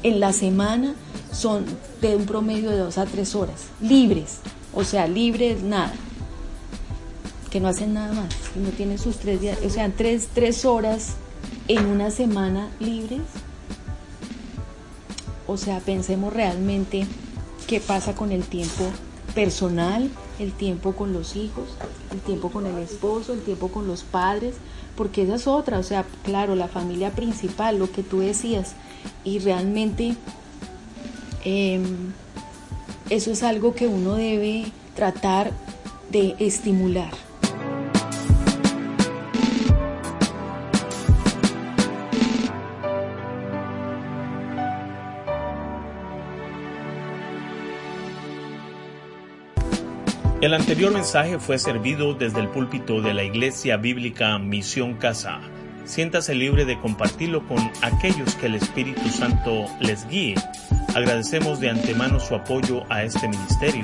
En 0.03 0.19
la 0.19 0.33
semana 0.33 0.95
son 1.31 1.65
de 2.01 2.15
un 2.15 2.25
promedio 2.25 2.71
de 2.71 2.77
dos 2.77 2.97
a 2.97 3.05
tres 3.05 3.35
horas, 3.35 3.67
libres, 3.79 4.39
o 4.73 4.83
sea, 4.83 5.07
libres 5.07 5.61
nada, 5.63 5.93
que 7.49 7.59
no 7.59 7.69
hacen 7.69 7.93
nada 7.93 8.13
más, 8.13 8.33
no 8.55 8.69
tienen 8.69 8.97
sus 8.97 9.17
tres 9.17 9.39
días, 9.39 9.59
o 9.65 9.69
sea, 9.69 9.89
tres, 9.89 10.27
tres 10.33 10.65
horas 10.65 11.13
en 11.67 11.85
una 11.85 12.11
semana 12.11 12.69
libres. 12.79 13.21
O 15.51 15.57
sea, 15.57 15.79
pensemos 15.79 16.31
realmente 16.33 17.05
qué 17.67 17.81
pasa 17.81 18.15
con 18.15 18.31
el 18.31 18.43
tiempo 18.43 18.85
personal, 19.35 20.09
el 20.39 20.53
tiempo 20.53 20.93
con 20.93 21.11
los 21.11 21.35
hijos, 21.35 21.69
el 22.11 22.19
tiempo 22.19 22.49
con 22.49 22.65
el 22.65 22.77
esposo, 22.77 23.33
el 23.33 23.41
tiempo 23.41 23.67
con 23.67 23.85
los 23.85 24.03
padres, 24.03 24.55
porque 24.95 25.23
esa 25.23 25.35
es 25.35 25.47
otra, 25.47 25.79
o 25.79 25.83
sea, 25.83 26.05
claro, 26.23 26.55
la 26.55 26.67
familia 26.67 27.11
principal, 27.11 27.79
lo 27.79 27.91
que 27.91 28.01
tú 28.01 28.19
decías, 28.19 28.73
y 29.23 29.39
realmente 29.39 30.15
em, 31.43 32.13
eso 33.09 33.31
es 33.31 33.43
algo 33.43 33.73
que 33.73 33.87
uno 33.87 34.15
debe 34.15 34.71
tratar 34.95 35.51
de 36.11 36.35
estimular. 36.39 37.11
El 50.41 50.53
anterior 50.55 50.91
mensaje 50.91 51.37
fue 51.37 51.59
servido 51.59 52.15
desde 52.15 52.39
el 52.39 52.47
púlpito 52.47 52.99
de 52.99 53.13
la 53.13 53.23
Iglesia 53.23 53.77
Bíblica 53.77 54.39
Misión 54.39 54.95
Casa. 54.95 55.39
Siéntase 55.85 56.33
libre 56.33 56.65
de 56.65 56.79
compartirlo 56.79 57.47
con 57.47 57.59
aquellos 57.83 58.33
que 58.37 58.47
el 58.47 58.55
Espíritu 58.55 59.07
Santo 59.09 59.67
les 59.79 60.07
guíe. 60.07 60.33
Agradecemos 60.95 61.59
de 61.59 61.69
antemano 61.69 62.19
su 62.19 62.33
apoyo 62.33 62.85
a 62.89 63.03
este 63.03 63.27
ministerio. 63.27 63.83